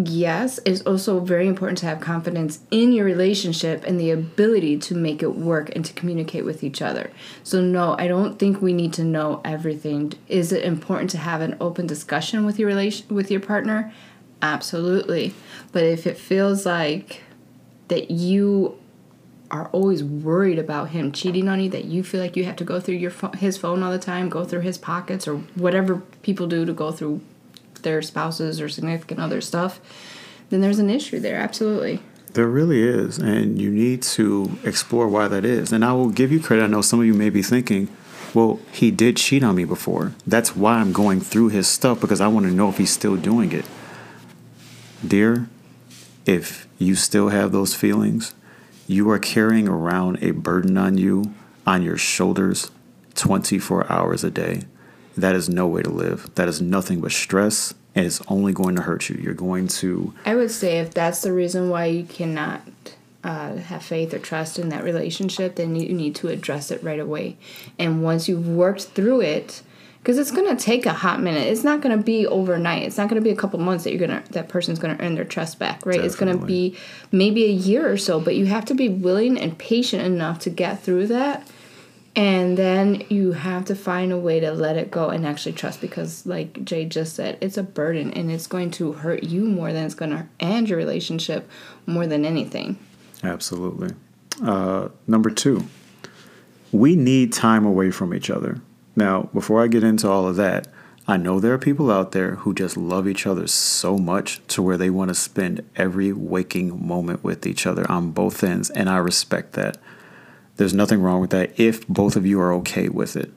Yes, 0.00 0.60
it's 0.64 0.80
also 0.82 1.18
very 1.18 1.48
important 1.48 1.78
to 1.78 1.86
have 1.86 2.00
confidence 2.00 2.60
in 2.70 2.92
your 2.92 3.04
relationship 3.04 3.82
and 3.84 3.98
the 3.98 4.12
ability 4.12 4.78
to 4.78 4.94
make 4.94 5.24
it 5.24 5.34
work 5.34 5.74
and 5.74 5.84
to 5.84 5.92
communicate 5.92 6.44
with 6.44 6.62
each 6.62 6.80
other. 6.80 7.10
So, 7.42 7.60
no, 7.60 7.96
I 7.98 8.06
don't 8.06 8.38
think 8.38 8.62
we 8.62 8.72
need 8.72 8.92
to 8.94 9.04
know 9.04 9.40
everything. 9.44 10.12
Is 10.28 10.52
it 10.52 10.62
important 10.62 11.10
to 11.10 11.18
have 11.18 11.40
an 11.40 11.56
open 11.60 11.88
discussion 11.88 12.46
with 12.46 12.60
your 12.60 12.68
relation 12.68 13.12
with 13.12 13.28
your 13.28 13.40
partner? 13.40 13.92
Absolutely. 14.42 15.34
But 15.72 15.84
if 15.84 16.06
it 16.06 16.16
feels 16.16 16.64
like 16.64 17.22
that 17.88 18.10
you 18.10 18.78
are 19.50 19.68
always 19.68 20.04
worried 20.04 20.58
about 20.58 20.90
him 20.90 21.10
cheating 21.10 21.48
on 21.48 21.60
you 21.60 21.70
that 21.70 21.86
you 21.86 22.04
feel 22.04 22.20
like 22.20 22.36
you 22.36 22.44
have 22.44 22.56
to 22.56 22.64
go 22.64 22.78
through 22.78 22.94
your 22.94 23.10
fo- 23.10 23.32
his 23.32 23.56
phone 23.56 23.82
all 23.82 23.90
the 23.90 23.98
time 23.98 24.28
go 24.28 24.44
through 24.44 24.60
his 24.60 24.76
pockets 24.76 25.26
or 25.26 25.36
whatever 25.54 25.96
people 26.20 26.46
do 26.46 26.66
to 26.66 26.72
go 26.74 26.92
through 26.92 27.18
their 27.80 28.02
spouses 28.02 28.60
or 28.60 28.68
significant 28.68 29.18
other 29.18 29.40
stuff 29.40 29.80
then 30.50 30.60
there's 30.60 30.78
an 30.78 30.90
issue 30.90 31.20
there. 31.20 31.36
Absolutely. 31.36 32.00
There 32.32 32.46
really 32.46 32.82
is 32.82 33.18
and 33.18 33.58
you 33.58 33.70
need 33.70 34.02
to 34.02 34.58
explore 34.64 35.08
why 35.08 35.28
that 35.28 35.44
is. 35.44 35.72
And 35.72 35.84
i 35.84 35.92
will 35.92 36.10
give 36.10 36.30
you 36.30 36.40
credit. 36.40 36.64
I 36.64 36.66
know 36.66 36.82
some 36.82 37.00
of 37.00 37.06
you 37.06 37.14
may 37.14 37.30
be 37.30 37.42
thinking 37.42 37.88
well 38.34 38.60
he 38.72 38.90
did 38.90 39.16
cheat 39.16 39.42
on 39.42 39.54
me 39.56 39.64
before. 39.64 40.12
That's 40.26 40.54
why 40.54 40.74
i'm 40.74 40.92
going 40.92 41.20
through 41.20 41.48
his 41.48 41.66
stuff 41.66 42.00
because 42.00 42.20
i 42.20 42.28
want 42.28 42.44
to 42.46 42.52
know 42.52 42.68
if 42.68 42.76
he's 42.76 42.90
still 42.90 43.16
doing 43.16 43.52
it 43.52 43.64
dear 45.06 45.48
if 46.26 46.66
you 46.78 46.94
still 46.94 47.28
have 47.28 47.52
those 47.52 47.74
feelings 47.74 48.34
you 48.88 49.08
are 49.10 49.18
carrying 49.18 49.68
around 49.68 50.18
a 50.22 50.30
burden 50.30 50.78
on 50.78 50.96
you, 50.96 51.34
on 51.66 51.82
your 51.82 51.98
shoulders, 51.98 52.70
24 53.14 53.92
hours 53.92 54.24
a 54.24 54.30
day. 54.30 54.62
That 55.14 55.36
is 55.36 55.48
no 55.48 55.66
way 55.66 55.82
to 55.82 55.90
live. 55.90 56.34
That 56.36 56.48
is 56.48 56.62
nothing 56.62 57.02
but 57.02 57.12
stress, 57.12 57.74
and 57.94 58.06
it's 58.06 58.22
only 58.28 58.54
going 58.54 58.76
to 58.76 58.82
hurt 58.82 59.10
you. 59.10 59.20
You're 59.20 59.34
going 59.34 59.68
to. 59.68 60.14
I 60.24 60.36
would 60.36 60.50
say 60.50 60.78
if 60.78 60.94
that's 60.94 61.20
the 61.20 61.32
reason 61.32 61.68
why 61.68 61.86
you 61.86 62.04
cannot 62.04 62.62
uh, 63.22 63.56
have 63.56 63.82
faith 63.82 64.14
or 64.14 64.18
trust 64.18 64.58
in 64.58 64.70
that 64.70 64.84
relationship, 64.84 65.56
then 65.56 65.76
you 65.76 65.92
need 65.92 66.14
to 66.16 66.28
address 66.28 66.70
it 66.70 66.82
right 66.82 67.00
away. 67.00 67.36
And 67.78 68.02
once 68.02 68.26
you've 68.26 68.48
worked 68.48 68.84
through 68.84 69.20
it, 69.20 69.62
because 69.98 70.18
it's 70.18 70.30
going 70.30 70.56
to 70.56 70.62
take 70.62 70.86
a 70.86 70.92
hot 70.92 71.20
minute. 71.20 71.46
It's 71.46 71.64
not 71.64 71.80
going 71.80 71.96
to 71.96 72.02
be 72.02 72.26
overnight. 72.26 72.84
It's 72.84 72.96
not 72.96 73.08
going 73.08 73.20
to 73.20 73.24
be 73.24 73.30
a 73.30 73.36
couple 73.36 73.58
months 73.58 73.84
that 73.84 73.92
you're 73.92 74.06
going 74.06 74.22
to 74.22 74.32
that 74.32 74.48
person's 74.48 74.78
going 74.78 74.96
to 74.96 75.04
earn 75.04 75.14
their 75.14 75.24
trust 75.24 75.58
back, 75.58 75.84
right? 75.84 76.00
Definitely. 76.00 76.06
It's 76.06 76.16
going 76.16 76.38
to 76.38 76.46
be 76.46 76.76
maybe 77.12 77.44
a 77.44 77.52
year 77.52 77.90
or 77.90 77.96
so, 77.96 78.20
but 78.20 78.34
you 78.34 78.46
have 78.46 78.64
to 78.66 78.74
be 78.74 78.88
willing 78.88 79.38
and 79.38 79.58
patient 79.58 80.02
enough 80.02 80.38
to 80.40 80.50
get 80.50 80.82
through 80.82 81.08
that. 81.08 81.46
And 82.16 82.58
then 82.58 83.04
you 83.10 83.32
have 83.32 83.66
to 83.66 83.76
find 83.76 84.10
a 84.10 84.18
way 84.18 84.40
to 84.40 84.50
let 84.50 84.76
it 84.76 84.90
go 84.90 85.10
and 85.10 85.24
actually 85.24 85.52
trust 85.52 85.80
because 85.80 86.26
like 86.26 86.64
Jay 86.64 86.84
just 86.84 87.14
said, 87.14 87.38
it's 87.40 87.56
a 87.56 87.62
burden 87.62 88.12
and 88.12 88.32
it's 88.32 88.48
going 88.48 88.72
to 88.72 88.92
hurt 88.92 89.22
you 89.22 89.44
more 89.44 89.72
than 89.72 89.84
it's 89.84 89.94
going 89.94 90.10
to 90.10 90.26
end 90.40 90.68
your 90.68 90.78
relationship 90.78 91.48
more 91.86 92.06
than 92.06 92.24
anything. 92.24 92.76
Absolutely. 93.22 93.90
Uh, 94.42 94.88
number 95.06 95.30
2. 95.30 95.64
We 96.72 96.96
need 96.96 97.32
time 97.32 97.64
away 97.64 97.90
from 97.90 98.12
each 98.12 98.30
other 98.30 98.60
now, 98.98 99.30
before 99.32 99.62
I 99.62 99.68
get 99.68 99.84
into 99.84 100.08
all 100.08 100.26
of 100.26 100.36
that, 100.36 100.66
I 101.06 101.16
know 101.16 101.40
there 101.40 101.54
are 101.54 101.58
people 101.58 101.90
out 101.90 102.12
there 102.12 102.34
who 102.34 102.52
just 102.52 102.76
love 102.76 103.08
each 103.08 103.26
other 103.26 103.46
so 103.46 103.96
much 103.96 104.46
to 104.48 104.60
where 104.60 104.76
they 104.76 104.90
want 104.90 105.08
to 105.08 105.14
spend 105.14 105.64
every 105.76 106.12
waking 106.12 106.86
moment 106.86 107.24
with 107.24 107.46
each 107.46 107.66
other 107.66 107.90
on 107.90 108.10
both 108.10 108.44
ends, 108.44 108.68
and 108.70 108.90
I 108.90 108.98
respect 108.98 109.54
that. 109.54 109.78
There's 110.56 110.74
nothing 110.74 111.00
wrong 111.00 111.20
with 111.20 111.30
that 111.30 111.58
if 111.58 111.86
both 111.86 112.16
of 112.16 112.26
you 112.26 112.40
are 112.40 112.52
okay 112.54 112.88
with 112.88 113.16
it. 113.16 113.32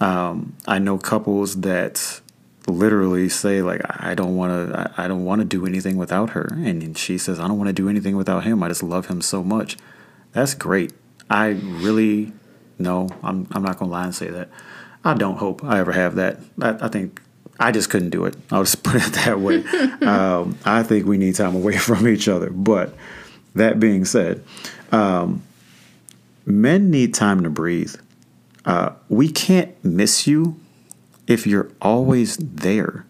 Um, 0.00 0.56
I 0.66 0.78
know 0.78 0.98
couples 0.98 1.60
that 1.60 2.20
literally 2.66 3.28
say 3.28 3.60
like 3.60 3.82
I 4.02 4.14
don't 4.14 4.36
want 4.36 4.72
to 4.72 4.94
I 4.96 5.06
don't 5.08 5.24
want 5.24 5.40
to 5.40 5.44
do 5.44 5.66
anything 5.66 5.96
without 5.96 6.30
her 6.30 6.46
and 6.52 6.96
she 6.96 7.18
says 7.18 7.40
I 7.40 7.48
don't 7.48 7.58
want 7.58 7.66
to 7.68 7.72
do 7.72 7.88
anything 7.88 8.16
without 8.16 8.44
him 8.44 8.62
I 8.62 8.68
just 8.68 8.84
love 8.84 9.06
him 9.06 9.20
so 9.20 9.42
much. 9.42 9.76
That's 10.32 10.54
great. 10.54 10.92
I 11.28 11.48
really 11.48 12.32
no, 12.78 13.08
I'm 13.22 13.48
I'm 13.52 13.62
not 13.62 13.78
going 13.78 13.90
to 13.90 13.92
lie 13.92 14.04
and 14.04 14.14
say 14.14 14.28
that. 14.28 14.48
I 15.04 15.14
don't 15.14 15.36
hope 15.36 15.64
I 15.64 15.80
ever 15.80 15.92
have 15.92 16.16
that. 16.16 16.38
I, 16.60 16.86
I 16.86 16.88
think 16.88 17.20
I 17.58 17.70
just 17.70 17.90
couldn't 17.90 18.10
do 18.10 18.24
it. 18.24 18.36
I'll 18.50 18.64
just 18.64 18.82
put 18.84 18.96
it 18.96 19.12
that 19.24 19.40
way. 19.40 19.64
um, 20.06 20.58
I 20.64 20.82
think 20.82 21.06
we 21.06 21.18
need 21.18 21.34
time 21.34 21.54
away 21.54 21.76
from 21.78 22.08
each 22.08 22.28
other. 22.28 22.50
But 22.50 22.94
that 23.54 23.80
being 23.80 24.04
said, 24.04 24.42
um, 24.90 25.42
men 26.44 26.90
need 26.90 27.14
time 27.14 27.42
to 27.42 27.50
breathe. 27.50 27.94
Uh, 28.64 28.90
we 29.08 29.28
can't 29.28 29.72
miss 29.84 30.26
you 30.26 30.58
if 31.26 31.46
you're 31.46 31.70
always 31.80 32.36
there. 32.36 33.06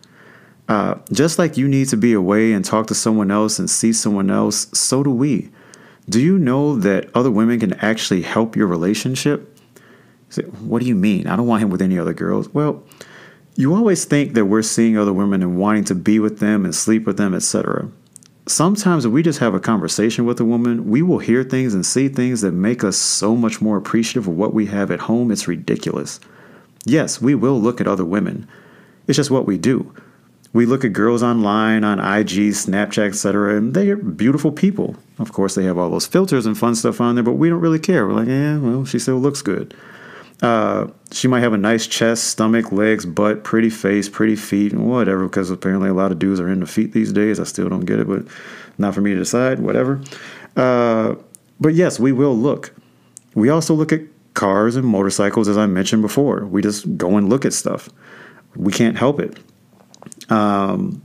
Uh, 0.69 0.95
just 1.13 1.39
like 1.39 1.57
you 1.57 1.69
need 1.69 1.89
to 1.89 1.97
be 1.97 2.13
away 2.13 2.53
and 2.53 2.65
talk 2.65 2.87
to 2.87 2.95
someone 2.95 3.31
else 3.31 3.59
and 3.59 3.69
see 3.69 3.93
someone 3.93 4.31
else, 4.31 4.69
so 4.73 5.03
do 5.03 5.11
we. 5.11 5.51
Do 6.09 6.21
you 6.21 6.39
know 6.39 6.77
that 6.77 7.11
other 7.15 7.31
women 7.31 7.61
can 7.61 7.75
actually 7.75 8.23
help 8.23 8.57
your 8.57 8.67
relationship? 8.67 9.52
Say, 10.33 10.45
what 10.45 10.81
do 10.81 10.89
you 10.89 10.95
mean? 10.95 11.27
I 11.27 11.37
don't 11.37 11.47
want 11.47 11.63
him 11.63 11.69
with 11.69 11.83
any 11.83 11.99
other 11.99 12.15
girls. 12.15 12.49
Well, 12.49 12.83
you 13.55 13.75
always 13.75 14.07
think 14.07 14.33
that 14.33 14.47
we're 14.47 14.63
seeing 14.63 14.97
other 14.97 15.13
women 15.13 15.43
and 15.43 15.59
wanting 15.59 15.85
to 15.85 15.95
be 15.95 16.19
with 16.19 16.39
them 16.39 16.65
and 16.65 16.75
sleep 16.75 17.05
with 17.05 17.19
them, 17.19 17.35
etc. 17.35 17.91
sometimes 18.47 19.05
if 19.05 19.13
we 19.13 19.23
just 19.23 19.41
have 19.41 19.55
a 19.55 19.61
conversation 19.61 20.25
with 20.25 20.41
a 20.41 20.45
woman, 20.45 20.89
we 20.89 21.03
will 21.03 21.19
hear 21.19 21.45
things 21.45 21.75
and 21.75 21.85
see 21.85 22.09
things 22.09 22.41
that 22.41 22.53
make 22.53 22.83
us 22.83 22.97
so 22.97 23.37
much 23.37 23.61
more 23.61 23.77
appreciative 23.77 24.27
of 24.27 24.37
what 24.37 24.55
we 24.55 24.67
have 24.67 24.91
at 24.91 25.01
home. 25.01 25.31
It's 25.31 25.47
ridiculous. 25.47 26.19
Yes, 26.85 27.21
we 27.21 27.35
will 27.35 27.61
look 27.61 27.81
at 27.81 27.87
other 27.87 28.05
women. 28.05 28.49
It's 29.07 29.17
just 29.17 29.31
what 29.31 29.47
we 29.47 29.59
do. 29.59 29.95
We 30.55 30.67
look 30.67 30.85
at 30.85 30.93
girls 30.93 31.23
online 31.23 31.85
on 31.85 31.99
IG, 31.99 32.53
Snapchat, 32.53 33.09
etc., 33.09 33.57
and 33.57 33.75
they 33.75 33.89
are 33.91 33.97
beautiful 33.97 34.53
people. 34.53 34.97
Of 35.19 35.33
course, 35.33 35.55
they 35.55 35.65
have 35.65 35.79
all 35.79 35.91
those 35.91 36.07
filters 36.07 36.45
and 36.47 36.59
fun 36.59 36.75
stuff 36.75 37.01
on 37.01 37.15
there, 37.15 37.25
but 37.25 37.33
we 37.33 37.49
don't 37.49 37.61
really 37.61 37.79
care. 37.79 38.07
We're 38.07 38.15
like, 38.15 38.29
yeah, 38.29 38.59
well, 38.59 38.85
she 38.85 38.99
still 38.99 39.19
looks 39.19 39.41
good. 39.41 39.75
Uh, 40.43 40.89
she 41.13 41.29
might 41.29 41.41
have 41.41 41.53
a 41.53 41.59
nice 41.59 41.87
chest, 41.87 42.25
stomach, 42.25 42.73
legs, 42.73 43.07
butt, 43.07 43.45
pretty 43.45 43.71
face, 43.71 44.09
pretty 44.09 44.35
feet, 44.35 44.73
and 44.73 44.91
whatever, 44.91 45.25
because 45.25 45.51
apparently 45.51 45.89
a 45.89 45.95
lot 45.95 46.11
of 46.11 46.19
dudes 46.19 46.41
are 46.41 46.49
into 46.49 46.67
feet 46.67 46.93
these 46.93 47.13
days. 47.13 47.39
I 47.39 47.45
still 47.45 47.69
don't 47.69 47.85
get 47.85 48.01
it, 48.01 48.09
but 48.09 48.27
not 48.77 48.93
for 48.93 49.01
me 49.01 49.13
to 49.13 49.19
decide, 49.19 49.61
whatever. 49.61 50.03
Uh, 50.57 51.15
but 51.61 51.75
yes, 51.75 52.01
we 52.01 52.11
will 52.11 52.37
look. 52.37 52.75
We 53.35 53.51
also 53.51 53.73
look 53.73 53.93
at 53.93 54.01
cars 54.35 54.75
and 54.75 54.85
motorcycles, 54.85 55.47
as 55.47 55.57
I 55.57 55.67
mentioned 55.67 56.03
before. 56.03 56.45
We 56.45 56.61
just 56.61 56.97
go 56.97 57.17
and 57.17 57.29
look 57.29 57.45
at 57.45 57.53
stuff. 57.53 57.89
We 58.57 58.73
can't 58.73 58.99
help 58.99 59.21
it. 59.21 59.39
Um, 60.29 61.03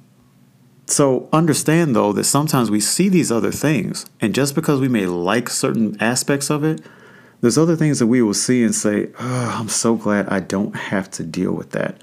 so 0.88 1.30
understand, 1.32 1.96
though, 1.96 2.12
that 2.14 2.24
sometimes 2.24 2.72
we 2.72 2.80
see 2.80 3.08
these 3.08 3.32
other 3.32 3.52
things, 3.52 4.08
and 4.20 4.34
just 4.34 4.56
because 4.56 4.80
we 4.80 4.88
may 4.88 5.06
like 5.06 5.50
certain 5.50 5.96
aspects 6.02 6.50
of 6.50 6.64
it, 6.64 6.82
there's 7.42 7.58
other 7.58 7.76
things 7.76 8.00
that 8.00 8.08
we 8.08 8.22
will 8.22 8.34
see 8.34 8.64
and 8.64 8.74
say, 8.74 9.10
oh, 9.20 9.56
I'm 9.60 9.70
so 9.70 9.96
glad 9.96 10.28
I 10.30 10.40
don't 10.40 10.76
have 10.76 11.10
to 11.12 11.24
deal 11.24 11.52
with 11.52 11.72
that. 11.72 12.02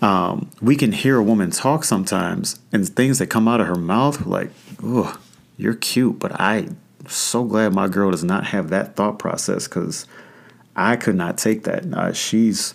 Um, 0.00 0.50
we 0.60 0.76
can 0.76 0.92
hear 0.92 1.16
a 1.16 1.22
woman 1.22 1.50
talk 1.50 1.82
sometimes 1.82 2.60
and 2.72 2.88
things 2.88 3.18
that 3.18 3.26
come 3.26 3.48
out 3.48 3.60
of 3.60 3.66
her 3.66 3.74
mouth 3.74 4.26
like, 4.26 4.50
oh, 4.82 5.20
you're 5.56 5.74
cute, 5.74 6.20
but 6.20 6.40
I'm 6.40 6.78
so 7.08 7.42
glad 7.42 7.74
my 7.74 7.88
girl 7.88 8.12
does 8.12 8.22
not 8.22 8.46
have 8.46 8.70
that 8.70 8.94
thought 8.94 9.18
process 9.18 9.66
because 9.66 10.06
I 10.76 10.94
could 10.94 11.16
not 11.16 11.38
take 11.38 11.64
that. 11.64 11.92
Uh, 11.92 12.12
she's, 12.12 12.74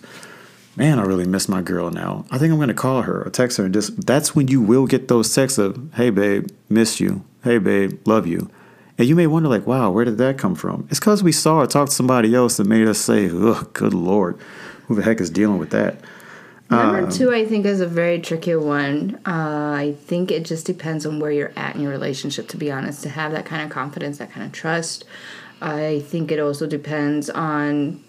man, 0.76 0.98
I 0.98 1.04
really 1.04 1.26
miss 1.26 1.48
my 1.48 1.62
girl 1.62 1.90
now. 1.90 2.26
I 2.30 2.36
think 2.36 2.52
I'm 2.52 2.58
going 2.58 2.68
to 2.68 2.74
call 2.74 3.02
her 3.02 3.26
or 3.26 3.30
text 3.30 3.56
her 3.56 3.64
and 3.64 3.72
just, 3.72 4.06
that's 4.06 4.34
when 4.34 4.48
you 4.48 4.60
will 4.60 4.86
get 4.86 5.08
those 5.08 5.34
texts 5.34 5.58
of, 5.58 5.94
hey, 5.94 6.10
babe, 6.10 6.48
miss 6.68 7.00
you. 7.00 7.24
Hey, 7.42 7.56
babe, 7.56 8.06
love 8.06 8.26
you. 8.26 8.50
And 8.96 9.08
you 9.08 9.16
may 9.16 9.26
wonder, 9.26 9.48
like, 9.48 9.66
wow, 9.66 9.90
where 9.90 10.04
did 10.04 10.18
that 10.18 10.38
come 10.38 10.54
from? 10.54 10.86
It's 10.90 11.00
because 11.00 11.22
we 11.22 11.32
saw 11.32 11.58
or 11.58 11.66
talked 11.66 11.90
to 11.90 11.96
somebody 11.96 12.34
else 12.34 12.58
that 12.58 12.66
made 12.66 12.86
us 12.86 12.98
say, 12.98 13.28
ugh, 13.28 13.72
good 13.72 13.92
Lord, 13.92 14.38
who 14.86 14.94
the 14.94 15.02
heck 15.02 15.20
is 15.20 15.30
dealing 15.30 15.58
with 15.58 15.70
that? 15.70 15.96
Number 16.70 17.04
um, 17.04 17.10
two, 17.10 17.32
I 17.32 17.44
think, 17.44 17.66
is 17.66 17.80
a 17.80 17.86
very 17.86 18.20
tricky 18.20 18.54
one. 18.54 19.20
Uh, 19.26 19.74
I 19.76 19.96
think 20.04 20.30
it 20.30 20.44
just 20.44 20.64
depends 20.64 21.04
on 21.04 21.20
where 21.20 21.30
you're 21.30 21.52
at 21.56 21.74
in 21.74 21.82
your 21.82 21.90
relationship, 21.90 22.48
to 22.48 22.56
be 22.56 22.70
honest, 22.70 23.02
to 23.02 23.08
have 23.10 23.32
that 23.32 23.44
kind 23.44 23.62
of 23.62 23.70
confidence, 23.70 24.18
that 24.18 24.30
kind 24.30 24.46
of 24.46 24.52
trust. 24.52 25.04
I 25.60 26.00
think 26.06 26.30
it 26.30 26.38
also 26.38 26.66
depends 26.66 27.28
on 27.30 28.02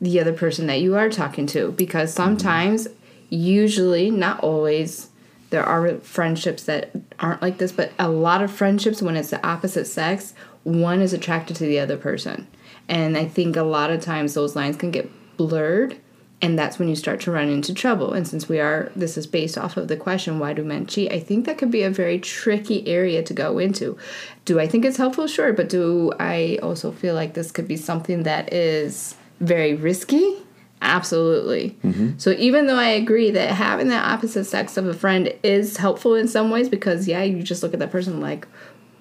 the 0.00 0.18
other 0.18 0.32
person 0.32 0.66
that 0.66 0.80
you 0.80 0.96
are 0.96 1.10
talking 1.10 1.46
to, 1.48 1.72
because 1.72 2.10
mm-hmm. 2.10 2.24
sometimes, 2.24 2.88
mm-hmm. 2.88 2.96
usually, 3.28 4.10
not 4.10 4.40
always, 4.40 5.10
there 5.50 5.64
are 5.64 5.96
friendships 5.98 6.64
that 6.64 6.90
aren't 7.22 7.40
like 7.40 7.58
this, 7.58 7.72
but 7.72 7.92
a 7.98 8.08
lot 8.08 8.42
of 8.42 8.50
friendships, 8.50 9.00
when 9.00 9.16
it's 9.16 9.30
the 9.30 9.46
opposite 9.46 9.86
sex, 9.86 10.34
one 10.64 11.00
is 11.00 11.12
attracted 11.12 11.56
to 11.56 11.64
the 11.64 11.78
other 11.78 11.96
person. 11.96 12.46
And 12.88 13.16
I 13.16 13.24
think 13.24 13.56
a 13.56 13.62
lot 13.62 13.90
of 13.90 14.02
times 14.02 14.34
those 14.34 14.56
lines 14.56 14.76
can 14.76 14.90
get 14.90 15.10
blurred, 15.36 15.98
and 16.42 16.58
that's 16.58 16.78
when 16.78 16.88
you 16.88 16.96
start 16.96 17.20
to 17.20 17.30
run 17.30 17.48
into 17.48 17.72
trouble. 17.72 18.12
And 18.12 18.26
since 18.26 18.48
we 18.48 18.58
are, 18.58 18.90
this 18.96 19.16
is 19.16 19.28
based 19.28 19.56
off 19.56 19.76
of 19.76 19.86
the 19.86 19.96
question, 19.96 20.40
why 20.40 20.52
do 20.52 20.64
men 20.64 20.86
cheat? 20.86 21.12
I 21.12 21.20
think 21.20 21.46
that 21.46 21.56
could 21.56 21.70
be 21.70 21.84
a 21.84 21.90
very 21.90 22.18
tricky 22.18 22.86
area 22.88 23.22
to 23.22 23.32
go 23.32 23.58
into. 23.58 23.96
Do 24.44 24.58
I 24.58 24.66
think 24.66 24.84
it's 24.84 24.96
helpful? 24.96 25.28
Sure. 25.28 25.52
But 25.52 25.68
do 25.68 26.12
I 26.18 26.58
also 26.60 26.90
feel 26.90 27.14
like 27.14 27.34
this 27.34 27.52
could 27.52 27.68
be 27.68 27.76
something 27.76 28.24
that 28.24 28.52
is 28.52 29.14
very 29.38 29.74
risky? 29.74 30.38
Absolutely. 30.82 31.76
Mm-hmm. 31.84 32.18
So 32.18 32.32
even 32.32 32.66
though 32.66 32.76
I 32.76 32.88
agree 32.88 33.30
that 33.30 33.52
having 33.52 33.88
the 33.88 33.96
opposite 33.96 34.44
sex 34.44 34.76
of 34.76 34.86
a 34.86 34.92
friend 34.92 35.32
is 35.44 35.76
helpful 35.76 36.16
in 36.16 36.26
some 36.26 36.50
ways 36.50 36.68
because 36.68 37.06
yeah, 37.06 37.22
you 37.22 37.42
just 37.42 37.62
look 37.62 37.72
at 37.72 37.78
that 37.78 37.92
person 37.92 38.20
like, 38.20 38.48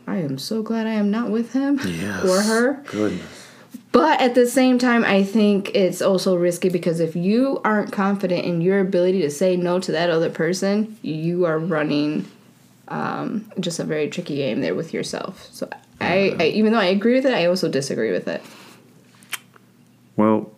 I 0.07 0.17
am 0.17 0.37
so 0.37 0.61
glad 0.61 0.85
I 0.85 0.93
am 0.93 1.09
not 1.09 1.31
with 1.31 1.53
him 1.53 1.79
yes. 1.83 2.23
or 2.23 2.41
her. 2.41 2.73
Goodness. 2.85 3.47
But 3.91 4.21
at 4.21 4.35
the 4.35 4.47
same 4.47 4.77
time, 4.77 5.03
I 5.03 5.23
think 5.23 5.71
it's 5.73 6.01
also 6.01 6.35
risky 6.37 6.69
because 6.69 6.99
if 6.99 7.15
you 7.15 7.59
aren't 7.65 7.91
confident 7.91 8.45
in 8.45 8.61
your 8.61 8.79
ability 8.79 9.21
to 9.21 9.31
say 9.31 9.57
no 9.57 9.79
to 9.79 9.91
that 9.91 10.09
other 10.09 10.29
person, 10.29 10.97
you 11.01 11.45
are 11.45 11.59
running 11.59 12.27
um, 12.87 13.51
just 13.59 13.79
a 13.79 13.83
very 13.83 14.07
tricky 14.07 14.35
game 14.35 14.61
there 14.61 14.75
with 14.75 14.93
yourself. 14.93 15.47
So 15.51 15.67
I, 15.99 16.35
I, 16.39 16.43
even 16.47 16.73
though 16.73 16.79
I 16.79 16.85
agree 16.85 17.15
with 17.15 17.25
it, 17.25 17.33
I 17.33 17.45
also 17.47 17.69
disagree 17.69 18.11
with 18.11 18.27
it. 18.27 18.41
Well, 20.15 20.51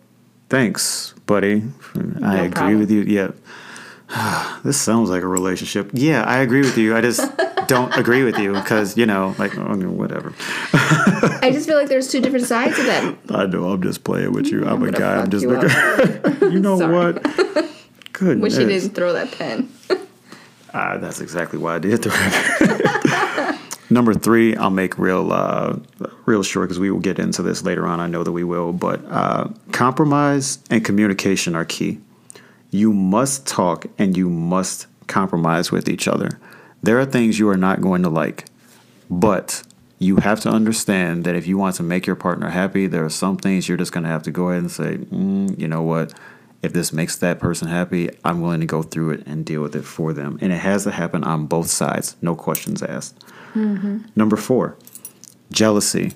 thanks, 0.48 1.14
buddy. 1.26 1.62
No 1.94 2.26
I 2.26 2.36
agree 2.36 2.50
problem. 2.50 2.78
with 2.80 2.90
you. 2.90 3.02
Yeah. 3.02 3.30
this 4.64 4.80
sounds 4.80 5.10
like 5.10 5.22
a 5.22 5.26
relationship. 5.26 5.90
Yeah, 5.92 6.22
I 6.22 6.38
agree 6.38 6.60
with 6.60 6.76
you. 6.78 6.96
I 6.96 7.00
just 7.00 7.30
don't 7.66 7.96
agree 7.96 8.22
with 8.22 8.38
you 8.38 8.52
because, 8.52 8.96
you 8.96 9.06
know, 9.06 9.34
like, 9.38 9.56
oh, 9.56 9.76
whatever. 9.88 10.32
I 10.72 11.50
just 11.52 11.66
feel 11.66 11.76
like 11.76 11.88
there's 11.88 12.10
two 12.10 12.20
different 12.20 12.46
sides 12.46 12.78
of 12.78 12.86
that. 12.86 13.16
I 13.30 13.46
know. 13.46 13.70
I'm 13.70 13.82
just 13.82 14.04
playing 14.04 14.32
with 14.32 14.46
you. 14.46 14.64
I'm, 14.64 14.82
I'm 14.82 14.88
a 14.88 14.92
guy. 14.92 15.16
I'm 15.16 15.30
just 15.30 15.46
looking. 15.46 15.70
you 16.52 16.60
know 16.60 16.76
what? 16.76 17.22
Good. 18.12 18.40
Wish 18.40 18.56
you 18.56 18.66
didn't 18.66 18.90
throw 18.90 19.12
that 19.12 19.32
pen. 19.32 19.72
uh, 20.72 20.98
that's 20.98 21.20
exactly 21.20 21.58
why 21.58 21.76
I 21.76 21.78
did 21.78 22.02
throw 22.02 22.12
it. 22.14 23.03
Number 23.94 24.12
three, 24.12 24.56
I'll 24.56 24.70
make 24.70 24.98
real, 24.98 25.32
uh, 25.32 25.76
real 26.26 26.42
short 26.42 26.66
because 26.66 26.80
we 26.80 26.90
will 26.90 26.98
get 26.98 27.20
into 27.20 27.42
this 27.42 27.62
later 27.62 27.86
on. 27.86 28.00
I 28.00 28.08
know 28.08 28.24
that 28.24 28.32
we 28.32 28.42
will, 28.42 28.72
but 28.72 29.00
uh, 29.08 29.50
compromise 29.70 30.58
and 30.68 30.84
communication 30.84 31.54
are 31.54 31.64
key. 31.64 32.00
You 32.72 32.92
must 32.92 33.46
talk 33.46 33.86
and 33.96 34.16
you 34.16 34.28
must 34.28 34.88
compromise 35.06 35.70
with 35.70 35.88
each 35.88 36.08
other. 36.08 36.40
There 36.82 36.98
are 36.98 37.04
things 37.04 37.38
you 37.38 37.48
are 37.48 37.56
not 37.56 37.82
going 37.82 38.02
to 38.02 38.08
like, 38.08 38.46
but 39.08 39.62
you 40.00 40.16
have 40.16 40.40
to 40.40 40.48
understand 40.48 41.22
that 41.22 41.36
if 41.36 41.46
you 41.46 41.56
want 41.56 41.76
to 41.76 41.84
make 41.84 42.04
your 42.04 42.16
partner 42.16 42.50
happy, 42.50 42.88
there 42.88 43.04
are 43.04 43.10
some 43.10 43.36
things 43.36 43.68
you're 43.68 43.78
just 43.78 43.92
going 43.92 44.02
to 44.02 44.10
have 44.10 44.24
to 44.24 44.32
go 44.32 44.48
ahead 44.48 44.62
and 44.62 44.72
say, 44.72 44.96
mm, 44.96 45.56
you 45.56 45.68
know 45.68 45.82
what? 45.82 46.12
If 46.64 46.72
this 46.72 46.94
makes 46.94 47.16
that 47.16 47.38
person 47.40 47.68
happy, 47.68 48.08
I'm 48.24 48.40
willing 48.40 48.60
to 48.60 48.66
go 48.66 48.82
through 48.82 49.10
it 49.10 49.26
and 49.26 49.44
deal 49.44 49.60
with 49.60 49.76
it 49.76 49.84
for 49.84 50.14
them. 50.14 50.38
And 50.40 50.50
it 50.50 50.56
has 50.56 50.84
to 50.84 50.90
happen 50.90 51.22
on 51.22 51.44
both 51.44 51.68
sides, 51.68 52.16
no 52.22 52.34
questions 52.34 52.82
asked. 52.82 53.22
Mm-hmm. 53.54 53.98
Number 54.16 54.36
four, 54.36 54.78
jealousy. 55.52 56.14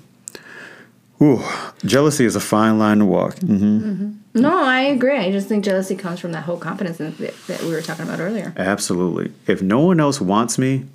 Ooh, 1.21 1.45
jealousy 1.85 2.25
is 2.25 2.35
a 2.35 2.41
fine 2.41 2.79
line 2.79 3.01
to 3.01 3.05
walk. 3.05 3.35
Mm-hmm. 3.37 3.91
Mm-hmm. 3.91 4.41
No, 4.41 4.65
I 4.65 4.81
agree. 4.81 5.19
I 5.19 5.31
just 5.31 5.49
think 5.49 5.67
jealousy 5.67 5.95
comes 5.95 6.19
from 6.19 6.33
that 6.33 6.45
whole 6.45 6.57
confidence 6.57 6.97
that, 6.97 7.19
that 7.19 7.63
we 7.63 7.71
were 7.71 7.83
talking 7.83 8.07
about 8.07 8.19
earlier. 8.19 8.55
Absolutely. 8.57 9.31
If 9.47 9.61
no 9.61 9.81
one 9.81 10.01
else 10.01 10.19
wants 10.19 10.57
me, 10.57 10.87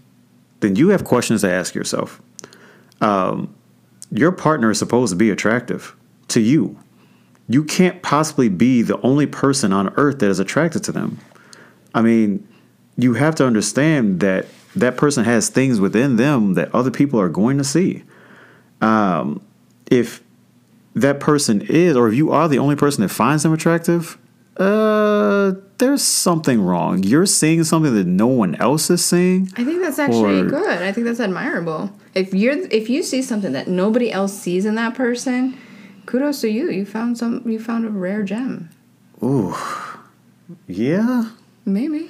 then 0.62 0.76
you 0.78 0.90
have 0.90 1.04
questions 1.04 1.42
to 1.42 1.52
ask 1.52 1.76
yourself. 1.76 2.20
Um, 3.02 3.54
your 4.10 4.32
partner 4.32 4.72
is 4.72 4.80
supposed 4.80 5.12
to 5.12 5.16
be 5.16 5.30
attractive 5.30 5.96
to 6.30 6.40
you. 6.40 6.80
You 7.48 7.64
can't 7.64 8.02
possibly 8.02 8.50
be 8.50 8.82
the 8.82 9.00
only 9.02 9.26
person 9.26 9.74
on 9.74 9.94
earth 9.96 10.20
that 10.20 10.30
is 10.30 10.40
attracted 10.40 10.84
to 10.86 10.92
them. 10.92 11.20
I 11.94 12.02
mean, 12.02 12.48
you 12.98 13.14
have 13.16 13.36
to 13.36 13.46
understand 13.46 14.20
that 14.22 14.46
that 14.76 14.98
person 14.98 15.24
has 15.26 15.50
things 15.50 15.80
within 15.80 16.16
them 16.16 16.54
that 16.56 16.74
other 16.74 16.92
people 16.92 17.20
are 17.20 17.30
going 17.30 17.58
to 17.58 17.64
see. 17.64 18.04
Um, 18.82 19.42
if 19.92 20.22
that 20.96 21.20
person 21.20 21.62
is, 21.62 21.96
or 21.96 22.08
if 22.08 22.16
you 22.16 22.32
are 22.32 22.48
the 22.48 22.60
only 22.60 22.76
person 22.76 23.02
that 23.02 23.10
finds 23.10 23.44
them 23.44 23.54
attractive, 23.54 24.18
uh, 24.58 25.54
there's 25.80 26.04
something 26.04 26.62
wrong. 26.62 27.04
You're 27.04 27.26
seeing 27.26 27.64
something 27.64 27.94
that 27.96 28.06
no 28.06 28.28
one 28.28 28.56
else 28.56 28.90
is 28.90 29.04
seeing. 29.04 29.52
I 29.58 29.64
think 29.64 29.82
that's 29.82 30.00
actually 30.00 30.42
or, 30.42 30.46
good. 30.46 30.82
I 30.82 30.92
think 30.92 31.06
that's 31.06 31.20
admirable. 31.20 31.92
If 32.14 32.34
you're 32.34 32.58
if 32.68 32.90
you 32.90 33.02
see 33.02 33.24
something 33.24 33.54
that 33.54 33.68
nobody 33.68 34.12
else 34.12 34.38
sees 34.38 34.66
in 34.66 34.76
that 34.76 34.94
person, 34.94 35.58
kudos 36.06 36.42
to 36.42 36.50
you. 36.50 36.70
You 36.70 36.86
found 36.86 37.18
some. 37.18 37.48
You 37.48 37.60
found 37.60 37.86
a 37.86 37.90
rare 37.90 38.24
gem. 38.24 38.70
Ooh, 39.22 39.56
yeah. 40.68 41.30
Maybe. 41.66 42.10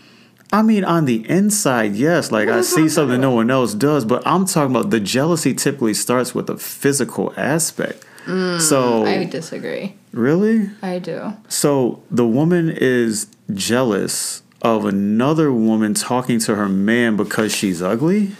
I 0.51 0.61
mean, 0.61 0.83
on 0.83 1.05
the 1.05 1.27
inside, 1.29 1.95
yes. 1.95 2.31
Like 2.31 2.47
I 2.47 2.61
see 2.61 2.87
something 2.87 3.19
no 3.19 3.31
one 3.31 3.49
else 3.49 3.73
does, 3.73 4.05
but 4.05 4.21
I'm 4.25 4.45
talking 4.45 4.75
about 4.75 4.91
the 4.91 4.99
jealousy. 4.99 5.53
Typically 5.53 5.93
starts 5.93 6.35
with 6.35 6.49
a 6.49 6.57
physical 6.57 7.33
aspect 7.35 8.05
Mm, 8.25 8.61
so 8.61 9.05
I 9.05 9.25
disagree. 9.25 9.95
Really? 10.11 10.69
I 10.81 10.99
do. 10.99 11.33
So 11.49 12.01
the 12.09 12.25
woman 12.25 12.69
is 12.69 13.27
jealous 13.53 14.43
of 14.61 14.85
another 14.85 15.51
woman 15.51 15.93
talking 15.93 16.39
to 16.39 16.55
her 16.55 16.69
man 16.69 17.17
because 17.17 17.53
she's 17.53 17.81
ugly? 17.81 18.31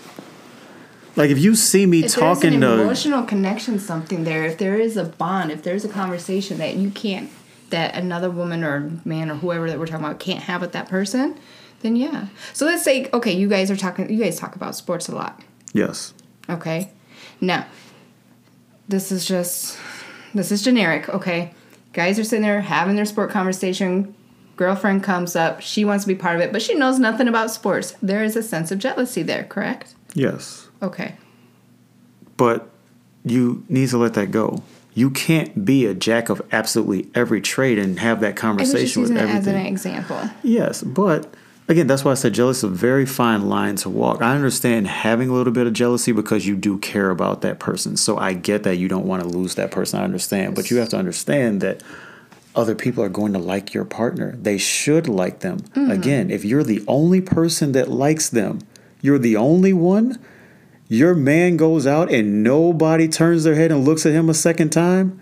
Like 1.16 1.30
if 1.30 1.39
you 1.39 1.55
see 1.55 1.86
me 1.86 2.05
if 2.05 2.14
talking 2.14 2.59
there's 2.59 2.64
an 2.72 2.78
to 2.78 2.82
emotional 2.82 3.24
connection 3.24 3.80
something 3.80 4.24
there, 4.24 4.45
if 4.45 4.57
there 4.57 4.76
is 4.76 4.97
a 4.97 5.03
bond, 5.03 5.51
if 5.51 5.64
there's 5.64 5.86
a 5.86 5.89
conversation 5.89 6.57
that 6.57 6.76
you 6.76 6.89
can't 6.89 7.30
that 7.70 7.95
another 7.95 8.30
woman 8.30 8.64
or 8.64 8.91
man 9.03 9.32
or 9.32 9.36
whoever 9.36 9.70
that 9.70 9.80
we're 9.80 9.88
talking 9.88 10.05
about 10.05 10.20
can't 10.20 10.41
have 10.41 10.61
with 10.61 10.72
that 10.74 10.88
person, 10.89 11.38
then 11.82 11.95
yeah. 11.95 12.28
So 12.53 12.66
let's 12.66 12.84
say 12.84 13.09
okay, 13.14 13.34
you 13.34 13.47
guys 13.47 13.70
are 13.70 13.78
talking 13.78 14.09
you 14.11 14.24
guys 14.24 14.39
talk 14.39 14.55
about 14.55 14.76
sports 14.76 15.07
a 15.07 15.16
lot. 15.16 15.41
Yes. 15.74 16.14
Okay. 16.49 16.91
Now, 17.41 17.66
this 18.88 19.11
is 19.11 19.26
just 19.26 19.78
this 20.34 20.51
is 20.51 20.64
generic, 20.64 21.09
okay? 21.09 21.53
Guys 21.93 22.18
are 22.18 22.24
sitting 22.24 22.41
there 22.41 22.61
having 22.61 22.95
their 22.95 23.05
sport 23.05 23.30
conversation. 23.30 24.16
Girlfriend 24.55 25.03
comes 25.03 25.36
up, 25.36 25.61
she 25.61 25.84
wants 25.84 26.03
to 26.03 26.07
be 26.07 26.16
part 26.16 26.36
of 26.36 26.41
it, 26.41 26.51
but 26.51 26.61
she 26.61 26.76
knows 26.76 26.99
nothing 26.99 27.28
about 27.28 27.51
sports. 27.51 27.95
There 28.01 28.24
is 28.24 28.36
a 28.36 28.43
sense 28.43 28.72
of 28.72 28.80
jealousy 28.80 29.24
there, 29.24 29.43
correct? 29.43 29.95
Yes. 30.14 30.70
Okay. 30.82 31.16
But 32.38 32.70
you 33.24 33.64
need 33.70 33.89
to 33.89 33.97
let 33.97 34.14
that 34.16 34.32
go. 34.32 34.64
You 34.93 35.09
can't 35.09 35.66
be 35.66 35.86
a 35.86 35.93
jack 35.93 36.30
of 36.30 36.41
absolutely 36.51 37.09
every 37.16 37.41
trade 37.41 37.80
and 37.80 37.99
have 37.99 38.20
that 38.20 38.26
I 38.26 38.30
was 38.30 38.36
just 38.36 38.41
conversation 38.41 39.01
with 39.01 39.11
it 39.11 39.18
as 39.18 39.47
an 39.47 39.55
example. 39.55 40.30
Yes, 40.43 40.84
but 40.84 41.34
again, 41.68 41.88
that's 41.88 42.03
why 42.03 42.11
I 42.11 42.16
said 42.16 42.34
jealousy 42.34 42.59
is 42.59 42.64
a 42.64 42.68
very 42.68 43.05
fine 43.05 43.49
line 43.49 43.76
to 43.78 43.89
walk. 43.89 44.22
I 44.22 44.36
understand 44.36 44.88
having 44.88 45.30
a 45.30 45.34
little 45.34 45.53
bit 45.53 45.66
of 45.66 45.74
jealousy 45.74 46.11
because 46.11 46.45
you 46.45 46.55
do 46.55 46.78
care 46.78 47.09
about 47.09 47.41
that 47.41 47.59
person. 47.59 47.97
So 47.97 48.18
I 48.18 48.34
get 48.34 48.64
that 48.64 48.76
you 48.78 48.88
don't 48.88 49.07
want 49.07 49.24
to 49.24 49.28
lose 49.28 49.55
that 49.55 49.72
person. 49.72 49.99
I 49.99 50.03
understand. 50.03 50.55
But 50.55 50.70
you 50.70 50.78
have 50.78 50.89
to 50.89 50.97
understand 50.97 51.61
that 51.61 51.82
other 52.55 52.76
people 52.76 53.03
are 53.03 53.09
going 53.09 53.34
to 53.34 53.39
like 53.39 53.74
your 53.74 53.86
partner. 53.86 54.36
They 54.36 54.59
should 54.59 55.07
like 55.07 55.39
them. 55.39 55.59
Mm-hmm. 55.59 55.91
Again, 55.91 56.30
if 56.30 56.45
you're 56.45 56.64
the 56.64 56.84
only 56.88 57.22
person 57.22 57.72
that 57.72 57.89
likes 57.89 58.30
them, 58.30 58.59
you're 59.04 59.20
the 59.20 59.36
only 59.36 59.74
one, 59.74 60.18
your 60.88 61.14
man 61.14 61.58
goes 61.58 61.86
out 61.86 62.10
and 62.10 62.41
nobody 62.41 63.10
turns 63.10 63.43
their 63.43 63.56
head 63.56 63.70
and 63.70 63.84
looks 63.84 64.06
at 64.06 64.14
him 64.14 64.30
a 64.30 64.34
second 64.34 64.70
time, 64.70 65.20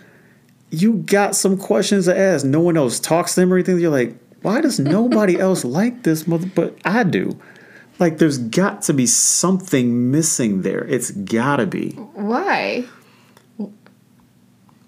you 0.69 0.97
got 0.97 1.35
some 1.35 1.57
questions 1.57 2.05
to 2.05 2.15
ask. 2.15 2.45
No 2.45 2.59
one 2.59 2.77
else 2.77 2.99
talks 2.99 3.33
to 3.35 3.41
him 3.41 3.51
or 3.51 3.57
anything. 3.57 3.79
You're 3.79 3.89
like, 3.89 4.15
why 4.43 4.61
does 4.61 4.79
nobody 4.79 5.39
else 5.39 5.65
like 5.65 6.03
this 6.03 6.27
mother? 6.27 6.45
But 6.53 6.77
I 6.85 7.03
do. 7.03 7.39
Like, 7.97 8.19
there's 8.19 8.37
got 8.37 8.83
to 8.83 8.93
be 8.93 9.07
something 9.07 10.11
missing 10.11 10.61
there. 10.61 10.85
It's 10.87 11.09
gotta 11.09 11.65
be. 11.65 11.93
Why? 12.13 12.85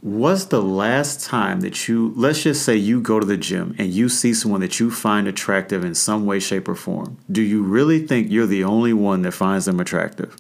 What's 0.03 0.45
the 0.45 0.61
last 0.61 1.25
time 1.25 1.61
that 1.61 1.87
you, 1.87 2.11
let's 2.17 2.43
just 2.43 2.63
say 2.63 2.75
you 2.75 2.99
go 2.99 3.21
to 3.21 3.25
the 3.25 3.37
gym 3.37 3.73
and 3.77 3.89
you 3.89 4.09
see 4.09 4.33
someone 4.33 4.59
that 4.59 4.77
you 4.77 4.91
find 4.91 5.29
attractive 5.29 5.85
in 5.85 5.95
some 5.95 6.25
way, 6.25 6.41
shape, 6.41 6.67
or 6.67 6.75
form? 6.75 7.17
Do 7.31 7.41
you 7.41 7.63
really 7.63 8.05
think 8.05 8.29
you're 8.29 8.45
the 8.45 8.65
only 8.65 8.91
one 8.91 9.21
that 9.21 9.31
finds 9.31 9.63
them 9.63 9.79
attractive? 9.79 10.35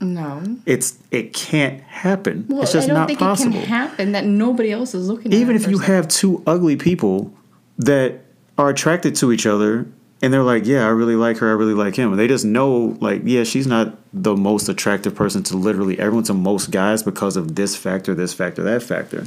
No. 0.00 0.58
It's 0.66 0.98
it 1.10 1.32
can't 1.32 1.80
happen. 1.80 2.44
Well, 2.46 2.60
it's 2.60 2.72
just 2.72 2.84
I 2.84 2.88
don't 2.88 2.98
not 2.98 3.06
think 3.08 3.20
possible. 3.20 3.56
it 3.56 3.60
can 3.60 3.68
happen 3.68 4.12
that 4.12 4.26
nobody 4.26 4.70
else 4.70 4.94
is 4.94 5.08
looking 5.08 5.32
at 5.32 5.38
even 5.38 5.56
if 5.56 5.66
you 5.66 5.78
have 5.78 6.06
two 6.06 6.42
ugly 6.46 6.76
people 6.76 7.32
that 7.78 8.20
are 8.58 8.68
attracted 8.68 9.16
to 9.16 9.32
each 9.32 9.46
other 9.46 9.86
and 10.22 10.32
they're 10.32 10.42
like 10.42 10.64
yeah 10.64 10.84
i 10.84 10.88
really 10.88 11.16
like 11.16 11.38
her 11.38 11.48
i 11.48 11.52
really 11.52 11.74
like 11.74 11.96
him 11.96 12.10
and 12.10 12.20
they 12.20 12.28
just 12.28 12.44
know 12.44 12.96
like 13.00 13.22
yeah 13.24 13.42
she's 13.42 13.66
not 13.66 13.98
the 14.14 14.36
most 14.36 14.68
attractive 14.68 15.12
person 15.14 15.42
to 15.42 15.56
literally 15.56 15.98
everyone 15.98 16.22
to 16.22 16.32
most 16.32 16.70
guys 16.70 17.02
because 17.02 17.36
of 17.36 17.56
this 17.56 17.76
factor 17.76 18.14
this 18.14 18.32
factor 18.32 18.62
that 18.62 18.80
factor 18.80 19.26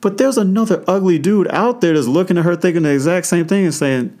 but 0.00 0.16
there's 0.16 0.38
another 0.38 0.84
ugly 0.86 1.18
dude 1.18 1.48
out 1.48 1.80
there 1.80 1.94
that's 1.94 2.06
looking 2.06 2.38
at 2.38 2.44
her 2.44 2.54
thinking 2.54 2.84
the 2.84 2.94
exact 2.94 3.26
same 3.26 3.46
thing 3.46 3.64
and 3.64 3.74
saying 3.74 4.16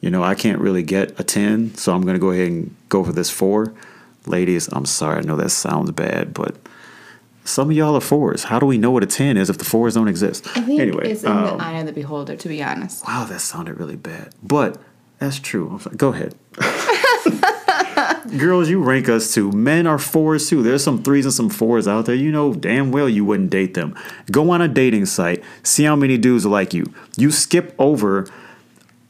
you 0.00 0.10
know 0.10 0.22
i 0.22 0.34
can't 0.34 0.58
really 0.58 0.82
get 0.82 1.18
a 1.20 1.22
10 1.22 1.74
so 1.74 1.94
i'm 1.94 2.00
going 2.02 2.14
to 2.14 2.20
go 2.20 2.30
ahead 2.30 2.48
and 2.48 2.74
go 2.88 3.04
for 3.04 3.12
this 3.12 3.28
4 3.28 3.72
ladies 4.24 4.66
i'm 4.72 4.86
sorry 4.86 5.18
i 5.18 5.20
know 5.20 5.36
that 5.36 5.50
sounds 5.50 5.90
bad 5.90 6.32
but 6.32 6.56
some 7.44 7.68
of 7.68 7.76
y'all 7.76 7.94
are 7.94 8.00
fours. 8.00 8.44
How 8.44 8.58
do 8.58 8.64
we 8.64 8.78
know 8.78 8.90
what 8.90 9.02
a 9.02 9.06
10 9.06 9.36
is 9.36 9.50
if 9.50 9.58
the 9.58 9.66
fours 9.66 9.94
don't 9.94 10.08
exist? 10.08 10.46
I 10.56 10.62
think 10.62 10.80
anyway, 10.80 11.10
it's 11.10 11.24
in 11.24 11.30
um, 11.30 11.58
the 11.58 11.62
eye 11.62 11.78
of 11.78 11.86
the 11.86 11.92
beholder, 11.92 12.36
to 12.36 12.48
be 12.48 12.62
honest. 12.62 13.06
Wow, 13.06 13.24
that 13.24 13.40
sounded 13.40 13.78
really 13.78 13.96
bad. 13.96 14.34
But 14.42 14.80
that's 15.18 15.38
true. 15.38 15.78
Go 15.94 16.08
ahead. 16.08 16.34
Girls, 18.38 18.68
you 18.68 18.82
rank 18.82 19.08
us 19.08 19.32
too. 19.32 19.52
Men 19.52 19.86
are 19.86 19.98
fours 19.98 20.48
too. 20.48 20.62
There's 20.62 20.82
some 20.82 21.02
threes 21.02 21.24
and 21.24 21.34
some 21.34 21.48
fours 21.50 21.86
out 21.86 22.06
there. 22.06 22.14
You 22.14 22.32
know 22.32 22.54
damn 22.54 22.90
well 22.90 23.08
you 23.08 23.24
wouldn't 23.24 23.50
date 23.50 23.74
them. 23.74 23.96
Go 24.30 24.50
on 24.50 24.60
a 24.60 24.68
dating 24.68 25.06
site, 25.06 25.42
see 25.62 25.84
how 25.84 25.96
many 25.96 26.18
dudes 26.18 26.44
like 26.44 26.74
you. 26.74 26.92
You 27.16 27.30
skip 27.30 27.74
over 27.78 28.26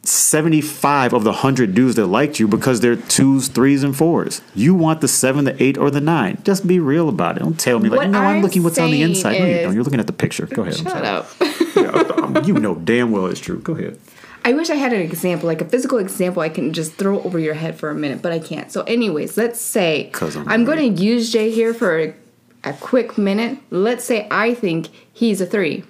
75 0.02 1.14
of 1.14 1.24
the 1.24 1.30
100 1.30 1.74
dudes 1.74 1.96
that 1.96 2.06
liked 2.06 2.38
you 2.38 2.46
because 2.46 2.80
they're 2.80 2.96
twos, 2.96 3.48
threes, 3.48 3.82
and 3.82 3.96
fours. 3.96 4.42
You 4.54 4.74
want 4.74 5.00
the 5.00 5.08
seven, 5.08 5.44
the 5.44 5.62
eight, 5.62 5.78
or 5.78 5.90
the 5.90 6.00
nine. 6.00 6.40
Just 6.44 6.66
be 6.66 6.78
real 6.78 7.08
about 7.08 7.36
it. 7.36 7.40
Don't 7.40 7.58
tell 7.58 7.78
me, 7.78 7.88
like, 7.88 7.98
What 8.00 8.10
no, 8.10 8.18
I'm, 8.18 8.36
I'm 8.36 8.42
looking 8.42 8.62
what's 8.62 8.78
on 8.78 8.90
the 8.90 9.02
inside. 9.02 9.38
No, 9.38 9.46
you 9.46 9.60
don't. 9.62 9.74
You're 9.74 9.84
looking 9.84 10.00
at 10.00 10.06
the 10.06 10.12
picture. 10.12 10.46
Go 10.46 10.62
ahead. 10.62 10.76
Shut 10.76 11.04
up. 11.04 11.30
Yeah, 11.74 12.44
you 12.44 12.54
know 12.54 12.74
damn 12.76 13.10
well 13.10 13.26
it's 13.26 13.40
true. 13.40 13.60
Go 13.60 13.72
ahead. 13.74 13.98
I 14.46 14.52
wish 14.52 14.68
I 14.70 14.74
had 14.74 14.92
an 14.92 15.00
example, 15.00 15.46
like 15.46 15.60
a 15.62 15.64
physical 15.64 15.98
example 15.98 16.42
I 16.42 16.48
can 16.50 16.72
just 16.72 16.94
throw 16.94 17.20
over 17.22 17.38
your 17.38 17.54
head 17.54 17.76
for 17.76 17.88
a 17.90 17.94
minute, 17.94 18.20
but 18.20 18.30
I 18.32 18.38
can't. 18.38 18.70
So, 18.70 18.82
anyways, 18.82 19.36
let's 19.38 19.60
say 19.60 20.10
I'm 20.20 20.48
I'm 20.48 20.64
going 20.64 20.94
to 20.94 21.02
use 21.02 21.32
Jay 21.32 21.50
here 21.50 21.72
for 21.72 21.98
a, 21.98 22.14
a 22.64 22.72
quick 22.74 23.16
minute. 23.16 23.58
Let's 23.70 24.04
say 24.04 24.28
I 24.30 24.54
think 24.54 24.88
he's 25.12 25.40
a 25.40 25.46
three. 25.46 25.84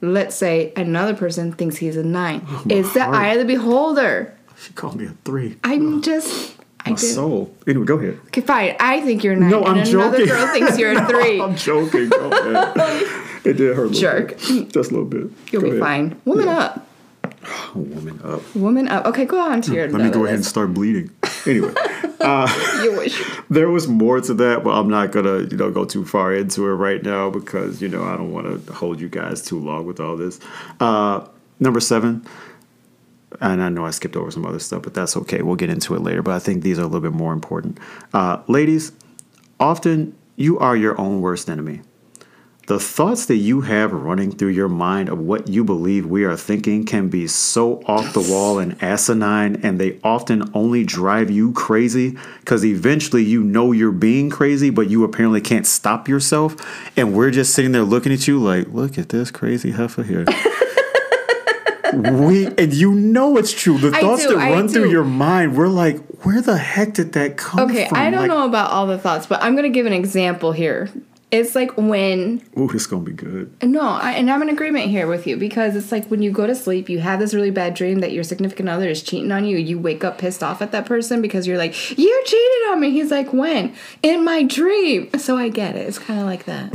Let's 0.00 0.36
say 0.36 0.72
another 0.76 1.14
person 1.14 1.52
thinks 1.52 1.76
he's 1.76 1.96
a 1.96 2.04
nine. 2.04 2.42
Oh, 2.48 2.62
it's 2.68 2.92
the 2.94 3.04
heart. 3.04 3.16
eye 3.16 3.28
of 3.32 3.38
the 3.38 3.44
beholder. 3.46 4.36
She 4.60 4.72
called 4.74 4.96
me 4.96 5.06
a 5.06 5.14
three. 5.24 5.56
I'm 5.64 6.02
just. 6.02 6.56
I 6.84 6.90
My 6.90 6.96
did. 6.96 7.14
soul. 7.14 7.52
Anyway, 7.66 7.84
go 7.86 7.98
ahead. 7.98 8.20
Okay, 8.28 8.40
fine. 8.40 8.76
I 8.78 9.00
think 9.00 9.24
you're 9.24 9.32
a 9.32 9.36
nine. 9.36 9.50
No, 9.50 9.64
I'm 9.64 9.78
and 9.78 9.88
another 9.88 10.18
joking. 10.18 10.34
girl 10.34 10.46
thinks 10.52 10.78
you're 10.78 10.92
a 10.92 11.06
three. 11.08 11.40
I'm 11.40 11.56
joking. 11.56 12.08
Go 12.10 12.30
ahead. 12.30 13.24
It 13.44 13.52
did 13.56 13.74
hurt 13.76 13.84
a 13.84 13.88
little 13.88 14.00
Jerk. 14.00 14.28
bit. 14.38 14.72
Just 14.72 14.90
a 14.90 14.94
little 14.94 15.04
bit. 15.04 15.30
You'll 15.52 15.62
Go 15.62 15.70
be 15.70 15.76
ahead. 15.78 15.80
fine. 15.80 16.20
Woman 16.26 16.46
Yeah. 16.46 16.58
up. 16.58 16.87
Woman 17.74 18.20
up. 18.24 18.54
Woman 18.54 18.88
up. 18.88 19.06
Okay, 19.06 19.24
go 19.24 19.40
on 19.40 19.62
to 19.62 19.74
your. 19.74 19.88
Let 19.88 20.02
me 20.02 20.10
go 20.10 20.24
ahead 20.24 20.36
and 20.36 20.44
start 20.44 20.74
bleeding. 20.74 21.10
Anyway, 21.46 21.72
You 22.82 22.96
wish. 22.96 23.22
there 23.50 23.68
was 23.68 23.88
more 23.88 24.20
to 24.20 24.34
that, 24.34 24.64
but 24.64 24.70
I'm 24.70 24.88
not 24.88 25.12
gonna, 25.12 25.40
you 25.40 25.56
know, 25.56 25.70
go 25.70 25.84
too 25.84 26.04
far 26.04 26.34
into 26.34 26.66
it 26.66 26.72
right 26.72 27.02
now 27.02 27.30
because 27.30 27.80
you 27.80 27.88
know 27.88 28.04
I 28.04 28.16
don't 28.16 28.32
want 28.32 28.66
to 28.66 28.72
hold 28.72 29.00
you 29.00 29.08
guys 29.08 29.42
too 29.42 29.58
long 29.58 29.86
with 29.86 30.00
all 30.00 30.16
this. 30.16 30.40
Uh, 30.80 31.26
number 31.60 31.80
seven, 31.80 32.26
and 33.40 33.62
I 33.62 33.68
know 33.68 33.86
I 33.86 33.90
skipped 33.90 34.16
over 34.16 34.30
some 34.30 34.44
other 34.44 34.58
stuff, 34.58 34.82
but 34.82 34.94
that's 34.94 35.16
okay. 35.16 35.42
We'll 35.42 35.56
get 35.56 35.70
into 35.70 35.94
it 35.94 36.02
later. 36.02 36.22
But 36.22 36.34
I 36.34 36.38
think 36.38 36.62
these 36.62 36.78
are 36.78 36.82
a 36.82 36.86
little 36.86 37.00
bit 37.00 37.12
more 37.12 37.32
important. 37.32 37.78
Uh, 38.12 38.42
ladies, 38.46 38.92
often 39.60 40.16
you 40.36 40.58
are 40.58 40.76
your 40.76 41.00
own 41.00 41.20
worst 41.20 41.48
enemy. 41.48 41.82
The 42.68 42.78
thoughts 42.78 43.24
that 43.26 43.36
you 43.36 43.62
have 43.62 43.94
running 43.94 44.30
through 44.30 44.50
your 44.50 44.68
mind 44.68 45.08
of 45.08 45.18
what 45.18 45.48
you 45.48 45.64
believe 45.64 46.04
we 46.04 46.24
are 46.24 46.36
thinking 46.36 46.84
can 46.84 47.08
be 47.08 47.26
so 47.26 47.82
off 47.86 48.12
the 48.12 48.20
wall 48.20 48.58
and 48.58 48.76
asinine, 48.82 49.56
and 49.62 49.80
they 49.80 49.98
often 50.04 50.50
only 50.52 50.84
drive 50.84 51.30
you 51.30 51.52
crazy 51.52 52.18
because 52.40 52.66
eventually 52.66 53.24
you 53.24 53.42
know 53.42 53.72
you're 53.72 53.90
being 53.90 54.28
crazy, 54.28 54.68
but 54.68 54.90
you 54.90 55.02
apparently 55.02 55.40
can't 55.40 55.66
stop 55.66 56.08
yourself. 56.08 56.56
And 56.94 57.14
we're 57.14 57.30
just 57.30 57.54
sitting 57.54 57.72
there 57.72 57.84
looking 57.84 58.12
at 58.12 58.28
you 58.28 58.38
like, 58.38 58.68
look 58.68 58.98
at 58.98 59.08
this 59.08 59.30
crazy 59.30 59.70
heifer 59.70 60.02
here. 60.02 60.26
we 61.94 62.48
and 62.48 62.74
you 62.74 62.92
know 62.92 63.38
it's 63.38 63.50
true. 63.50 63.78
The 63.78 63.92
thoughts 63.92 64.26
do, 64.26 64.34
that 64.34 64.38
I 64.40 64.50
run 64.52 64.68
through 64.68 64.90
your 64.90 65.04
mind, 65.04 65.56
we're 65.56 65.68
like, 65.68 65.96
where 66.22 66.42
the 66.42 66.58
heck 66.58 66.92
did 66.92 67.12
that 67.12 67.38
come 67.38 67.60
Okay, 67.60 67.88
from? 67.88 67.96
Okay, 67.96 68.06
I 68.06 68.10
don't 68.10 68.20
Like, 68.20 68.28
know 68.28 68.44
about 68.44 68.70
all 68.72 68.86
the 68.86 68.98
thoughts, 68.98 69.26
but 69.26 69.42
I'm 69.42 69.56
gonna 69.56 69.70
give 69.70 69.86
an 69.86 69.94
example 69.94 70.52
here. 70.52 70.90
It's 71.30 71.54
like 71.54 71.76
when 71.76 72.40
Ooh, 72.56 72.70
it's 72.70 72.86
gonna 72.86 73.02
be 73.02 73.12
good. 73.12 73.52
no, 73.62 73.82
I, 73.82 74.12
and 74.12 74.30
I'm 74.30 74.40
in 74.40 74.48
agreement 74.48 74.86
here 74.86 75.06
with 75.06 75.26
you 75.26 75.36
because 75.36 75.76
it's 75.76 75.92
like 75.92 76.06
when 76.06 76.22
you 76.22 76.30
go 76.30 76.46
to 76.46 76.54
sleep, 76.54 76.88
you 76.88 77.00
have 77.00 77.20
this 77.20 77.34
really 77.34 77.50
bad 77.50 77.74
dream 77.74 77.98
that 78.00 78.12
your 78.12 78.24
significant 78.24 78.70
other 78.70 78.88
is 78.88 79.02
cheating 79.02 79.30
on 79.30 79.44
you. 79.44 79.58
You 79.58 79.78
wake 79.78 80.04
up 80.04 80.16
pissed 80.16 80.42
off 80.42 80.62
at 80.62 80.72
that 80.72 80.86
person 80.86 81.20
because 81.20 81.46
you're 81.46 81.58
like, 81.58 81.74
"You 81.98 82.22
cheated 82.24 82.70
on 82.70 82.80
me." 82.80 82.90
He's 82.92 83.10
like, 83.10 83.32
"When?" 83.32 83.74
In 84.02 84.24
my 84.24 84.42
dream. 84.42 85.10
So 85.18 85.36
I 85.36 85.50
get 85.50 85.76
it. 85.76 85.86
It's 85.86 85.98
kind 85.98 86.18
of 86.20 86.26
like 86.26 86.44
that. 86.46 86.74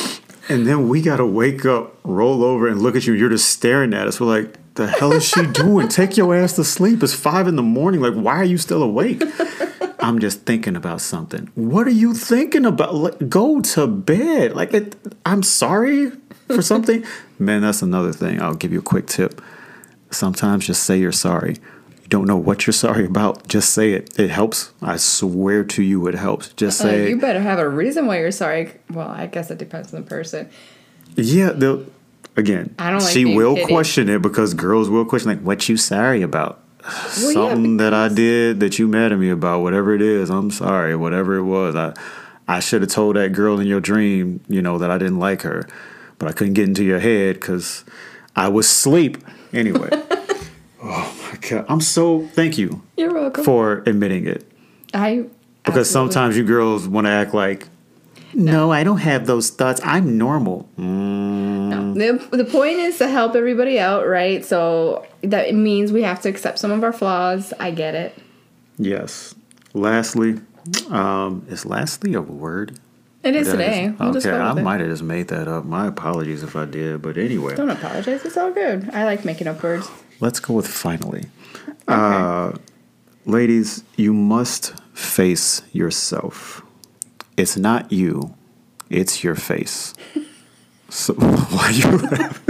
And 0.50 0.66
then 0.66 0.88
we 0.88 1.00
gotta 1.00 1.24
wake 1.24 1.64
up, 1.64 1.94
roll 2.02 2.42
over, 2.42 2.66
and 2.66 2.82
look 2.82 2.96
at 2.96 3.06
you. 3.06 3.12
You're 3.12 3.30
just 3.30 3.48
staring 3.50 3.94
at 3.94 4.08
us. 4.08 4.20
We're 4.20 4.26
like, 4.26 4.56
the 4.74 4.88
hell 4.88 5.12
is 5.12 5.24
she 5.24 5.46
doing? 5.46 5.86
Take 5.86 6.16
your 6.16 6.34
ass 6.34 6.54
to 6.54 6.64
sleep. 6.64 7.04
It's 7.04 7.14
five 7.14 7.46
in 7.46 7.54
the 7.54 7.62
morning. 7.62 8.00
Like, 8.00 8.14
why 8.14 8.34
are 8.34 8.44
you 8.44 8.58
still 8.58 8.82
awake? 8.82 9.22
I'm 10.02 10.18
just 10.18 10.42
thinking 10.46 10.76
about 10.76 11.00
something. 11.00 11.50
What 11.54 11.86
are 11.86 11.90
you 11.92 12.14
thinking 12.14 12.64
about? 12.64 12.94
Like, 12.94 13.28
go 13.28 13.60
to 13.60 13.86
bed. 13.86 14.54
Like, 14.54 14.72
it, 14.74 14.96
I'm 15.26 15.42
sorry 15.42 16.10
for 16.46 16.62
something. 16.62 17.04
Man, 17.38 17.62
that's 17.62 17.82
another 17.82 18.12
thing. 18.12 18.40
I'll 18.40 18.54
give 18.54 18.72
you 18.72 18.78
a 18.80 18.82
quick 18.82 19.06
tip. 19.06 19.40
Sometimes 20.10 20.66
just 20.66 20.82
say 20.84 20.98
you're 20.98 21.12
sorry. 21.12 21.56
You 22.02 22.08
don't 22.08 22.26
know 22.26 22.36
what 22.36 22.66
you're 22.66 22.74
sorry 22.74 23.04
about. 23.04 23.46
Just 23.48 23.72
say 23.72 23.92
it. 23.92 24.18
It 24.18 24.30
helps. 24.30 24.72
I 24.82 24.96
swear 24.96 25.64
to 25.64 25.82
you, 25.82 26.06
it 26.08 26.14
helps. 26.14 26.48
Just 26.54 26.80
Uh, 26.80 26.84
say, 26.84 27.08
you 27.10 27.16
better 27.18 27.40
have 27.40 27.58
a 27.58 27.68
reason 27.68 28.06
why 28.06 28.18
you're 28.18 28.32
sorry. 28.32 28.72
Well, 28.90 29.08
I 29.08 29.26
guess 29.26 29.50
it 29.50 29.58
depends 29.58 29.94
on 29.94 30.02
the 30.02 30.06
person. 30.08 30.48
Yeah, 31.16 31.50
they'll 31.50 31.86
again. 32.36 32.74
I 32.78 32.90
don't 32.90 33.00
like 33.02 33.12
she 33.12 33.24
will 33.24 33.56
question 33.66 34.08
it 34.08 34.22
because 34.22 34.54
girls 34.54 34.88
will 34.88 35.04
question 35.04 35.30
like, 35.30 35.40
"What 35.40 35.68
you 35.68 35.76
sorry 35.76 36.22
about? 36.22 36.59
Yeah, 36.84 37.32
Something 37.32 37.76
that 37.78 37.92
I 37.94 38.08
did 38.08 38.60
that 38.60 38.78
you 38.78 38.88
mad 38.88 39.12
at 39.12 39.18
me 39.18 39.30
about? 39.30 39.60
Whatever 39.60 39.94
it 39.94 40.02
is, 40.02 40.30
I'm 40.30 40.50
sorry. 40.50 40.96
Whatever 40.96 41.36
it 41.36 41.44
was, 41.44 41.74
I 41.76 41.94
I 42.48 42.60
should 42.60 42.82
have 42.82 42.90
told 42.90 43.16
that 43.16 43.32
girl 43.32 43.60
in 43.60 43.66
your 43.66 43.80
dream, 43.80 44.40
you 44.48 44.60
know, 44.62 44.78
that 44.78 44.90
I 44.90 44.98
didn't 44.98 45.18
like 45.18 45.42
her, 45.42 45.68
but 46.18 46.28
I 46.28 46.32
couldn't 46.32 46.54
get 46.54 46.66
into 46.68 46.82
your 46.84 46.98
head 47.00 47.34
because 47.36 47.84
I 48.34 48.48
was 48.48 48.66
asleep. 48.66 49.18
Anyway, 49.52 49.88
oh 50.82 51.30
my 51.32 51.38
god, 51.48 51.66
I'm 51.68 51.80
so 51.80 52.26
thank 52.34 52.58
you 52.58 52.82
You're 52.96 53.12
welcome. 53.14 53.44
for 53.44 53.82
admitting 53.86 54.26
it. 54.26 54.50
I 54.94 55.26
Because 55.64 55.80
absolutely- 55.88 56.12
sometimes 56.12 56.36
you 56.36 56.44
girls 56.44 56.88
want 56.88 57.06
to 57.06 57.10
act 57.10 57.34
like, 57.34 57.68
no, 58.34 58.70
I 58.72 58.84
don't 58.84 58.98
have 58.98 59.26
those 59.26 59.50
thoughts. 59.50 59.80
I'm 59.84 60.16
normal. 60.18 60.68
Mm, 60.78 61.94
The, 61.94 62.36
the 62.36 62.44
point 62.44 62.78
is 62.78 62.98
to 62.98 63.08
help 63.08 63.34
everybody 63.34 63.78
out, 63.78 64.06
right? 64.06 64.44
So 64.44 65.06
that 65.22 65.54
means 65.54 65.92
we 65.92 66.02
have 66.02 66.20
to 66.22 66.28
accept 66.28 66.58
some 66.58 66.70
of 66.70 66.82
our 66.84 66.92
flaws. 66.92 67.52
I 67.60 67.70
get 67.70 67.94
it. 67.94 68.14
yes. 68.78 69.34
Lastly, 69.72 70.40
um, 70.90 71.46
is 71.48 71.64
lastly 71.64 72.14
a 72.14 72.20
word? 72.20 72.78
It 73.22 73.36
is 73.36 73.46
That 73.46 73.52
today. 73.52 73.84
is- 73.86 73.98
We'll 74.00 74.12
just 74.12 74.26
okay, 74.26 74.36
go 74.36 74.42
I 74.42 74.48
with 74.50 74.58
it. 74.58 74.62
might 74.62 74.80
have 74.80 74.88
just 74.90 75.02
made 75.04 75.28
that 75.28 75.46
up. 75.46 75.64
My 75.64 75.86
apologies 75.86 76.42
if 76.42 76.56
I 76.56 76.64
did. 76.64 77.00
But 77.02 77.16
anyway, 77.16 77.54
Don't 77.54 77.70
apologize. 77.70 78.24
It's 78.24 78.36
all 78.36 78.50
good. 78.50 78.90
I 78.92 79.04
like 79.04 79.24
making 79.24 79.46
up 79.46 79.62
words. 79.62 79.88
let's 80.20 80.40
go 80.40 80.54
with 80.54 80.66
finally. 80.66 81.24
Uh, 81.86 82.52
ladies, 83.26 83.84
you 83.96 84.12
must 84.12 84.74
face 84.92 85.62
yourself. 85.72 86.62
It's 87.40 87.56
not 87.56 87.90
you, 87.90 88.34
it's 88.90 89.24
your 89.24 89.34
face. 89.34 89.94
So 90.92 91.14
why 91.14 91.70
you 91.70 92.00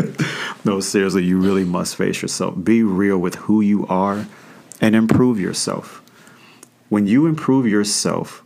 no, 0.64 0.80
seriously, 0.80 1.24
you 1.24 1.38
really 1.38 1.62
must 1.62 1.94
face 1.94 2.22
yourself. 2.22 2.54
Be 2.64 2.82
real 2.82 3.18
with 3.18 3.34
who 3.34 3.60
you 3.60 3.86
are 3.88 4.26
and 4.80 4.94
improve 4.94 5.38
yourself. 5.38 6.00
When 6.88 7.06
you 7.06 7.26
improve 7.26 7.66
yourself, 7.66 8.42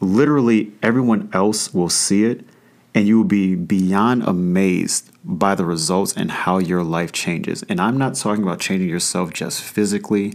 literally 0.00 0.72
everyone 0.82 1.28
else 1.34 1.74
will 1.74 1.90
see 1.90 2.24
it 2.24 2.46
and 2.94 3.06
you 3.06 3.18
will 3.18 3.24
be 3.24 3.54
beyond 3.54 4.22
amazed 4.22 5.10
by 5.22 5.54
the 5.54 5.66
results 5.66 6.14
and 6.14 6.30
how 6.30 6.56
your 6.56 6.82
life 6.82 7.12
changes. 7.12 7.62
And 7.64 7.82
I'm 7.82 7.98
not 7.98 8.14
talking 8.14 8.42
about 8.42 8.58
changing 8.58 8.88
yourself 8.88 9.34
just 9.34 9.60
physically. 9.60 10.32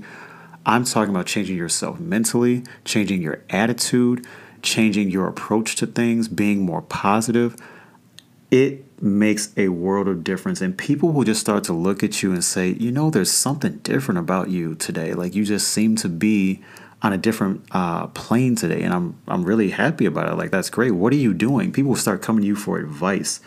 I'm 0.64 0.84
talking 0.84 1.10
about 1.10 1.26
changing 1.26 1.58
yourself 1.58 2.00
mentally, 2.00 2.62
changing 2.86 3.24
your 3.24 3.42
attitude, 3.50 4.28
changing 4.62 5.12
your 5.12 5.28
approach 5.28 5.76
to 5.78 5.86
things, 5.86 6.28
being 6.28 6.62
more 6.62 6.82
positive. 6.82 7.56
It 8.52 8.86
makes 9.02 9.54
a 9.56 9.70
world 9.70 10.08
of 10.08 10.24
difference. 10.24 10.62
And 10.62 10.78
people 10.78 11.10
will 11.10 11.24
just 11.24 11.42
start 11.42 11.64
to 11.66 11.74
look 11.74 12.04
at 12.04 12.22
you 12.22 12.32
and 12.32 12.44
say, 12.44 12.70
you 12.70 12.92
know, 12.92 13.10
there's 13.10 13.32
something 13.32 13.78
different 13.78 14.18
about 14.18 14.50
you 14.50 14.76
today. 14.76 15.14
Like 15.14 15.36
you 15.36 15.46
just 15.46 15.68
seem 15.70 15.96
to 15.98 16.10
be 16.10 16.62
on 17.02 17.14
a 17.14 17.18
different 17.18 17.64
uh, 17.72 18.08
plane 18.08 18.56
today. 18.56 18.82
And 18.82 18.94
I'm, 18.94 19.20
I'm 19.28 19.44
really 19.44 19.70
happy 19.70 20.06
about 20.06 20.30
it. 20.30 20.36
Like, 20.36 20.52
that's 20.52 20.70
great. 20.70 20.92
What 20.92 21.14
are 21.14 21.18
you 21.18 21.34
doing? 21.34 21.72
People 21.72 21.90
will 21.90 21.98
start 21.98 22.22
coming 22.22 22.42
to 22.42 22.48
you 22.48 22.56
for 22.56 22.78
advice. 22.78 23.40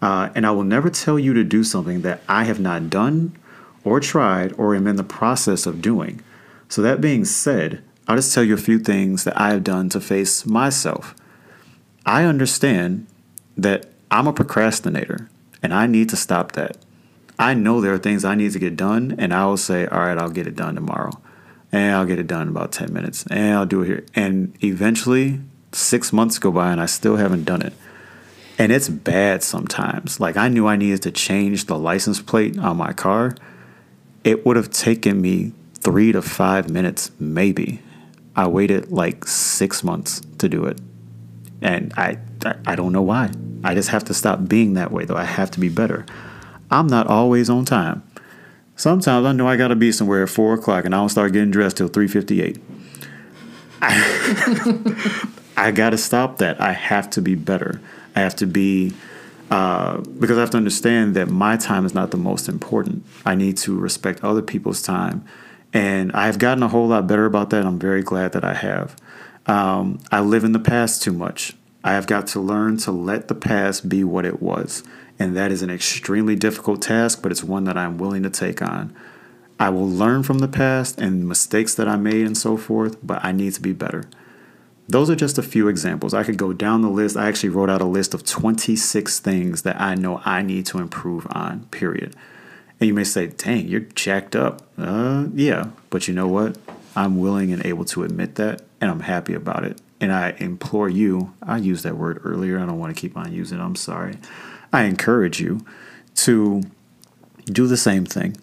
Uh, 0.00 0.30
and 0.34 0.46
I 0.46 0.50
will 0.52 0.64
never 0.64 0.90
tell 0.90 1.18
you 1.18 1.34
to 1.34 1.44
do 1.44 1.64
something 1.64 2.02
that 2.02 2.22
I 2.28 2.44
have 2.44 2.60
not 2.60 2.90
done 2.90 3.36
or 3.84 4.00
tried 4.00 4.52
or 4.54 4.74
am 4.74 4.86
in 4.86 4.96
the 4.96 5.04
process 5.04 5.66
of 5.66 5.82
doing. 5.82 6.22
So, 6.68 6.82
that 6.82 7.00
being 7.00 7.24
said, 7.24 7.82
I'll 8.06 8.16
just 8.16 8.34
tell 8.34 8.44
you 8.44 8.54
a 8.54 8.58
few 8.58 8.78
things 8.78 9.24
that 9.24 9.38
I 9.40 9.50
have 9.50 9.64
done 9.64 9.88
to 9.90 10.00
face 10.00 10.44
myself. 10.44 11.14
I 12.04 12.24
understand 12.24 13.06
that 13.56 13.86
I'm 14.10 14.26
a 14.26 14.32
procrastinator 14.32 15.30
and 15.62 15.72
I 15.72 15.86
need 15.86 16.10
to 16.10 16.16
stop 16.16 16.52
that. 16.52 16.76
I 17.38 17.54
know 17.54 17.80
there 17.80 17.94
are 17.94 17.98
things 17.98 18.24
I 18.24 18.34
need 18.34 18.52
to 18.52 18.58
get 18.58 18.76
done, 18.76 19.16
and 19.18 19.34
I 19.34 19.46
will 19.46 19.56
say, 19.56 19.86
All 19.86 19.98
right, 19.98 20.16
I'll 20.16 20.30
get 20.30 20.46
it 20.46 20.54
done 20.54 20.74
tomorrow. 20.74 21.10
And 21.72 21.96
I'll 21.96 22.06
get 22.06 22.20
it 22.20 22.28
done 22.28 22.42
in 22.42 22.48
about 22.48 22.70
10 22.70 22.92
minutes. 22.92 23.26
And 23.28 23.54
I'll 23.54 23.66
do 23.66 23.82
it 23.82 23.86
here. 23.86 24.04
And 24.14 24.56
eventually, 24.62 25.40
six 25.72 26.12
months 26.12 26.38
go 26.38 26.52
by 26.52 26.70
and 26.70 26.80
I 26.80 26.86
still 26.86 27.16
haven't 27.16 27.44
done 27.44 27.62
it. 27.62 27.72
And 28.58 28.70
it's 28.70 28.88
bad 28.88 29.42
sometimes. 29.42 30.20
Like, 30.20 30.36
I 30.36 30.46
knew 30.46 30.68
I 30.68 30.76
needed 30.76 31.02
to 31.02 31.10
change 31.10 31.66
the 31.66 31.76
license 31.76 32.22
plate 32.22 32.56
on 32.56 32.76
my 32.76 32.92
car. 32.92 33.34
It 34.22 34.46
would 34.46 34.54
have 34.54 34.70
taken 34.70 35.20
me 35.20 35.52
three 35.80 36.12
to 36.12 36.22
five 36.22 36.70
minutes, 36.70 37.10
maybe. 37.18 37.82
I 38.36 38.46
waited 38.46 38.90
like 38.90 39.26
six 39.26 39.84
months 39.84 40.20
to 40.38 40.48
do 40.48 40.64
it. 40.64 40.80
And 41.62 41.92
I, 41.96 42.18
I, 42.44 42.54
I 42.66 42.76
don't 42.76 42.92
know 42.92 43.02
why. 43.02 43.30
I 43.62 43.74
just 43.74 43.88
have 43.90 44.04
to 44.04 44.14
stop 44.14 44.46
being 44.46 44.74
that 44.74 44.90
way, 44.92 45.04
though. 45.04 45.16
I 45.16 45.24
have 45.24 45.50
to 45.52 45.60
be 45.60 45.68
better. 45.68 46.04
I'm 46.70 46.86
not 46.86 47.06
always 47.06 47.48
on 47.48 47.64
time. 47.64 48.02
Sometimes 48.76 49.24
I 49.24 49.32
know 49.32 49.46
I 49.46 49.56
got 49.56 49.68
to 49.68 49.76
be 49.76 49.92
somewhere 49.92 50.24
at 50.24 50.28
four 50.28 50.54
o'clock, 50.54 50.84
and 50.84 50.94
I 50.94 50.98
don't 50.98 51.08
start 51.08 51.32
getting 51.32 51.50
dressed 51.50 51.76
till 51.76 51.88
three 51.88 52.08
fifty-eight. 52.08 52.60
I 55.56 55.70
got 55.72 55.90
to 55.90 55.98
stop 55.98 56.38
that. 56.38 56.60
I 56.60 56.72
have 56.72 57.08
to 57.10 57.22
be 57.22 57.36
better. 57.36 57.80
I 58.16 58.20
have 58.20 58.34
to 58.36 58.46
be 58.46 58.92
uh, 59.50 59.98
because 59.98 60.36
I 60.36 60.40
have 60.40 60.50
to 60.50 60.56
understand 60.56 61.14
that 61.14 61.28
my 61.28 61.56
time 61.56 61.86
is 61.86 61.94
not 61.94 62.10
the 62.10 62.16
most 62.16 62.48
important. 62.48 63.04
I 63.24 63.34
need 63.34 63.56
to 63.58 63.78
respect 63.78 64.24
other 64.24 64.42
people's 64.42 64.82
time, 64.82 65.24
and 65.74 66.12
I 66.12 66.26
have 66.26 66.38
gotten 66.38 66.62
a 66.62 66.68
whole 66.68 66.86
lot 66.86 67.08
better 67.08 67.26
about 67.26 67.50
that. 67.50 67.66
I'm 67.66 67.80
very 67.80 68.02
glad 68.02 68.32
that 68.32 68.44
I 68.44 68.54
have. 68.54 68.96
Um, 69.46 69.98
I 70.10 70.20
live 70.20 70.44
in 70.44 70.52
the 70.52 70.60
past 70.60 71.02
too 71.02 71.12
much. 71.12 71.54
I 71.82 71.92
have 71.92 72.06
got 72.06 72.28
to 72.28 72.40
learn 72.40 72.78
to 72.78 72.92
let 72.92 73.28
the 73.28 73.34
past 73.34 73.88
be 73.88 74.04
what 74.04 74.24
it 74.24 74.40
was, 74.40 74.84
and 75.18 75.36
that 75.36 75.50
is 75.50 75.60
an 75.60 75.68
extremely 75.68 76.36
difficult 76.36 76.80
task, 76.80 77.20
but 77.22 77.30
it's 77.30 77.44
one 77.44 77.64
that 77.64 77.76
I'm 77.76 77.98
willing 77.98 78.22
to 78.22 78.30
take 78.30 78.62
on. 78.62 78.96
I 79.60 79.68
will 79.68 79.88
learn 79.88 80.22
from 80.22 80.38
the 80.38 80.48
past 80.48 80.98
and 80.98 81.28
mistakes 81.28 81.74
that 81.74 81.88
I 81.88 81.96
made 81.96 82.24
and 82.24 82.38
so 82.38 82.56
forth, 82.56 82.96
but 83.02 83.22
I 83.24 83.32
need 83.32 83.52
to 83.54 83.60
be 83.60 83.72
better. 83.72 84.08
Those 84.88 85.10
are 85.10 85.16
just 85.16 85.38
a 85.38 85.42
few 85.42 85.68
examples. 85.68 86.14
I 86.14 86.24
could 86.24 86.36
go 86.36 86.52
down 86.52 86.82
the 86.82 86.88
list. 86.88 87.16
I 87.16 87.28
actually 87.28 87.48
wrote 87.50 87.70
out 87.70 87.80
a 87.80 87.86
list 87.86 88.14
of 88.14 88.24
26 88.24 89.18
things 89.20 89.62
that 89.62 89.80
I 89.80 89.94
know 89.94 90.20
I 90.24 90.42
need 90.42 90.66
to 90.66 90.78
improve 90.78 91.26
on, 91.30 91.66
period. 91.70 92.14
And 92.80 92.88
you 92.88 92.94
may 92.94 93.04
say, 93.04 93.28
dang, 93.28 93.68
you're 93.68 93.80
jacked 93.80 94.34
up. 94.36 94.62
Uh, 94.76 95.26
yeah, 95.34 95.68
but 95.90 96.08
you 96.08 96.14
know 96.14 96.28
what? 96.28 96.58
I'm 96.96 97.18
willing 97.18 97.52
and 97.52 97.64
able 97.64 97.84
to 97.86 98.04
admit 98.04 98.36
that, 98.36 98.62
and 98.80 98.90
I'm 98.90 99.00
happy 99.00 99.34
about 99.34 99.64
it. 99.64 99.80
And 100.00 100.12
I 100.12 100.34
implore 100.38 100.88
you, 100.88 101.32
I 101.42 101.56
used 101.58 101.84
that 101.84 101.96
word 101.96 102.20
earlier. 102.24 102.58
I 102.58 102.66
don't 102.66 102.78
want 102.78 102.94
to 102.94 103.00
keep 103.00 103.16
on 103.16 103.32
using 103.32 103.58
it. 103.58 103.62
I'm 103.62 103.76
sorry. 103.76 104.18
I 104.72 104.84
encourage 104.84 105.40
you 105.40 105.64
to 106.16 106.62
do 107.46 107.66
the 107.66 107.76
same 107.76 108.04
thing. 108.04 108.36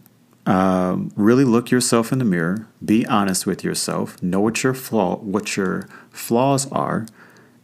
Um, 0.46 1.12
really 1.16 1.46
look 1.46 1.70
yourself 1.72 2.12
in 2.12 2.20
the 2.20 2.26
mirror. 2.26 2.68
Be 2.84 3.06
honest 3.06 3.46
with 3.46 3.64
yourself. 3.64 4.22
Know 4.24 4.40
what 4.40 4.64
your 4.64 4.74
flaw, 4.74 5.18
what 5.18 5.56
your 5.56 5.88
flaws 6.10 6.70
are, 6.72 7.06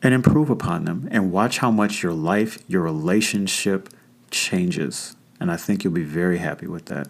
and 0.03 0.13
improve 0.13 0.49
upon 0.49 0.85
them. 0.85 1.07
And 1.11 1.31
watch 1.31 1.57
how 1.57 1.71
much 1.71 2.03
your 2.03 2.13
life, 2.13 2.59
your 2.67 2.83
relationship 2.83 3.89
changes. 4.29 5.16
And 5.39 5.51
I 5.51 5.57
think 5.57 5.83
you'll 5.83 5.93
be 5.93 6.03
very 6.03 6.37
happy 6.39 6.67
with 6.67 6.85
that. 6.85 7.09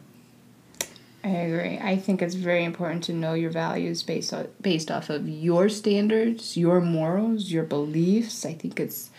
I 1.23 1.29
agree. 1.29 1.77
I 1.77 1.97
think 1.97 2.21
it's 2.21 2.35
very 2.35 2.63
important 2.63 3.03
to 3.05 3.13
know 3.13 3.33
your 3.33 3.49
values 3.49 4.03
based 4.03 4.33
on, 4.33 4.47
based 4.61 4.89
off 4.89 5.09
of 5.09 5.27
your 5.27 5.67
standards, 5.67 6.55
your 6.55 6.79
morals, 6.79 7.51
your 7.51 7.63
beliefs. 7.63 8.45
I 8.45 8.53
think 8.53 8.79
it's 8.79 9.09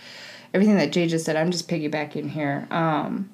everything 0.54 0.76
that 0.76 0.92
Jay 0.92 1.06
just 1.06 1.26
said. 1.26 1.36
I'm 1.36 1.50
just 1.50 1.68
piggybacking 1.68 2.30
here. 2.30 2.66
Um, 2.70 3.28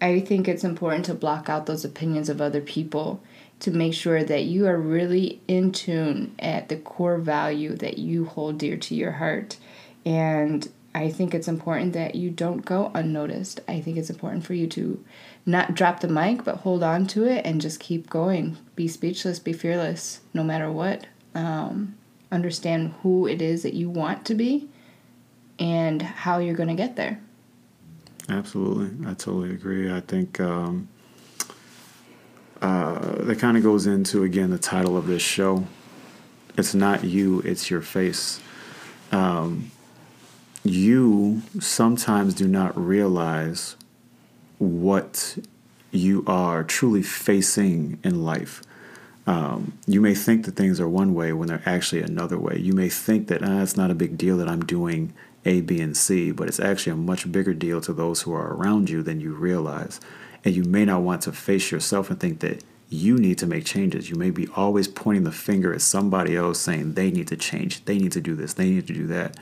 I 0.00 0.20
think 0.20 0.48
it's 0.48 0.64
important 0.64 1.04
to 1.06 1.14
block 1.14 1.48
out 1.48 1.66
those 1.66 1.84
opinions 1.84 2.28
of 2.28 2.40
other 2.40 2.60
people 2.60 3.22
to 3.60 3.70
make 3.70 3.94
sure 3.94 4.24
that 4.24 4.44
you 4.44 4.66
are 4.66 4.78
really 4.78 5.40
in 5.46 5.70
tune 5.70 6.34
at 6.40 6.68
the 6.68 6.76
core 6.76 7.18
value 7.18 7.76
that 7.76 7.98
you 7.98 8.24
hold 8.24 8.58
dear 8.58 8.76
to 8.76 8.94
your 8.94 9.12
heart. 9.12 9.56
And 10.04 10.68
I 10.94 11.10
think 11.10 11.34
it's 11.34 11.48
important 11.48 11.94
that 11.94 12.14
you 12.14 12.30
don't 12.30 12.64
go 12.64 12.90
unnoticed. 12.94 13.60
I 13.66 13.80
think 13.80 13.96
it's 13.96 14.10
important 14.10 14.44
for 14.44 14.54
you 14.54 14.66
to 14.68 15.02
not 15.46 15.74
drop 15.74 16.00
the 16.00 16.08
mic, 16.08 16.44
but 16.44 16.58
hold 16.58 16.82
on 16.82 17.06
to 17.08 17.24
it 17.24 17.46
and 17.46 17.60
just 17.60 17.80
keep 17.80 18.10
going. 18.10 18.58
Be 18.76 18.88
speechless, 18.88 19.38
be 19.38 19.52
fearless, 19.52 20.20
no 20.34 20.44
matter 20.44 20.70
what. 20.70 21.06
Um, 21.34 21.96
understand 22.30 22.94
who 23.02 23.26
it 23.26 23.40
is 23.40 23.62
that 23.62 23.74
you 23.74 23.88
want 23.88 24.26
to 24.26 24.34
be 24.34 24.68
and 25.58 26.02
how 26.02 26.38
you're 26.38 26.54
going 26.54 26.68
to 26.68 26.74
get 26.74 26.96
there. 26.96 27.20
Absolutely. 28.28 29.06
I 29.06 29.14
totally 29.14 29.50
agree. 29.50 29.90
I 29.92 30.00
think 30.00 30.40
um, 30.40 30.88
uh, 32.60 33.22
that 33.24 33.38
kind 33.38 33.56
of 33.56 33.62
goes 33.62 33.86
into, 33.86 34.24
again, 34.24 34.50
the 34.50 34.58
title 34.58 34.96
of 34.96 35.06
this 35.06 35.22
show. 35.22 35.66
It's 36.56 36.74
not 36.74 37.02
you, 37.02 37.40
it's 37.40 37.70
your 37.70 37.80
face. 37.80 38.40
Um, 39.10 39.70
you 40.64 41.42
sometimes 41.58 42.34
do 42.34 42.46
not 42.46 42.76
realize 42.78 43.76
what 44.58 45.38
you 45.90 46.24
are 46.26 46.62
truly 46.62 47.02
facing 47.02 47.98
in 48.02 48.24
life. 48.24 48.62
Um, 49.26 49.78
you 49.86 50.00
may 50.00 50.14
think 50.14 50.46
that 50.46 50.56
things 50.56 50.80
are 50.80 50.88
one 50.88 51.14
way 51.14 51.32
when 51.32 51.48
they're 51.48 51.62
actually 51.66 52.02
another 52.02 52.38
way. 52.38 52.58
You 52.58 52.72
may 52.72 52.88
think 52.88 53.28
that 53.28 53.42
ah, 53.42 53.62
it's 53.62 53.76
not 53.76 53.90
a 53.90 53.94
big 53.94 54.16
deal 54.16 54.36
that 54.38 54.48
I'm 54.48 54.64
doing 54.64 55.12
A, 55.44 55.60
B, 55.60 55.80
and 55.80 55.96
C, 55.96 56.32
but 56.32 56.48
it's 56.48 56.60
actually 56.60 56.92
a 56.92 56.96
much 56.96 57.30
bigger 57.30 57.54
deal 57.54 57.80
to 57.82 57.92
those 57.92 58.22
who 58.22 58.32
are 58.32 58.54
around 58.54 58.90
you 58.90 59.02
than 59.02 59.20
you 59.20 59.34
realize. 59.34 60.00
And 60.44 60.54
you 60.54 60.64
may 60.64 60.84
not 60.84 61.02
want 61.02 61.22
to 61.22 61.32
face 61.32 61.70
yourself 61.70 62.10
and 62.10 62.18
think 62.18 62.40
that 62.40 62.64
you 62.88 63.16
need 63.16 63.38
to 63.38 63.46
make 63.46 63.64
changes. 63.64 64.10
You 64.10 64.16
may 64.16 64.30
be 64.30 64.48
always 64.54 64.88
pointing 64.88 65.24
the 65.24 65.32
finger 65.32 65.72
at 65.72 65.82
somebody 65.82 66.36
else 66.36 66.60
saying 66.60 66.94
they 66.94 67.10
need 67.10 67.28
to 67.28 67.36
change, 67.36 67.84
they 67.84 67.98
need 67.98 68.12
to 68.12 68.20
do 68.20 68.34
this, 68.34 68.54
they 68.54 68.70
need 68.70 68.86
to 68.88 68.92
do 68.92 69.06
that. 69.06 69.36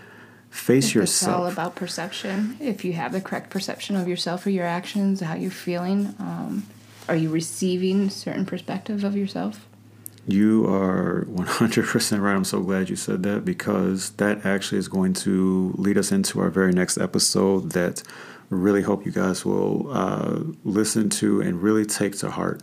Face 0.51 0.86
It's 0.86 0.94
yourself. 0.94 1.36
all 1.36 1.46
about 1.46 1.74
perception. 1.76 2.57
If 2.61 2.84
you 2.84 2.92
have 2.94 3.12
the 3.12 3.20
correct 3.20 3.51
perception 3.51 3.96
of 3.96 4.09
yourself 4.09 4.44
or 4.46 4.51
your 4.51 4.66
actions, 4.66 5.20
how 5.20 5.34
you're 5.34 5.51
feeling, 5.51 6.14
um, 6.18 6.66
are 7.09 7.16
you 7.16 7.30
receiving 7.30 8.11
certain 8.11 8.44
perspective 8.44 9.05
of 9.05 9.16
yourself? 9.16 9.66
You 10.26 10.66
are 10.66 11.24
100% 11.30 12.20
right. 12.20 12.34
I'm 12.34 12.44
so 12.44 12.61
glad 12.61 12.90
you 12.90 12.96
said 12.96 13.22
that 13.22 13.44
because 13.44 14.11
that 14.12 14.44
actually 14.44 14.78
is 14.78 14.88
going 14.88 15.14
to 15.14 15.72
lead 15.76 15.96
us 15.96 16.12
into 16.12 16.40
our 16.40 16.51
very 16.51 16.72
next 16.72 16.98
episode 16.98 17.72
that 17.72 18.03
really 18.51 18.82
hope 18.82 19.07
you 19.07 19.12
guys 19.12 19.44
will 19.44 19.90
uh, 19.90 20.40
listen 20.64 21.09
to 21.11 21.40
and 21.40 21.62
really 21.62 21.86
take 21.86 22.18
to 22.18 22.30
heart. 22.30 22.62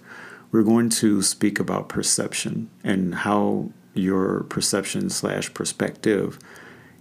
We're 0.52 0.64
going 0.64 0.90
to 0.90 1.22
speak 1.22 1.60
about 1.60 1.90
perception 1.90 2.70
and 2.84 3.16
how 3.16 3.72
your 3.94 4.44
perception 4.44 5.10
slash 5.10 5.54
perspective 5.54 6.38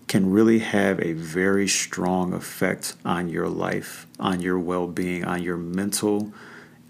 can 0.09 0.31
really 0.31 0.61
have 0.61 1.01
a 1.01 1.13
very 1.13 1.67
strong 1.67 2.33
effect 2.33 2.95
on 3.05 3.29
your 3.29 3.49
life, 3.49 4.07
on 4.21 4.41
your 4.41 4.59
well 4.59 4.87
being, 4.87 5.25
on 5.25 5.43
your 5.43 5.57
mental, 5.57 6.33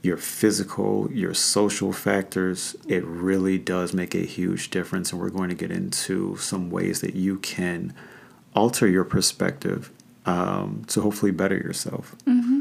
your 0.03 0.17
physical, 0.17 1.11
your 1.11 1.35
social 1.35 1.93
factors. 1.93 2.77
It 2.87 3.05
really 3.05 3.59
does 3.59 3.93
make 3.93 4.15
a 4.15 4.27
huge 4.27 4.71
difference. 4.71 5.13
And 5.13 5.21
we're 5.21 5.31
going 5.31 5.49
to 5.49 5.55
get 5.55 5.71
into 5.71 6.37
some 6.37 6.71
ways 6.71 7.01
that 7.01 7.15
you 7.15 7.39
can 7.39 7.95
alter 8.55 8.87
your 8.87 9.05
perspective 9.05 9.91
um, 10.27 10.85
to 10.89 11.01
hopefully 11.01 11.33
better 11.33 11.57
yourself. 11.57 12.15
Mm-hmm. 12.27 12.61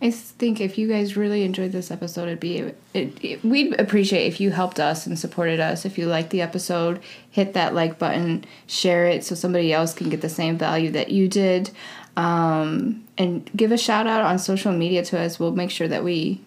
I 0.00 0.10
think 0.10 0.60
if 0.60 0.78
you 0.78 0.88
guys 0.88 1.16
really 1.16 1.42
enjoyed 1.42 1.72
this 1.72 1.90
episode, 1.90 2.24
it'd 2.24 2.40
be 2.40 2.58
it, 2.94 3.18
it, 3.22 3.44
we'd 3.44 3.78
appreciate 3.80 4.26
if 4.26 4.40
you 4.40 4.50
helped 4.50 4.80
us 4.80 5.06
and 5.06 5.18
supported 5.18 5.60
us. 5.60 5.84
If 5.84 5.98
you 5.98 6.06
liked 6.06 6.30
the 6.30 6.40
episode, 6.40 7.00
hit 7.30 7.54
that 7.54 7.74
like 7.74 7.98
button, 7.98 8.44
share 8.66 9.06
it 9.06 9.24
so 9.24 9.34
somebody 9.34 9.72
else 9.72 9.94
can 9.94 10.08
get 10.08 10.20
the 10.20 10.28
same 10.28 10.58
value 10.58 10.90
that 10.92 11.10
you 11.10 11.28
did, 11.28 11.70
um, 12.16 13.04
and 13.16 13.50
give 13.56 13.72
a 13.72 13.78
shout 13.78 14.06
out 14.06 14.22
on 14.22 14.38
social 14.38 14.72
media 14.72 15.04
to 15.06 15.18
us. 15.18 15.38
We'll 15.38 15.52
make 15.52 15.70
sure 15.70 15.88
that 15.88 16.04
we 16.04 16.40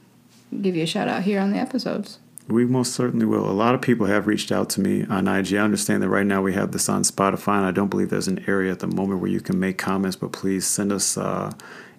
give 0.62 0.76
you 0.76 0.84
a 0.84 0.88
shout 0.88 1.08
out 1.08 1.24
here 1.24 1.40
on 1.40 1.52
the 1.52 1.58
episodes. 1.58 2.20
We 2.48 2.66
most 2.66 2.94
certainly 2.94 3.26
will. 3.26 3.50
A 3.50 3.54
lot 3.54 3.76
of 3.76 3.82
people 3.82 4.08
have 4.08 4.28
reached 4.28 4.52
out 4.52 4.70
to 4.72 4.82
me 4.82 5.06
on 5.06 5.28
IG. 5.28 5.54
I 5.54 5.60
understand 5.60 6.04
that 6.04 6.10
right 6.10 6.26
now 6.26 6.42
we 6.42 6.54
have 6.54 6.72
this 6.72 6.90
on 6.90 7.04
Spotify, 7.04 7.58
and 7.58 7.66
I 7.66 7.72
don't 7.72 7.90
believe 7.90 8.10
there's 8.10 8.28
an 8.28 8.44
area 8.48 8.72
at 8.72 8.80
the 8.80 8.88
moment 8.88 9.22
where 9.22 9.30
you 9.30 9.40
can 9.40 9.60
make 9.60 9.78
comments, 9.78 10.18
but 10.18 10.32
please 10.32 10.66
send 10.66 10.92
us 10.92 11.18
uh, 11.18 11.54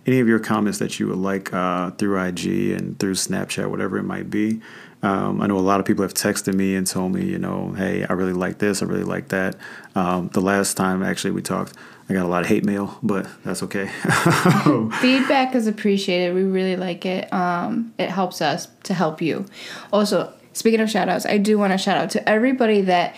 any 0.07 0.21
of 0.21 0.29
your 0.29 0.39
comments 0.39 0.79
that 0.79 0.99
you 0.99 1.09
would 1.09 1.19
like 1.19 1.53
uh, 1.53 1.91
through 1.93 2.21
IG 2.21 2.47
and 2.71 2.99
through 2.99 3.15
Snapchat, 3.15 3.71
whatever 3.71 3.99
it 3.99 4.03
might 4.03 4.31
be. 4.31 4.61
Um, 5.03 5.41
I 5.41 5.49
know 5.49 5.59
a 5.59 5.61
lot 5.61 5.81
of 5.81 5.87
people 5.87 6.03
have 6.03 6.15
texted 6.15 6.55
me 6.55 6.77
and 6.77 6.87
told 6.87 7.13
me, 7.13 7.25
you 7.25 7.39
know, 7.39 7.73
hey, 7.73 8.05
I 8.05 8.13
really 8.13 8.33
like 8.33 8.59
this, 8.59 8.83
I 8.83 8.87
really 8.87 9.05
like 9.05 9.29
that. 9.29 9.57
Um, 9.97 10.29
the 10.29 10.41
last 10.41 10.77
time 10.77 11.03
actually 11.03 11.33
we 11.33 11.43
talked, 11.43 11.75
I 12.09 12.15
got 12.15 12.25
a 12.25 12.29
lot 12.29 12.43
of 12.43 12.49
hate 12.49 12.65
mail, 12.65 12.99
but 13.03 13.27
that's 13.43 13.63
okay. 13.65 13.87
Feedback 15.01 15.55
is 15.55 15.67
appreciated. 15.67 16.35
We 16.35 16.45
really 16.45 16.77
like 16.77 17.05
it. 17.05 17.33
Um, 17.33 17.95
it 17.99 18.11
helps 18.11 18.41
us 18.41 18.69
to 18.85 18.95
help 18.95 19.21
you. 19.21 19.47
Also, 19.93 20.33
speaking 20.53 20.81
of 20.81 20.91
shout 20.91 21.09
outs, 21.09 21.27
I 21.27 21.39
do 21.39 21.59
want 21.59 21.73
to 21.73 21.79
shout 21.79 21.97
out 21.97 22.11
to 22.11 22.29
everybody 22.29 22.83
that 22.83 23.17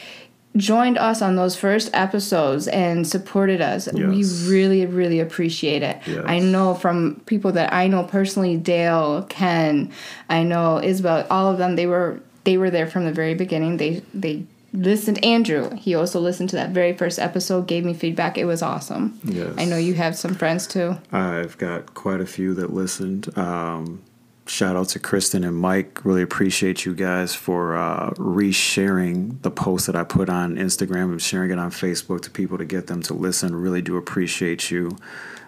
joined 0.57 0.99
us 0.99 1.21
on 1.21 1.37
those 1.37 1.57
first 1.57 1.91
episodes 1.93 2.69
and 2.69 3.07
supported 3.07 3.61
us. 3.61 3.89
Yes. 3.93 3.97
We 3.97 4.51
really, 4.51 4.87
really 4.87 5.21
appreciate 5.21 5.83
it. 5.83 6.01
Yes. 6.07 6.25
I 6.27 6.39
know 6.39 6.75
from 6.75 7.21
people 7.27 7.53
that 7.53 7.73
I 7.73 7.89
know 7.89 8.05
personally, 8.05 8.57
Dale, 8.57 9.25
Ken, 9.29 9.93
I 10.29 10.43
know 10.43 10.81
Isabel, 10.83 11.27
all 11.31 11.51
of 11.51 11.59
them, 11.59 11.77
they 11.77 11.87
were 11.87 12.21
they 12.45 12.59
were 12.59 12.71
there 12.71 12.87
from 12.87 13.05
the 13.05 13.13
very 13.13 13.35
beginning. 13.35 13.79
They 13.79 14.03
they 14.13 14.45
listened 14.73 15.25
Andrew. 15.25 15.75
He 15.75 15.95
also 15.95 16.21
listened 16.21 16.51
to 16.51 16.57
that 16.57 16.71
very 16.71 16.93
first 16.93 17.19
episode, 17.19 17.67
gave 17.67 17.85
me 17.85 17.95
feedback. 17.95 18.37
It 18.37 18.45
was 18.45 18.63
awesome. 18.63 19.19
Yes. 19.25 19.55
I 19.57 19.65
know 19.65 19.77
you 19.77 19.95
have 19.95 20.17
some 20.17 20.35
friends 20.35 20.67
too. 20.67 20.99
I've 21.13 21.57
got 21.59 21.95
quite 21.95 22.21
a 22.21 22.27
few 22.27 22.55
that 22.55 22.73
listened. 22.73 23.37
Um, 23.39 24.03
shout 24.47 24.77
out 24.77 24.89
to 24.91 24.99
Kristen 24.99 25.45
and 25.45 25.57
Mike. 25.57 26.05
Really 26.05 26.23
appreciate 26.23 26.85
you 26.85 26.95
guys 26.95 27.35
for 27.35 27.77
uh, 27.77 28.11
resharing 28.11 29.41
the 29.43 29.51
post 29.51 29.87
that 29.87 29.97
I 29.97 30.05
put 30.05 30.29
on 30.29 30.57
Instagram 30.57 31.13
and 31.13 31.23
sharing 31.23 31.51
it 31.51 31.59
on 31.59 31.71
Facebook 31.71 32.23
to 32.23 32.31
people 32.31 32.59
to 32.59 32.65
get 32.65 32.87
them 32.87 33.03
to 33.03 33.15
listen. 33.15 33.55
Really 33.55 33.83
do 33.83 33.97
appreciate 33.97 34.71
you. 34.71 34.97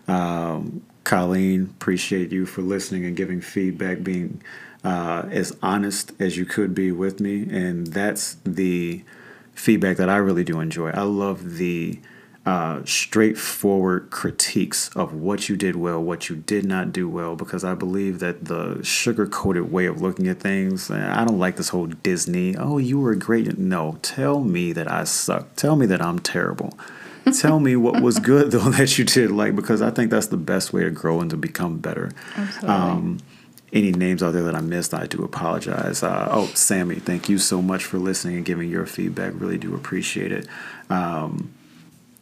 Um, 0.09 0.82
Colleen, 1.05 1.74
appreciate 1.78 2.32
you 2.32 2.47
for 2.47 2.62
listening 2.62 3.05
and 3.05 3.16
giving 3.16 3.40
feedback, 3.40 4.03
being 4.03 4.42
uh, 4.82 5.24
as 5.30 5.57
honest 5.62 6.12
as 6.18 6.36
you 6.36 6.44
could 6.44 6.74
be 6.74 6.90
with 6.90 7.20
me. 7.20 7.42
And 7.42 7.88
that's 7.88 8.36
the 8.44 9.05
feedback 9.55 9.97
that 9.99 10.09
I 10.09 10.16
really 10.16 10.44
do 10.44 10.61
enjoy. 10.61 10.90
I 10.90 11.03
love 11.03 11.55
the 11.59 12.01
uh, 12.47 12.80
straightforward 12.84 14.09
critiques 14.11 14.88
of 14.90 15.12
what 15.12 15.49
you 15.49 15.57
did 15.57 15.74
well, 15.74 16.01
what 16.01 16.28
you 16.28 16.36
did 16.36 16.64
not 16.64 16.92
do 16.92 17.09
well, 17.09 17.34
because 17.34 17.64
I 17.64 17.74
believe 17.74 18.20
that 18.20 18.44
the 18.44 18.80
sugar 18.84 19.26
coated 19.26 19.72
way 19.72 19.86
of 19.86 20.01
looking 20.01 20.28
at 20.28 20.38
things, 20.38 20.88
I 20.88 21.24
don't 21.24 21.40
like 21.40 21.57
this 21.57 21.70
whole 21.70 21.86
Disney, 21.86 22.57
oh, 22.57 22.78
you 22.78 23.01
were 23.01 23.16
great. 23.16 23.59
No, 23.59 23.99
tell 24.01 24.40
me 24.40 24.72
that 24.72 24.88
I 24.90 25.03
suck. 25.03 25.57
Tell 25.57 25.74
me 25.74 25.86
that 25.86 26.01
I'm 26.01 26.20
terrible. 26.20 26.78
tell 27.36 27.59
me 27.59 27.74
what 27.74 28.01
was 28.01 28.18
good, 28.20 28.53
though, 28.53 28.70
that 28.70 28.97
you 28.97 29.05
did 29.05 29.32
like, 29.32 29.57
because 29.57 29.82
I 29.82 29.90
think 29.90 30.12
that's 30.12 30.28
the 30.28 30.36
best 30.36 30.72
way 30.72 30.84
to 30.84 30.90
grow 30.90 31.20
and 31.20 31.30
to 31.30 31.36
become 31.36 31.78
better. 31.78 32.12
Absolutely. 32.36 32.68
Um, 32.68 33.18
any 33.72 33.90
names 33.90 34.22
out 34.22 34.34
there 34.34 34.44
that 34.44 34.55
I 34.55 34.61
missed, 34.61 34.94
I 34.94 35.07
do 35.07 35.24
apologize. 35.24 36.05
Uh, 36.05 36.28
oh, 36.30 36.47
Sammy, 36.55 36.94
thank 36.94 37.28
you 37.28 37.38
so 37.38 37.61
much 37.61 37.84
for 37.84 37.99
listening 37.99 38.36
and 38.36 38.44
giving 38.44 38.70
your 38.70 38.86
feedback. 38.86 39.32
Really 39.34 39.59
do 39.59 39.74
appreciate 39.74 40.30
it. 40.30 40.47
Um, 40.88 41.53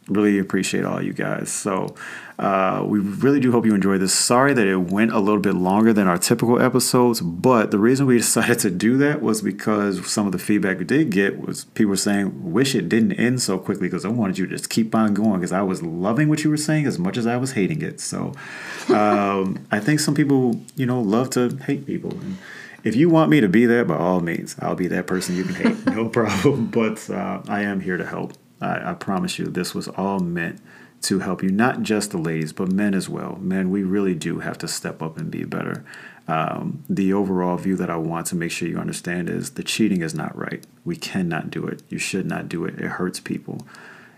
really 0.07 0.37
appreciate 0.39 0.85
all 0.85 1.01
you 1.01 1.13
guys. 1.13 1.51
So 1.51 1.95
uh, 2.37 2.83
we 2.85 2.99
really 2.99 3.39
do 3.39 3.51
hope 3.51 3.65
you 3.65 3.73
enjoyed 3.73 4.01
this. 4.01 4.13
Sorry 4.13 4.53
that 4.53 4.67
it 4.67 4.77
went 4.77 5.11
a 5.11 5.19
little 5.19 5.39
bit 5.39 5.55
longer 5.55 5.93
than 5.93 6.07
our 6.07 6.17
typical 6.17 6.61
episodes, 6.61 7.21
but 7.21 7.71
the 7.71 7.79
reason 7.79 8.05
we 8.05 8.17
decided 8.25 8.59
to 8.59 8.69
do 8.69 8.97
that 8.97 9.21
was 9.21 9.41
because 9.41 10.05
some 10.09 10.25
of 10.25 10.31
the 10.31 10.39
feedback 10.39 10.79
we 10.79 10.85
did 10.85 11.09
get 11.09 11.39
was 11.39 11.65
people 11.65 11.91
were 11.91 11.97
saying, 11.97 12.51
"Wish 12.51 12.75
it 12.75 12.89
didn't 12.89 13.13
end 13.13 13.41
so 13.41 13.57
quickly," 13.57 13.87
because 13.87 14.05
I 14.05 14.09
wanted 14.09 14.37
you 14.37 14.45
to 14.47 14.55
just 14.55 14.69
keep 14.69 14.93
on 14.93 15.13
going 15.13 15.39
because 15.39 15.53
I 15.53 15.61
was 15.61 15.81
loving 15.81 16.29
what 16.29 16.43
you 16.43 16.49
were 16.49 16.57
saying 16.57 16.85
as 16.85 16.99
much 16.99 17.17
as 17.17 17.25
I 17.25 17.37
was 17.37 17.53
hating 17.53 17.81
it. 17.81 17.99
So 17.99 18.33
um, 18.89 19.65
I 19.71 19.79
think 19.79 19.99
some 19.99 20.13
people, 20.13 20.61
you 20.75 20.85
know, 20.85 21.01
love 21.01 21.29
to 21.31 21.55
hate 21.65 21.85
people. 21.85 22.11
And, 22.11 22.37
if 22.83 22.95
you 22.95 23.09
want 23.09 23.31
me 23.31 23.41
to 23.41 23.49
be 23.49 23.65
there, 23.65 23.83
by 23.83 23.97
all 23.97 24.19
means, 24.19 24.55
I'll 24.59 24.75
be 24.75 24.87
that 24.89 25.07
person 25.07 25.35
you 25.35 25.43
can 25.43 25.55
hate. 25.55 25.85
No 25.95 26.07
problem. 26.07 26.67
But 26.67 27.09
uh, 27.09 27.41
I 27.47 27.63
am 27.63 27.79
here 27.79 27.97
to 27.97 28.05
help. 28.05 28.33
I, 28.61 28.91
I 28.91 28.93
promise 28.93 29.37
you, 29.39 29.45
this 29.45 29.73
was 29.73 29.87
all 29.89 30.19
meant 30.19 30.61
to 31.03 31.19
help 31.19 31.43
you, 31.43 31.49
not 31.49 31.81
just 31.83 32.11
the 32.11 32.17
ladies, 32.17 32.53
but 32.53 32.71
men 32.71 32.93
as 32.93 33.07
well. 33.07 33.37
Men, 33.39 33.69
we 33.69 33.83
really 33.83 34.15
do 34.15 34.39
have 34.39 34.57
to 34.59 34.67
step 34.67 35.01
up 35.01 35.17
and 35.17 35.29
be 35.29 35.43
better. 35.43 35.85
Um, 36.27 36.83
the 36.89 37.13
overall 37.13 37.57
view 37.57 37.75
that 37.75 37.89
I 37.89 37.97
want 37.97 38.27
to 38.27 38.35
make 38.35 38.51
sure 38.51 38.67
you 38.67 38.79
understand 38.79 39.29
is 39.29 39.51
the 39.51 39.63
cheating 39.63 40.01
is 40.01 40.15
not 40.15 40.35
right. 40.35 40.65
We 40.83 40.95
cannot 40.95 41.51
do 41.51 41.67
it. 41.67 41.83
You 41.89 41.99
should 41.99 42.25
not 42.25 42.49
do 42.49 42.65
it. 42.65 42.79
It 42.79 42.87
hurts 42.87 43.19
people. 43.19 43.65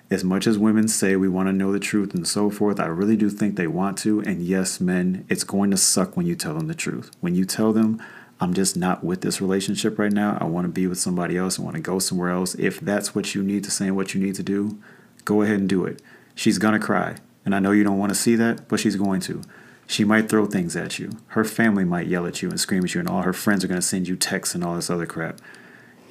As 0.10 0.24
much 0.24 0.48
as 0.48 0.58
women 0.58 0.88
say 0.88 1.18
we 1.18 1.28
want 1.28 1.50
to 1.50 1.54
know 1.54 1.74
the 1.74 1.82
truth 1.82 2.14
and 2.14 2.26
so 2.26 2.50
forth, 2.50 2.80
I 2.80 2.86
really 2.86 3.18
do 3.18 3.30
think 3.30 3.56
they 3.58 3.68
want 3.68 3.98
to. 4.00 4.22
And 4.22 4.42
yes, 4.42 4.80
men, 4.80 5.26
it's 5.28 5.44
going 5.44 5.70
to 5.72 5.78
suck 5.78 6.16
when 6.16 6.26
you 6.26 6.36
tell 6.36 6.54
them 6.54 6.68
the 6.68 6.76
truth. 6.76 7.12
When 7.20 7.36
you 7.36 7.44
tell 7.44 7.74
them, 7.74 8.02
I'm 8.40 8.54
just 8.54 8.78
not 8.78 9.04
with 9.04 9.22
this 9.22 9.42
relationship 9.42 9.98
right 9.98 10.12
now. 10.12 10.38
I 10.40 10.46
want 10.46 10.66
to 10.66 10.72
be 10.72 10.86
with 10.86 11.00
somebody 11.00 11.38
else. 11.38 11.60
I 11.60 11.64
want 11.64 11.76
to 11.76 11.82
go 11.82 12.00
somewhere 12.00 12.30
else. 12.30 12.54
If 12.56 12.80
that's 12.80 13.16
what 13.16 13.34
you 13.34 13.42
need 13.44 13.64
to 13.64 13.72
say 13.72 13.88
and 13.88 13.96
what 13.96 14.14
you 14.14 14.22
need 14.22 14.36
to 14.36 14.44
do, 14.44 14.78
go 15.26 15.42
ahead 15.42 15.60
and 15.60 15.68
do 15.68 15.86
it. 15.86 16.02
She's 16.36 16.60
going 16.60 16.80
to 16.80 16.86
cry. 16.86 17.18
And 17.46 17.56
I 17.56 17.60
know 17.60 17.72
you 17.72 17.84
don't 17.84 17.98
want 17.98 18.12
to 18.12 18.16
see 18.16 18.36
that, 18.36 18.68
but 18.68 18.80
she's 18.80 18.96
going 18.96 19.22
to. 19.22 19.42
She 19.88 20.04
might 20.04 20.30
throw 20.30 20.46
things 20.46 20.76
at 20.76 21.00
you. 21.00 21.12
Her 21.28 21.46
family 21.46 21.86
might 21.86 22.08
yell 22.08 22.28
at 22.28 22.42
you 22.42 22.50
and 22.50 22.60
scream 22.60 22.84
at 22.84 22.94
you, 22.94 23.00
and 23.00 23.10
all 23.10 23.22
her 23.22 23.34
friends 23.34 23.64
are 23.64 23.68
going 23.68 23.80
to 23.80 23.86
send 23.86 24.08
you 24.08 24.18
texts 24.18 24.54
and 24.54 24.64
all 24.64 24.76
this 24.76 24.90
other 24.90 25.06
crap. 25.06 25.40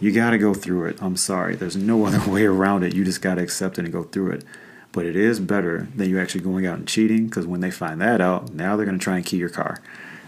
You 0.01 0.13
got 0.13 0.31
to 0.31 0.39
go 0.39 0.55
through 0.55 0.87
it. 0.87 1.03
I'm 1.03 1.17
sorry. 1.17 1.55
There's 1.55 1.77
no 1.77 2.05
other 2.07 2.31
way 2.31 2.45
around 2.45 2.83
it. 2.83 2.95
You 2.95 3.05
just 3.05 3.23
got 3.23 3.37
to 3.37 3.43
accept 3.43 3.79
it 3.79 3.85
and 3.85 3.93
go 3.93 4.03
through 4.03 4.33
it. 4.33 4.45
But 4.93 5.05
it 5.05 5.15
is 5.15 5.39
better 5.41 5.89
than 5.95 6.09
you 6.09 6.19
actually 6.19 6.41
going 6.41 6.67
out 6.67 6.79
and 6.79 6.89
cheating 6.89 7.27
because 7.27 7.47
when 7.47 7.61
they 7.61 7.71
find 7.71 8.01
that 8.01 8.21
out, 8.23 8.55
now 8.55 8.77
they're 8.77 8.87
going 8.87 8.99
to 8.99 9.05
try 9.05 9.17
and 9.17 9.27
key 9.27 9.37
your 9.37 9.51
car. 9.51 9.83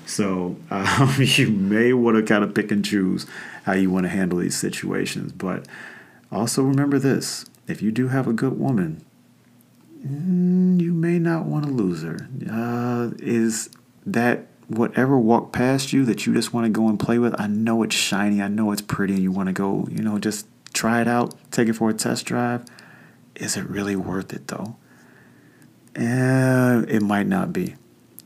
So 0.09 0.57
um, 0.71 1.15
you 1.19 1.51
may 1.51 1.93
want 1.93 2.17
to 2.17 2.23
kind 2.23 2.43
of 2.43 2.55
pick 2.55 2.73
and 2.73 2.85
choose 2.85 3.27
how 3.65 3.75
you 3.75 3.91
want 3.91 4.05
to 4.05 4.11
handle 4.11 4.39
these 4.39 4.57
situations. 4.57 5.33
But 5.33 5.67
also 6.33 6.63
remember 6.63 6.99
this 6.99 7.45
if 7.67 7.83
you 7.83 7.93
do 7.93 8.09
have 8.09 8.27
a 8.27 8.33
good 8.33 8.59
woman, 8.59 9.05
mm, 10.05 10.81
you 10.81 10.93
may 10.93 11.19
not 11.19 11.45
want 11.45 11.67
to 11.67 11.71
lose 11.71 12.03
her. 12.03 12.29
Uh, 12.51 13.11
is 13.19 13.69
that 14.07 14.47
whatever 14.67 15.19
walked 15.19 15.53
past 15.53 15.93
you 15.93 16.05
that 16.07 16.27
you 16.27 16.33
just 16.33 16.55
want 16.55 16.65
to 16.65 16.71
go 16.71 16.89
and 16.89 16.99
play 16.99 17.19
with? 17.19 17.39
I 17.39 17.47
know 17.47 17.83
it's 17.83 17.95
shiny, 17.95 18.41
I 18.41 18.49
know 18.49 18.73
it's 18.73 18.83
pretty, 18.83 19.15
and 19.15 19.23
you 19.23 19.31
want 19.31 19.49
to 19.49 19.53
go, 19.53 19.87
you 19.91 20.03
know, 20.03 20.19
just 20.19 20.47
try 20.73 21.03
it 21.03 21.09
out, 21.09 21.35
take 21.51 21.69
it 21.69 21.75
for 21.75 21.91
a 21.91 21.95
test 21.95 22.25
drive. 22.25 22.65
Is 23.37 23.57
it 23.57 23.69
really 23.69 23.95
worth 23.95 24.33
it 24.33 24.49
though? 24.49 24.77
Eh, 25.95 26.85
it 26.89 27.03
might 27.03 27.27
not 27.27 27.53
be 27.53 27.77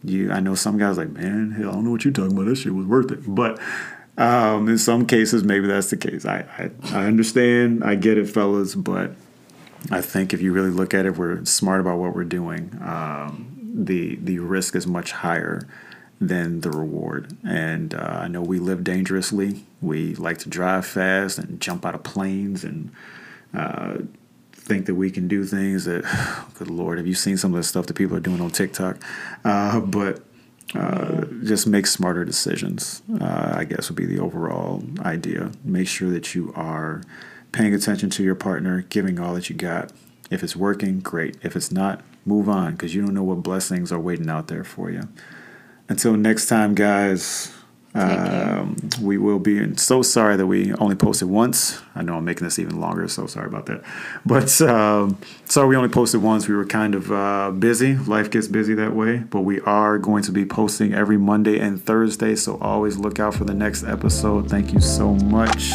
you 0.04 0.30
I 0.32 0.40
know 0.40 0.54
some 0.54 0.78
guys 0.78 0.96
like, 0.96 1.10
man, 1.10 1.52
hell, 1.52 1.70
I 1.70 1.72
don't 1.72 1.84
know 1.84 1.90
what 1.90 2.04
you're 2.04 2.12
talking 2.12 2.32
about. 2.32 2.46
That 2.46 2.56
shit 2.56 2.74
was 2.74 2.86
worth 2.86 3.10
it. 3.10 3.20
But 3.26 3.60
um, 4.18 4.68
in 4.68 4.78
some 4.78 5.06
cases, 5.06 5.44
maybe 5.44 5.66
that's 5.66 5.90
the 5.90 5.96
case. 5.96 6.24
I, 6.24 6.44
I, 6.58 6.70
I 6.96 7.06
understand. 7.06 7.82
I 7.84 7.94
get 7.94 8.18
it, 8.18 8.28
fellas. 8.28 8.74
But 8.74 9.12
I 9.90 10.00
think 10.00 10.32
if 10.32 10.40
you 10.42 10.52
really 10.52 10.70
look 10.70 10.94
at 10.94 11.06
it, 11.06 11.16
we're 11.16 11.44
smart 11.44 11.80
about 11.80 11.98
what 11.98 12.14
we're 12.14 12.24
doing. 12.24 12.78
Um, 12.82 13.48
the 13.74 14.16
the 14.16 14.38
risk 14.38 14.76
is 14.76 14.86
much 14.86 15.12
higher 15.12 15.66
than 16.20 16.60
the 16.60 16.70
reward. 16.70 17.36
And 17.44 17.94
uh, 17.94 18.20
I 18.22 18.28
know 18.28 18.42
we 18.42 18.58
live 18.58 18.84
dangerously. 18.84 19.64
We 19.80 20.14
like 20.14 20.38
to 20.38 20.48
drive 20.48 20.86
fast 20.86 21.38
and 21.38 21.60
jump 21.60 21.84
out 21.84 21.94
of 21.94 22.04
planes 22.04 22.62
and 22.64 22.92
uh, 23.52 23.98
think 24.62 24.86
that 24.86 24.94
we 24.94 25.10
can 25.10 25.28
do 25.28 25.44
things 25.44 25.84
that, 25.84 26.04
good 26.58 26.70
Lord, 26.70 26.98
have 26.98 27.06
you 27.06 27.14
seen 27.14 27.36
some 27.36 27.52
of 27.52 27.56
the 27.56 27.62
stuff 27.62 27.86
that 27.86 27.94
people 27.94 28.16
are 28.16 28.20
doing 28.20 28.40
on 28.40 28.50
TikTok? 28.50 29.02
Uh, 29.44 29.80
but 29.80 30.22
uh, 30.74 31.24
just 31.42 31.66
make 31.66 31.86
smarter 31.86 32.24
decisions, 32.24 33.02
uh, 33.20 33.54
I 33.56 33.64
guess 33.64 33.90
would 33.90 33.96
be 33.96 34.06
the 34.06 34.20
overall 34.20 34.82
idea. 35.00 35.52
Make 35.64 35.88
sure 35.88 36.10
that 36.10 36.34
you 36.34 36.52
are 36.56 37.02
paying 37.50 37.74
attention 37.74 38.08
to 38.10 38.22
your 38.22 38.34
partner, 38.34 38.82
giving 38.88 39.20
all 39.20 39.34
that 39.34 39.50
you 39.50 39.56
got. 39.56 39.92
If 40.30 40.42
it's 40.42 40.56
working, 40.56 41.00
great. 41.00 41.36
If 41.42 41.56
it's 41.56 41.70
not, 41.70 42.02
move 42.24 42.48
on 42.48 42.72
because 42.72 42.94
you 42.94 43.02
don't 43.02 43.12
know 43.12 43.22
what 43.22 43.42
blessings 43.42 43.92
are 43.92 44.00
waiting 44.00 44.30
out 44.30 44.48
there 44.48 44.64
for 44.64 44.90
you. 44.90 45.08
Until 45.88 46.16
next 46.16 46.46
time, 46.46 46.74
guys. 46.74 47.52
Um, 47.94 48.76
we 49.02 49.18
will 49.18 49.38
be 49.38 49.76
so 49.76 50.00
sorry 50.00 50.36
that 50.36 50.46
we 50.46 50.72
only 50.74 50.96
posted 50.96 51.28
once. 51.28 51.82
I 51.94 52.02
know 52.02 52.16
I'm 52.16 52.24
making 52.24 52.44
this 52.44 52.58
even 52.58 52.80
longer, 52.80 53.06
so 53.08 53.26
sorry 53.26 53.46
about 53.46 53.66
that. 53.66 53.82
But 54.24 54.60
um, 54.62 55.18
sorry 55.44 55.68
we 55.68 55.76
only 55.76 55.90
posted 55.90 56.22
once. 56.22 56.48
We 56.48 56.54
were 56.54 56.64
kind 56.64 56.94
of 56.94 57.12
uh, 57.12 57.50
busy. 57.50 57.96
Life 57.96 58.30
gets 58.30 58.48
busy 58.48 58.74
that 58.74 58.94
way. 58.94 59.18
But 59.18 59.40
we 59.40 59.60
are 59.60 59.98
going 59.98 60.22
to 60.24 60.32
be 60.32 60.46
posting 60.46 60.94
every 60.94 61.18
Monday 61.18 61.58
and 61.58 61.82
Thursday, 61.82 62.34
so 62.34 62.56
always 62.60 62.96
look 62.96 63.20
out 63.20 63.34
for 63.34 63.44
the 63.44 63.54
next 63.54 63.84
episode. 63.84 64.48
Thank 64.48 64.72
you 64.72 64.80
so 64.80 65.14
much. 65.14 65.72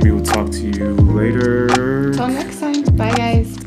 We 0.00 0.10
will 0.10 0.22
talk 0.22 0.50
to 0.50 0.60
you 0.60 0.94
later. 0.94 2.08
Until 2.08 2.28
next 2.28 2.60
time. 2.60 2.82
Bye, 2.96 3.14
guys. 3.14 3.61